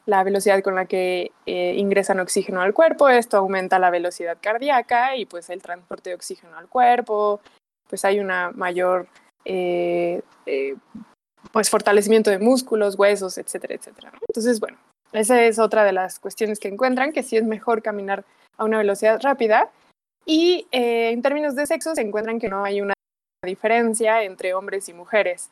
la 0.07 0.25
velocidad 0.25 0.63
con 0.63 0.75
la 0.75 0.87
que 0.87 1.33
eh, 1.47 1.75
ingresan 1.77 2.21
oxígeno 2.21 2.61
al 2.61 2.75
cuerpo, 2.75 3.09
esto 3.09 3.37
aumenta 3.37 3.79
la 3.79 3.91
velocidad 3.91 4.39
cardíaca 4.41 5.17
y 5.17 5.27
pues 5.27 5.51
el 5.51 5.63
transporte 5.63 6.11
de 6.11 6.17
oxígeno 6.17 6.57
al 6.57 6.69
cuerpo, 6.69 7.41
pues 7.89 8.05
hay 8.05 8.21
una 8.21 8.51
mayor 8.51 9.09
eh, 9.45 10.23
eh, 10.47 10.77
pues 11.53 11.71
fortalecimiento 11.71 12.31
de 12.31 12.39
músculos, 12.39 12.99
huesos, 12.99 13.39
etcétera, 13.39 13.75
etcétera. 13.75 14.13
Entonces, 14.29 14.61
bueno, 14.61 14.79
esa 15.13 15.43
es 15.43 15.59
otra 15.59 15.85
de 15.85 15.93
las 15.93 16.19
cuestiones 16.19 16.59
que 16.61 16.69
encuentran, 16.69 17.13
que 17.13 17.23
sí 17.23 17.37
es 17.37 17.45
mejor 17.45 17.83
caminar 17.83 18.25
a 18.57 18.65
una 18.65 18.79
velocidad 18.79 19.21
rápida. 19.23 19.71
Y 20.27 20.67
eh, 20.71 21.11
en 21.11 21.23
términos 21.23 21.57
de 21.57 21.67
sexo 21.67 21.95
se 21.95 22.03
encuentran 22.03 22.39
que 22.39 22.49
no 22.49 22.63
hay 22.63 22.81
una 22.81 22.95
diferencia 23.47 24.23
entre 24.23 24.55
hombres 24.55 24.89
y 24.89 24.95
mujeres. 24.95 25.51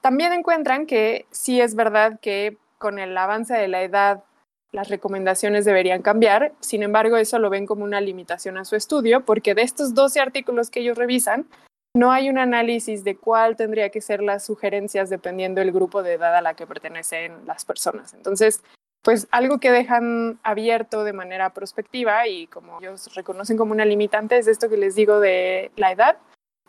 También 0.00 0.32
encuentran 0.32 0.86
que 0.86 1.26
sí 1.30 1.60
es 1.60 1.74
verdad 1.74 2.18
que 2.20 2.58
con 2.78 2.98
el 2.98 3.16
avance 3.16 3.54
de 3.54 3.68
la 3.68 3.82
edad 3.82 4.24
las 4.72 4.88
recomendaciones 4.88 5.64
deberían 5.64 6.00
cambiar, 6.00 6.52
sin 6.60 6.82
embargo 6.82 7.16
eso 7.16 7.38
lo 7.38 7.50
ven 7.50 7.66
como 7.66 7.84
una 7.84 8.00
limitación 8.00 8.56
a 8.56 8.64
su 8.64 8.76
estudio, 8.76 9.24
porque 9.24 9.54
de 9.54 9.62
estos 9.62 9.94
12 9.94 10.20
artículos 10.20 10.70
que 10.70 10.80
ellos 10.80 10.96
revisan, 10.96 11.46
no 11.92 12.12
hay 12.12 12.30
un 12.30 12.38
análisis 12.38 13.02
de 13.02 13.16
cuál 13.16 13.56
tendría 13.56 13.90
que 13.90 14.00
ser 14.00 14.22
las 14.22 14.44
sugerencias 14.44 15.10
dependiendo 15.10 15.60
del 15.60 15.72
grupo 15.72 16.04
de 16.04 16.12
edad 16.12 16.36
a 16.36 16.40
la 16.40 16.54
que 16.54 16.68
pertenecen 16.68 17.44
las 17.46 17.64
personas. 17.64 18.14
Entonces, 18.14 18.62
pues 19.02 19.26
algo 19.32 19.58
que 19.58 19.72
dejan 19.72 20.38
abierto 20.44 21.02
de 21.02 21.14
manera 21.14 21.52
prospectiva 21.52 22.28
y 22.28 22.46
como 22.46 22.78
ellos 22.78 23.12
reconocen 23.16 23.56
como 23.56 23.72
una 23.72 23.84
limitante 23.84 24.38
es 24.38 24.46
esto 24.46 24.68
que 24.68 24.76
les 24.76 24.94
digo 24.94 25.18
de 25.18 25.72
la 25.74 25.90
edad, 25.90 26.18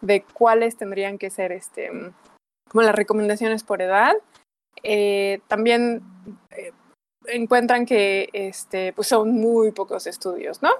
de 0.02 0.24
cuáles 0.34 0.78
tendrían 0.78 1.18
que 1.18 1.30
ser 1.30 1.52
este, 1.52 1.90
como 2.70 2.82
las 2.82 2.96
recomendaciones 2.96 3.64
por 3.64 3.82
edad. 3.82 4.16
Eh, 4.84 5.40
también 5.48 6.02
eh, 6.52 6.72
encuentran 7.28 7.86
que 7.86 8.30
este, 8.34 8.94
pues 8.94 9.08
son 9.08 9.32
muy 9.32 9.72
pocos 9.72 10.08
estudios, 10.08 10.62
¿no? 10.62 10.72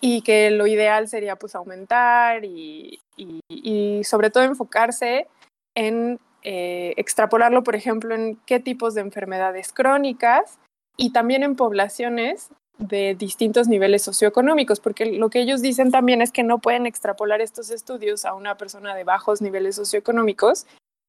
y 0.00 0.22
que 0.22 0.50
lo 0.50 0.66
ideal 0.66 1.08
sería 1.08 1.36
pues 1.36 1.54
aumentar 1.54 2.44
y, 2.44 3.00
y, 3.16 4.02
sobre 4.04 4.30
todo 4.30 4.44
enfocarse 4.44 5.28
en 5.74 6.18
eh, 6.42 6.94
extrapolarlo, 6.96 7.62
por 7.62 7.74
ejemplo, 7.76 8.14
en 8.14 8.36
qué 8.46 8.60
tipos 8.60 8.94
de 8.94 9.00
enfermedades 9.00 9.72
crónicas 9.72 10.58
y 10.96 11.12
también 11.12 11.42
en 11.42 11.56
poblaciones 11.56 12.50
de 12.78 13.14
distintos 13.14 13.68
niveles 13.68 14.02
socioeconómicos, 14.02 14.80
porque 14.80 15.06
lo 15.06 15.30
que 15.30 15.40
ellos 15.40 15.62
dicen 15.62 15.90
también 15.90 16.22
es 16.22 16.32
que 16.32 16.42
no 16.42 16.58
pueden 16.58 16.86
extrapolar 16.86 17.40
estos 17.40 17.70
estudios 17.70 18.24
a 18.24 18.34
una 18.34 18.56
persona 18.56 18.94
de 18.94 19.04
bajos 19.04 19.40
niveles 19.40 19.76
socioeconómicos, 19.76 20.66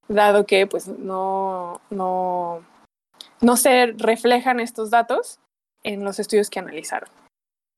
dado 0.07 0.45
que 0.45 0.67
pues 0.67 0.87
no, 0.87 1.81
no, 1.89 2.63
no 3.41 3.57
se 3.57 3.87
reflejan 3.97 4.59
estos 4.59 4.91
datos 4.91 5.39
en 5.83 6.03
los 6.03 6.19
estudios 6.19 6.49
que 6.49 6.59
analizaron. 6.59 7.09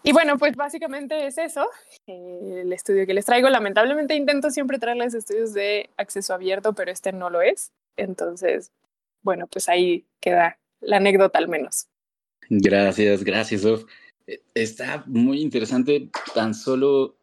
Y 0.04 0.14
bueno, 0.14 0.38
pues 0.38 0.56
básicamente 0.56 1.26
es 1.28 1.38
eso, 1.38 1.68
el 2.06 2.72
estudio 2.72 3.06
que 3.06 3.14
les 3.14 3.26
traigo. 3.26 3.50
Lamentablemente 3.50 4.16
intento 4.16 4.52
siempre 4.52 4.80
traerles 4.80 5.14
estudios 5.14 5.54
de 5.54 5.90
acceso 5.98 6.34
abierto, 6.34 6.74
pero 6.74 6.92
este 6.92 7.12
no 7.12 7.30
lo 7.30 7.42
es. 7.42 7.72
Entonces, 7.98 8.72
bueno, 9.22 9.48
pues 9.48 9.68
ahí 9.68 10.06
queda 10.22 10.60
la 10.80 10.98
anécdota 10.98 11.40
al 11.40 11.50
menos. 11.50 11.88
Gracias, 12.50 13.24
gracias, 13.24 13.62
Sof. 13.62 13.86
E, 14.26 14.42
está 14.54 15.04
muy 15.08 15.42
interesante 15.42 16.10
tan 16.34 16.54
solo, 16.54 17.18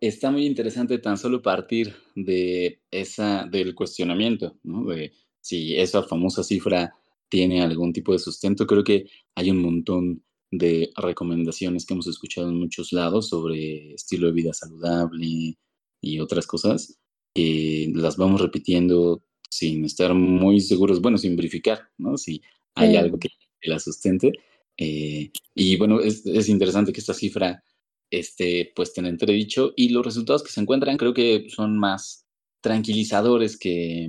está 0.00 0.30
muy 0.30 0.46
interesante 0.46 0.98
tan 0.98 1.18
solo 1.18 1.42
partir 1.42 1.94
de 2.14 2.80
esa, 2.90 3.46
del 3.46 3.74
cuestionamiento, 3.74 4.58
¿no? 4.62 4.86
De 4.86 5.12
si 5.40 5.76
esa 5.76 6.02
famosa 6.02 6.42
cifra 6.42 6.94
tiene 7.28 7.62
algún 7.62 7.92
tipo 7.92 8.12
de 8.12 8.18
sustento. 8.18 8.66
Creo 8.66 8.84
que 8.84 9.06
hay 9.34 9.50
un 9.50 9.58
montón 9.58 10.22
de 10.50 10.90
recomendaciones 10.96 11.84
que 11.84 11.94
hemos 11.94 12.06
escuchado 12.06 12.48
en 12.48 12.58
muchos 12.58 12.92
lados 12.92 13.28
sobre 13.28 13.94
estilo 13.94 14.28
de 14.28 14.32
vida 14.32 14.52
saludable 14.52 15.56
y 16.00 16.20
otras 16.20 16.46
cosas, 16.46 16.98
que 17.34 17.90
las 17.94 18.16
vamos 18.16 18.40
repitiendo 18.40 19.22
sin 19.50 19.84
estar 19.84 20.14
muy 20.14 20.60
seguros, 20.60 21.00
bueno, 21.00 21.18
sin 21.18 21.36
verificar, 21.36 21.88
¿no? 21.98 22.16
Si 22.16 22.42
hay 22.74 22.96
algo 22.96 23.18
que 23.18 23.28
la 23.62 23.78
sustente. 23.78 24.32
Eh, 24.78 25.30
y 25.54 25.76
bueno, 25.76 26.00
es, 26.00 26.26
es, 26.26 26.48
interesante 26.48 26.92
que 26.92 27.00
esta 27.00 27.14
cifra 27.14 27.62
esté 28.10 28.72
puesta 28.74 29.00
en 29.00 29.06
entredicho 29.06 29.72
y 29.74 29.88
los 29.88 30.04
resultados 30.04 30.42
que 30.42 30.50
se 30.50 30.60
encuentran 30.60 30.96
creo 30.96 31.14
que 31.14 31.46
son 31.48 31.78
más 31.78 32.26
tranquilizadores 32.60 33.58
que, 33.58 34.08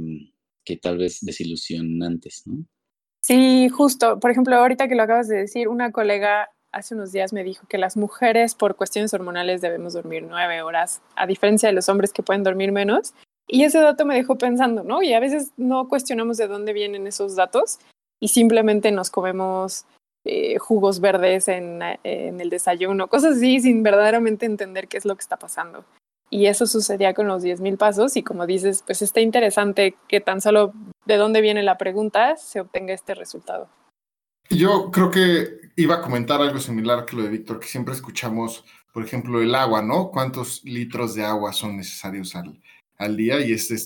que 0.66 0.78
tal 0.78 0.98
vez 0.98 1.20
desilusionantes, 1.22 2.44
¿no? 2.46 2.66
Sí, 3.22 3.70
justo. 3.70 4.20
Por 4.20 4.32
ejemplo, 4.32 4.56
ahorita 4.56 4.88
que 4.88 4.96
lo 4.96 5.04
acabas 5.04 5.28
de 5.28 5.38
decir, 5.38 5.68
una 5.68 5.92
colega 5.92 6.50
hace 6.72 6.96
unos 6.96 7.12
días 7.12 7.34
me 7.34 7.44
dijo 7.44 7.68
que 7.68 7.78
las 7.78 7.98
mujeres 7.98 8.56
por 8.56 8.76
cuestiones 8.76 9.14
hormonales 9.14 9.62
debemos 9.62 9.94
dormir 9.94 10.26
nueve 10.30 10.62
horas, 10.62 11.02
a 11.16 11.26
diferencia 11.26 11.70
de 11.70 11.74
los 11.74 11.90
hombres 11.90 12.14
que 12.14 12.24
pueden 12.24 12.44
dormir 12.44 12.72
menos. 12.72 13.14
Y 13.48 13.64
ese 13.64 13.80
dato 13.80 14.06
me 14.06 14.16
dejó 14.16 14.38
pensando, 14.38 14.84
¿no? 14.84 15.02
Y 15.02 15.14
a 15.14 15.20
veces 15.20 15.52
no 15.58 15.88
cuestionamos 15.88 16.38
de 16.38 16.48
dónde 16.48 16.74
vienen 16.74 17.08
esos 17.08 17.36
datos 17.36 17.80
y 18.20 18.30
simplemente 18.30 18.92
nos 18.92 19.10
comemos 19.10 19.86
eh, 20.28 20.58
jugos 20.58 21.00
verdes 21.00 21.48
en, 21.48 21.80
en 22.04 22.42
el 22.42 22.50
desayuno, 22.50 23.08
cosas 23.08 23.38
así, 23.38 23.60
sin 23.62 23.82
verdaderamente 23.82 24.46
entender 24.46 24.88
qué 24.88 24.98
es 24.98 25.06
lo 25.06 25.16
que 25.16 25.22
está 25.22 25.38
pasando. 25.38 25.86
Y 26.30 26.48
eso 26.48 26.68
sucedía 26.68 27.14
con 27.14 27.28
los 27.28 27.44
10.000 27.44 27.78
pasos 27.78 28.18
y 28.18 28.24
como 28.24 28.46
dices, 28.46 28.84
pues 28.86 29.02
está 29.02 29.22
interesante 29.22 29.96
que 30.08 30.20
tan 30.20 30.42
solo 30.42 30.74
de 31.06 31.16
dónde 31.16 31.40
viene 31.42 31.64
la 31.64 31.78
pregunta 31.78 32.36
se 32.36 32.60
obtenga 32.60 32.94
este 32.94 33.16
resultado. 33.16 33.70
Yo 34.50 34.92
creo 34.92 35.10
que 35.12 35.72
iba 35.78 35.96
a 35.96 36.02
comentar 36.02 36.42
algo 36.42 36.60
similar 36.60 37.06
que 37.06 37.16
lo 37.16 37.24
de 37.24 37.30
Víctor, 37.30 37.60
que 37.60 37.68
siempre 37.68 37.94
escuchamos, 37.94 38.66
por 38.94 39.04
ejemplo, 39.04 39.42
el 39.42 39.56
agua, 39.56 39.82
¿no? 39.82 40.10
¿Cuántos 40.10 40.64
litros 40.64 41.16
de 41.16 41.24
agua 41.24 41.54
son 41.54 41.78
necesarios 41.78 42.36
al 42.36 42.62
al 42.98 43.16
día 43.16 43.40
y, 43.40 43.54
este, 43.54 43.84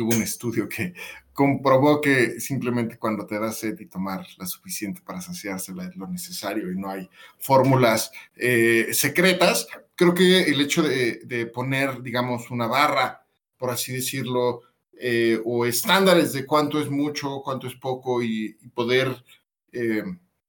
hubo 0.00 0.14
un 0.14 0.22
estudio 0.22 0.68
que 0.68 0.94
comprobó 1.32 2.00
que 2.00 2.40
simplemente 2.40 2.98
cuando 2.98 3.24
te 3.26 3.38
da 3.38 3.52
sed 3.52 3.78
y 3.80 3.86
tomar 3.86 4.26
la 4.36 4.46
suficiente 4.46 5.00
para 5.00 5.20
saciársela 5.20 5.84
es 5.86 5.96
lo 5.96 6.06
necesario 6.06 6.70
y 6.70 6.76
no 6.76 6.90
hay 6.90 7.08
fórmulas 7.38 8.10
eh, 8.36 8.88
secretas, 8.92 9.66
creo 9.94 10.14
que 10.14 10.42
el 10.42 10.60
hecho 10.60 10.82
de, 10.82 11.50
poner, 11.54 12.02
digamos, 12.02 12.50
una 12.50 12.66
barra, 12.66 13.24
por 13.56 13.70
así 13.70 13.92
decirlo, 13.92 14.62
eh, 14.98 15.40
o 15.44 15.64
estándares 15.64 16.32
de 16.32 16.44
cuánto 16.44 16.80
es 16.80 16.90
mucho, 16.90 17.40
cuánto 17.42 17.66
es 17.66 17.74
poco 17.74 18.22
y, 18.22 18.56
poder 18.74 19.24
eh, 19.72 20.02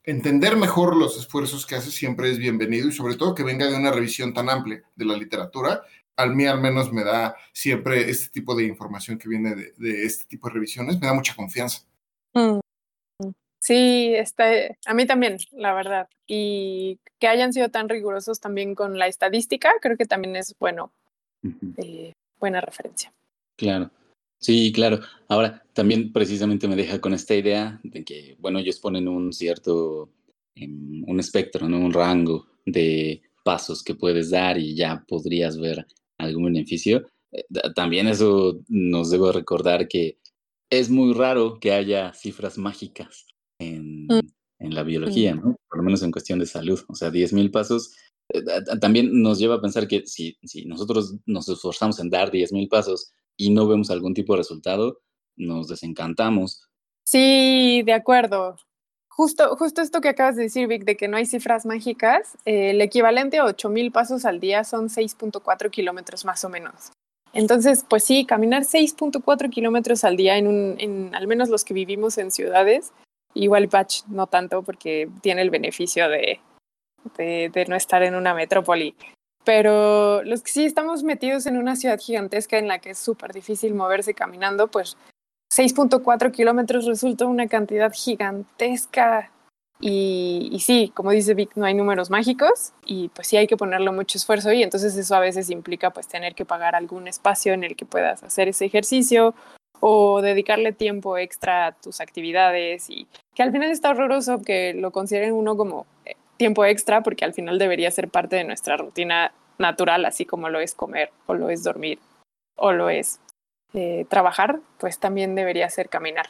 entender 0.03 0.57
mejor 0.57 0.97
los 0.97 1.17
esfuerzos 1.17 1.65
que 1.65 1.75
hace 1.75 1.91
siempre 1.91 2.31
es 2.31 2.37
bienvenido 2.37 2.87
y 2.87 2.91
sobre 2.91 3.15
todo 3.15 3.35
que 3.35 3.43
venga 3.43 3.67
de 3.67 3.75
una 3.75 3.91
revisión 3.91 4.33
tan 4.33 4.49
amplia 4.49 4.83
de 4.95 5.05
la 5.05 5.15
literatura 5.15 5.83
al 6.21 6.35
mí 6.35 6.45
al 6.45 6.61
menos 6.61 6.91
me 6.91 7.03
da 7.03 7.35
siempre 7.53 8.09
este 8.09 8.29
tipo 8.29 8.55
de 8.55 8.63
información 8.63 9.17
que 9.17 9.29
viene 9.29 9.55
de, 9.55 10.05
este 10.05 10.25
tipo 10.25 10.47
de 10.47 10.55
revisiones, 10.55 10.99
me 10.99 11.07
da 11.07 11.13
mucha 11.13 11.35
confianza. 11.35 11.81
Mm. 12.33 12.59
Sí, 13.59 14.13
este, 14.15 14.77
a 14.87 14.93
mí 14.95 15.05
también, 15.05 15.37
la 15.51 15.73
verdad. 15.73 16.09
Y 16.25 16.99
que 17.19 17.27
hayan 17.27 17.53
sido 17.53 17.69
tan 17.69 17.89
rigurosos 17.89 18.39
también 18.39 18.73
con 18.73 18.97
la 18.97 19.07
estadística, 19.07 19.71
creo 19.81 19.97
que 19.97 20.07
también 20.07 20.35
es 20.35 20.55
bueno, 20.59 20.91
eh, 21.77 22.13
buena 22.39 22.59
referencia. 22.59 23.13
Claro. 23.57 23.91
Sí, 24.39 24.71
claro. 24.73 25.01
Ahora, 25.27 25.63
también 25.73 26.11
precisamente 26.11 26.67
me 26.67 26.75
deja 26.75 26.99
con 26.99 27.13
esta 27.13 27.35
idea 27.35 27.79
de 27.83 28.03
que, 28.03 28.35
bueno, 28.39 28.57
ellos 28.57 28.79
ponen 28.79 29.07
un 29.07 29.31
cierto, 29.31 30.09
em, 30.55 31.03
un 31.07 31.19
espectro, 31.19 31.69
¿no? 31.69 31.77
Un 31.77 31.93
rango 31.93 32.47
de 32.65 33.21
pasos 33.43 33.83
que 33.83 33.93
puedes 33.93 34.31
dar 34.31 34.57
y 34.57 34.75
ya 34.75 35.05
podrías 35.07 35.59
ver 35.59 35.85
algún 36.21 36.45
beneficio. 36.45 37.05
Eh, 37.31 37.43
también 37.75 38.07
eso 38.07 38.59
nos 38.67 39.09
debe 39.09 39.31
recordar 39.31 39.87
que 39.87 40.19
es 40.69 40.89
muy 40.89 41.13
raro 41.13 41.59
que 41.59 41.71
haya 41.71 42.13
cifras 42.13 42.57
mágicas 42.57 43.25
en, 43.59 44.05
mm. 44.05 44.19
en 44.59 44.75
la 44.75 44.83
biología, 44.83 45.35
¿no? 45.35 45.55
Por 45.69 45.79
lo 45.79 45.83
menos 45.83 46.01
en 46.03 46.11
cuestión 46.11 46.39
de 46.39 46.45
salud. 46.45 46.79
O 46.87 46.95
sea, 46.95 47.09
10.000 47.09 47.51
pasos 47.51 47.93
eh, 48.33 48.43
también 48.79 49.21
nos 49.21 49.39
lleva 49.39 49.55
a 49.55 49.61
pensar 49.61 49.87
que 49.87 50.05
si, 50.05 50.37
si 50.43 50.65
nosotros 50.65 51.15
nos 51.25 51.49
esforzamos 51.49 51.99
en 51.99 52.09
dar 52.09 52.31
10.000 52.31 52.69
pasos 52.69 53.11
y 53.37 53.49
no 53.49 53.67
vemos 53.67 53.89
algún 53.89 54.13
tipo 54.13 54.33
de 54.33 54.37
resultado, 54.37 55.01
nos 55.35 55.67
desencantamos. 55.67 56.67
Sí, 57.03 57.83
de 57.85 57.93
acuerdo. 57.93 58.55
Justo, 59.13 59.55
justo 59.57 59.81
esto 59.81 59.99
que 59.99 60.09
acabas 60.09 60.37
de 60.37 60.43
decir, 60.43 60.67
Vic, 60.67 60.85
de 60.85 60.95
que 60.95 61.09
no 61.09 61.17
hay 61.17 61.25
cifras 61.25 61.65
mágicas, 61.65 62.37
eh, 62.45 62.71
el 62.71 62.79
equivalente 62.79 63.39
a 63.39 63.45
8.000 63.45 63.91
pasos 63.91 64.23
al 64.23 64.39
día 64.39 64.63
son 64.63 64.87
6.4 64.87 65.69
kilómetros 65.69 66.23
más 66.23 66.45
o 66.45 66.49
menos. 66.49 66.93
Entonces, 67.33 67.85
pues 67.87 68.05
sí, 68.05 68.25
caminar 68.25 68.63
6.4 68.63 69.49
kilómetros 69.49 70.05
al 70.05 70.15
día 70.15 70.37
en, 70.37 70.47
un, 70.47 71.13
al 71.13 71.27
menos 71.27 71.49
los 71.49 71.65
que 71.65 71.73
vivimos 71.73 72.17
en 72.17 72.31
ciudades, 72.31 72.93
igual 73.33 73.67
Patch 73.67 74.03
no 74.07 74.27
tanto 74.27 74.63
porque 74.63 75.09
tiene 75.21 75.41
el 75.41 75.49
beneficio 75.49 76.07
de, 76.07 76.39
de, 77.17 77.49
de 77.53 77.65
no 77.65 77.75
estar 77.75 78.03
en 78.03 78.15
una 78.15 78.33
metrópoli. 78.33 78.95
Pero 79.43 80.23
los 80.23 80.41
que 80.41 80.51
sí 80.51 80.65
estamos 80.65 81.03
metidos 81.03 81.45
en 81.47 81.57
una 81.57 81.75
ciudad 81.75 81.99
gigantesca 81.99 82.57
en 82.57 82.67
la 82.67 82.79
que 82.79 82.91
es 82.91 82.97
súper 82.97 83.33
difícil 83.33 83.73
moverse 83.73 84.13
caminando, 84.13 84.69
pues 84.69 84.97
6.4 85.51 86.31
kilómetros 86.31 86.85
resulta 86.85 87.25
una 87.25 87.47
cantidad 87.47 87.91
gigantesca. 87.93 89.31
Y, 89.83 90.57
sí, 90.63 90.91
como 90.93 91.09
dice 91.11 91.33
Vic, 91.33 91.51
no 91.55 91.65
hay 91.65 91.73
números 91.73 92.11
mágicos 92.11 92.71
y 92.85 93.09
pues 93.09 93.27
sí 93.27 93.37
hay 93.37 93.47
que 93.47 93.57
ponerle 93.57 93.91
mucho 93.91 94.17
esfuerzo 94.17 94.53
y 94.53 94.61
entonces 94.61 94.95
eso 94.95 95.15
a 95.15 95.19
veces 95.19 95.49
implica 95.49 95.89
pues 95.89 96.07
tener 96.07 96.35
que 96.35 96.45
pagar 96.45 96.75
algún 96.75 97.07
espacio 97.07 97.53
en 97.53 97.63
el 97.63 97.75
que 97.75 97.87
puedas 97.87 98.21
hacer 98.23 98.47
ese 98.47 98.65
ejercicio 98.65 99.33
o 99.79 100.21
dedicarle 100.21 100.71
tiempo 100.71 101.17
extra 101.17 101.65
a 101.65 101.71
tus 101.71 101.99
actividades 101.99 102.91
y 102.91 103.07
que 103.33 103.41
al 103.41 103.51
final 103.51 103.71
está 103.71 103.89
horroroso 103.89 104.43
que 104.43 104.75
lo 104.75 104.91
consideren 104.91 105.33
uno 105.33 105.57
como 105.57 105.87
eh, 106.05 106.15
tiempo 106.37 106.63
extra 106.63 107.01
porque 107.01 107.25
al 107.25 107.33
final 107.33 107.57
debería 107.57 107.89
ser 107.89 108.07
parte 108.07 108.35
de 108.35 108.43
nuestra 108.43 108.77
rutina 108.77 109.33
natural, 109.57 110.05
así 110.05 110.25
como 110.25 110.49
lo 110.49 110.59
es 110.59 110.75
comer 110.75 111.09
o 111.25 111.33
lo 111.33 111.49
es 111.49 111.63
dormir 111.63 111.97
o 112.55 112.71
lo 112.71 112.91
es 112.91 113.19
trabajar, 114.09 114.59
pues 114.77 114.99
también 114.99 115.35
debería 115.35 115.69
ser 115.69 115.89
caminar. 115.89 116.27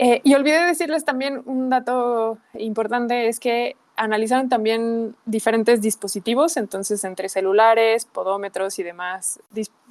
Eh, 0.00 0.20
y 0.22 0.34
olvidé 0.34 0.64
decirles 0.64 1.04
también 1.04 1.42
un 1.44 1.70
dato 1.70 2.38
importante, 2.54 3.26
es 3.26 3.40
que 3.40 3.74
analizaron 3.96 4.48
también 4.48 5.16
diferentes 5.26 5.80
dispositivos, 5.80 6.56
entonces 6.56 7.02
entre 7.02 7.28
celulares, 7.28 8.04
podómetros 8.04 8.78
y 8.78 8.84
demás 8.84 9.40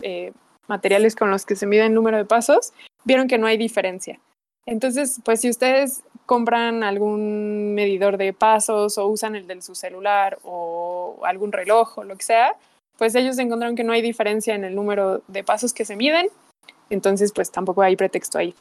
eh, 0.02 0.32
materiales 0.68 1.14
con 1.14 1.30
los 1.30 1.45
que 1.45 1.58
se 1.58 1.68
mide 1.68 1.86
el 1.86 1.93
número 1.93 2.16
de 2.16 2.24
pasos, 2.24 2.72
vieron 3.04 3.28
que 3.28 3.38
no 3.38 3.48
hay 3.48 3.58
diferencia. 3.58 4.22
Entonces, 4.66 5.20
pues 5.26 5.41
si 5.41 5.50
ustedes 5.50 6.04
compran 6.26 6.84
algún 6.84 7.74
medidor 7.74 8.18
de 8.18 8.32
pasos 8.32 8.98
o 8.98 9.08
usan 9.08 9.36
el 9.36 9.45
de 9.45 9.62
su 9.62 9.76
celular 9.76 10.39
o 10.43 11.20
algún 11.24 11.52
reloj 11.52 11.98
o 11.98 12.04
lo 12.06 12.16
que 12.16 12.24
sea, 12.24 12.56
pues 12.98 13.14
ellos 13.16 13.38
encontraron 13.39 13.76
que 13.76 13.84
no 13.84 13.91
hay 13.91 14.02
diferencia 14.02 14.56
en 14.56 14.64
el 14.64 14.74
número 14.74 15.22
de 15.28 15.43
pasos 15.43 15.74
que 15.74 15.86
se 15.86 15.98
miden 15.98 16.30
entonces, 16.89 17.32
pues 17.34 17.51
tampoco 17.51 17.82
hay 17.82 17.95
pretexto 17.95 18.38
ahí. 18.38 18.55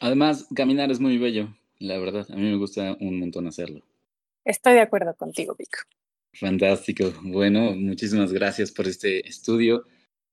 Además, 0.00 0.48
caminar 0.54 0.90
es 0.90 1.00
muy 1.00 1.18
bello, 1.18 1.54
la 1.78 1.98
verdad. 1.98 2.26
A 2.30 2.34
mí 2.34 2.42
me 2.42 2.56
gusta 2.56 2.96
un 3.00 3.20
montón 3.20 3.46
hacerlo. 3.46 3.82
Estoy 4.44 4.74
de 4.74 4.80
acuerdo 4.80 5.14
contigo, 5.14 5.54
Vic. 5.56 5.86
Fantástico. 6.34 7.12
Bueno, 7.22 7.72
muchísimas 7.72 8.32
gracias 8.32 8.72
por 8.72 8.88
este 8.88 9.28
estudio. 9.28 9.84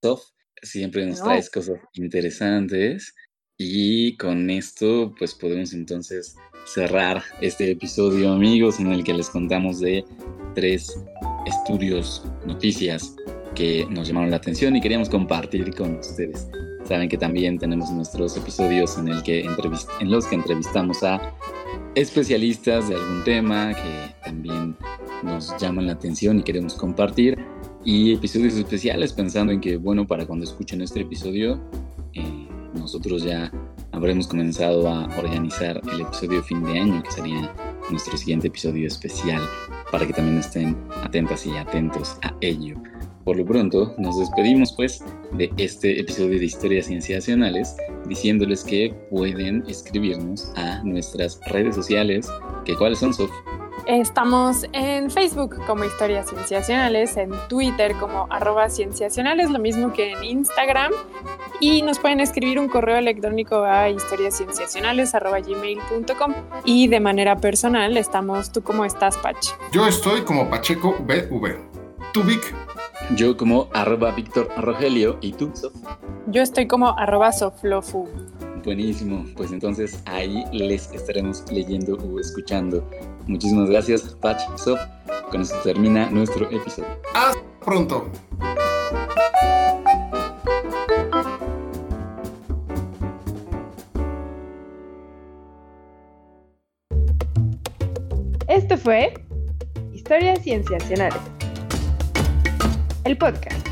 Sof, 0.02 0.24
siempre 0.62 1.06
nos 1.06 1.22
traes 1.22 1.50
cosas 1.50 1.80
interesantes. 1.94 3.14
Y 3.58 4.16
con 4.16 4.50
esto, 4.50 5.14
pues 5.20 5.36
podemos 5.36 5.74
entonces 5.74 6.38
cerrar 6.66 7.22
este 7.42 7.70
episodio, 7.72 8.32
amigos, 8.32 8.80
en 8.80 8.88
el 8.88 9.04
que 9.04 9.14
les 9.14 9.30
contamos 9.30 9.82
de 9.82 10.06
tres 10.56 10.98
estudios, 11.46 12.24
noticias 12.46 13.16
que 13.60 13.86
nos 13.90 14.08
llamaron 14.08 14.32
la 14.32 14.38
atención 14.38 14.78
y 14.78 14.82
queríamos 14.82 15.10
compartir 15.10 15.76
con 15.76 15.98
ustedes. 15.98 16.48
Saben 16.86 17.10
que 17.10 17.18
también 17.18 17.60
tenemos 17.60 17.92
nuestros 17.92 18.38
episodios 18.38 18.98
en, 18.98 19.10
el 19.10 19.22
que 19.22 19.42
en 19.42 20.10
los 20.10 20.28
que 20.28 20.36
entrevistamos 20.36 21.04
a 21.04 21.36
especialistas 21.94 22.88
de 22.88 22.96
algún 22.96 23.22
tema 23.26 23.74
que 23.74 24.16
también 24.24 24.78
nos 25.24 25.58
llaman 25.58 25.88
la 25.88 25.92
atención 25.92 26.40
y 26.40 26.44
queremos 26.44 26.74
compartir. 26.76 27.38
Y 27.84 28.14
episodios 28.14 28.54
especiales 28.54 29.12
pensando 29.12 29.52
en 29.52 29.60
que, 29.60 29.76
bueno, 29.76 30.08
para 30.08 30.26
cuando 30.26 30.46
escuchen 30.46 30.82
este 30.82 31.02
episodio, 31.02 31.60
eh, 32.14 32.48
nosotros 32.76 33.24
ya 33.24 33.52
habremos 33.92 34.26
comenzado 34.26 34.88
a 34.88 35.08
organizar 35.18 35.82
el 35.92 36.00
episodio 36.00 36.42
fin 36.44 36.64
de 36.64 36.80
año, 36.80 37.04
que 37.04 37.12
sería 37.12 37.54
nuestro 37.90 38.18
siguiente 38.18 38.48
episodio 38.48 38.88
especial, 38.88 39.42
para 39.92 40.08
que 40.08 40.14
también 40.14 40.38
estén 40.38 40.78
atentas 41.04 41.46
y 41.46 41.58
atentos 41.58 42.18
a 42.22 42.34
ello. 42.40 42.76
Por 43.30 43.38
lo 43.38 43.46
pronto, 43.46 43.94
nos 44.00 44.18
despedimos 44.18 44.74
pues 44.74 45.06
de 45.34 45.54
este 45.58 46.00
episodio 46.00 46.40
de 46.40 46.46
Historias 46.46 46.88
Cienciacionales 46.88 47.78
diciéndoles 48.08 48.64
que 48.64 48.92
pueden 49.12 49.64
escribirnos 49.68 50.52
a 50.56 50.82
nuestras 50.84 51.40
redes 51.46 51.76
sociales, 51.76 52.28
que 52.66 52.76
cuáles 52.76 52.98
son, 52.98 53.14
Sof. 53.14 53.30
Estamos 53.86 54.66
en 54.74 55.12
Facebook 55.12 55.64
como 55.68 55.84
Historias 55.84 56.28
Cienciacionales, 56.28 57.18
en 57.18 57.30
Twitter 57.50 57.94
como 58.00 58.26
arroba 58.32 58.68
cienciacionales, 58.68 59.52
lo 59.52 59.60
mismo 59.60 59.94
que 59.94 60.14
en 60.14 60.24
Instagram. 60.24 60.92
Y 61.60 61.84
nos 61.84 62.00
pueden 62.00 62.22
escribir 62.22 62.58
un 62.58 62.68
correo 62.68 62.98
electrónico 62.98 63.64
a 63.64 63.92
historiascienciacionales.gmail.com 63.92 66.34
Y 66.66 66.88
de 66.88 67.00
manera 67.00 67.36
personal 67.36 67.96
estamos, 67.96 68.52
¿tú 68.52 68.64
cómo 68.64 68.86
estás, 68.86 69.18
Pach? 69.18 69.38
Yo 69.72 69.86
estoy 69.86 70.22
como 70.22 70.50
Pacheco 70.50 70.96
BV. 71.02 71.70
¿Tú, 72.12 72.24
Vic? 72.24 72.56
Yo 73.16 73.36
como 73.36 73.70
arroba 73.74 74.12
Víctor 74.12 74.48
Rogelio 74.58 75.18
y 75.22 75.32
tú, 75.34 75.50
Sof. 75.56 75.74
Yo 76.28 76.44
estoy 76.44 76.68
como 76.68 76.90
arroba 76.90 77.32
Soflofu. 77.32 78.08
Buenísimo, 78.64 79.26
pues 79.36 79.52
entonces 79.52 80.00
ahí 80.06 80.44
les 80.52 80.92
estaremos 80.94 81.44
leyendo 81.52 81.96
o 81.96 82.20
escuchando. 82.20 82.88
Muchísimas 83.26 83.68
gracias, 83.68 84.16
Patch, 84.22 84.42
Sof. 84.58 84.80
Con 85.32 85.42
esto 85.42 85.58
termina 85.64 86.08
nuestro 86.12 86.52
episodio. 86.52 86.88
Hasta 87.16 87.42
pronto. 87.66 88.12
Esto 98.48 98.78
fue 98.78 99.14
Historias 99.94 100.44
Cienciacionales 100.44 101.39
el 103.06 103.18
podcast. 103.18 103.69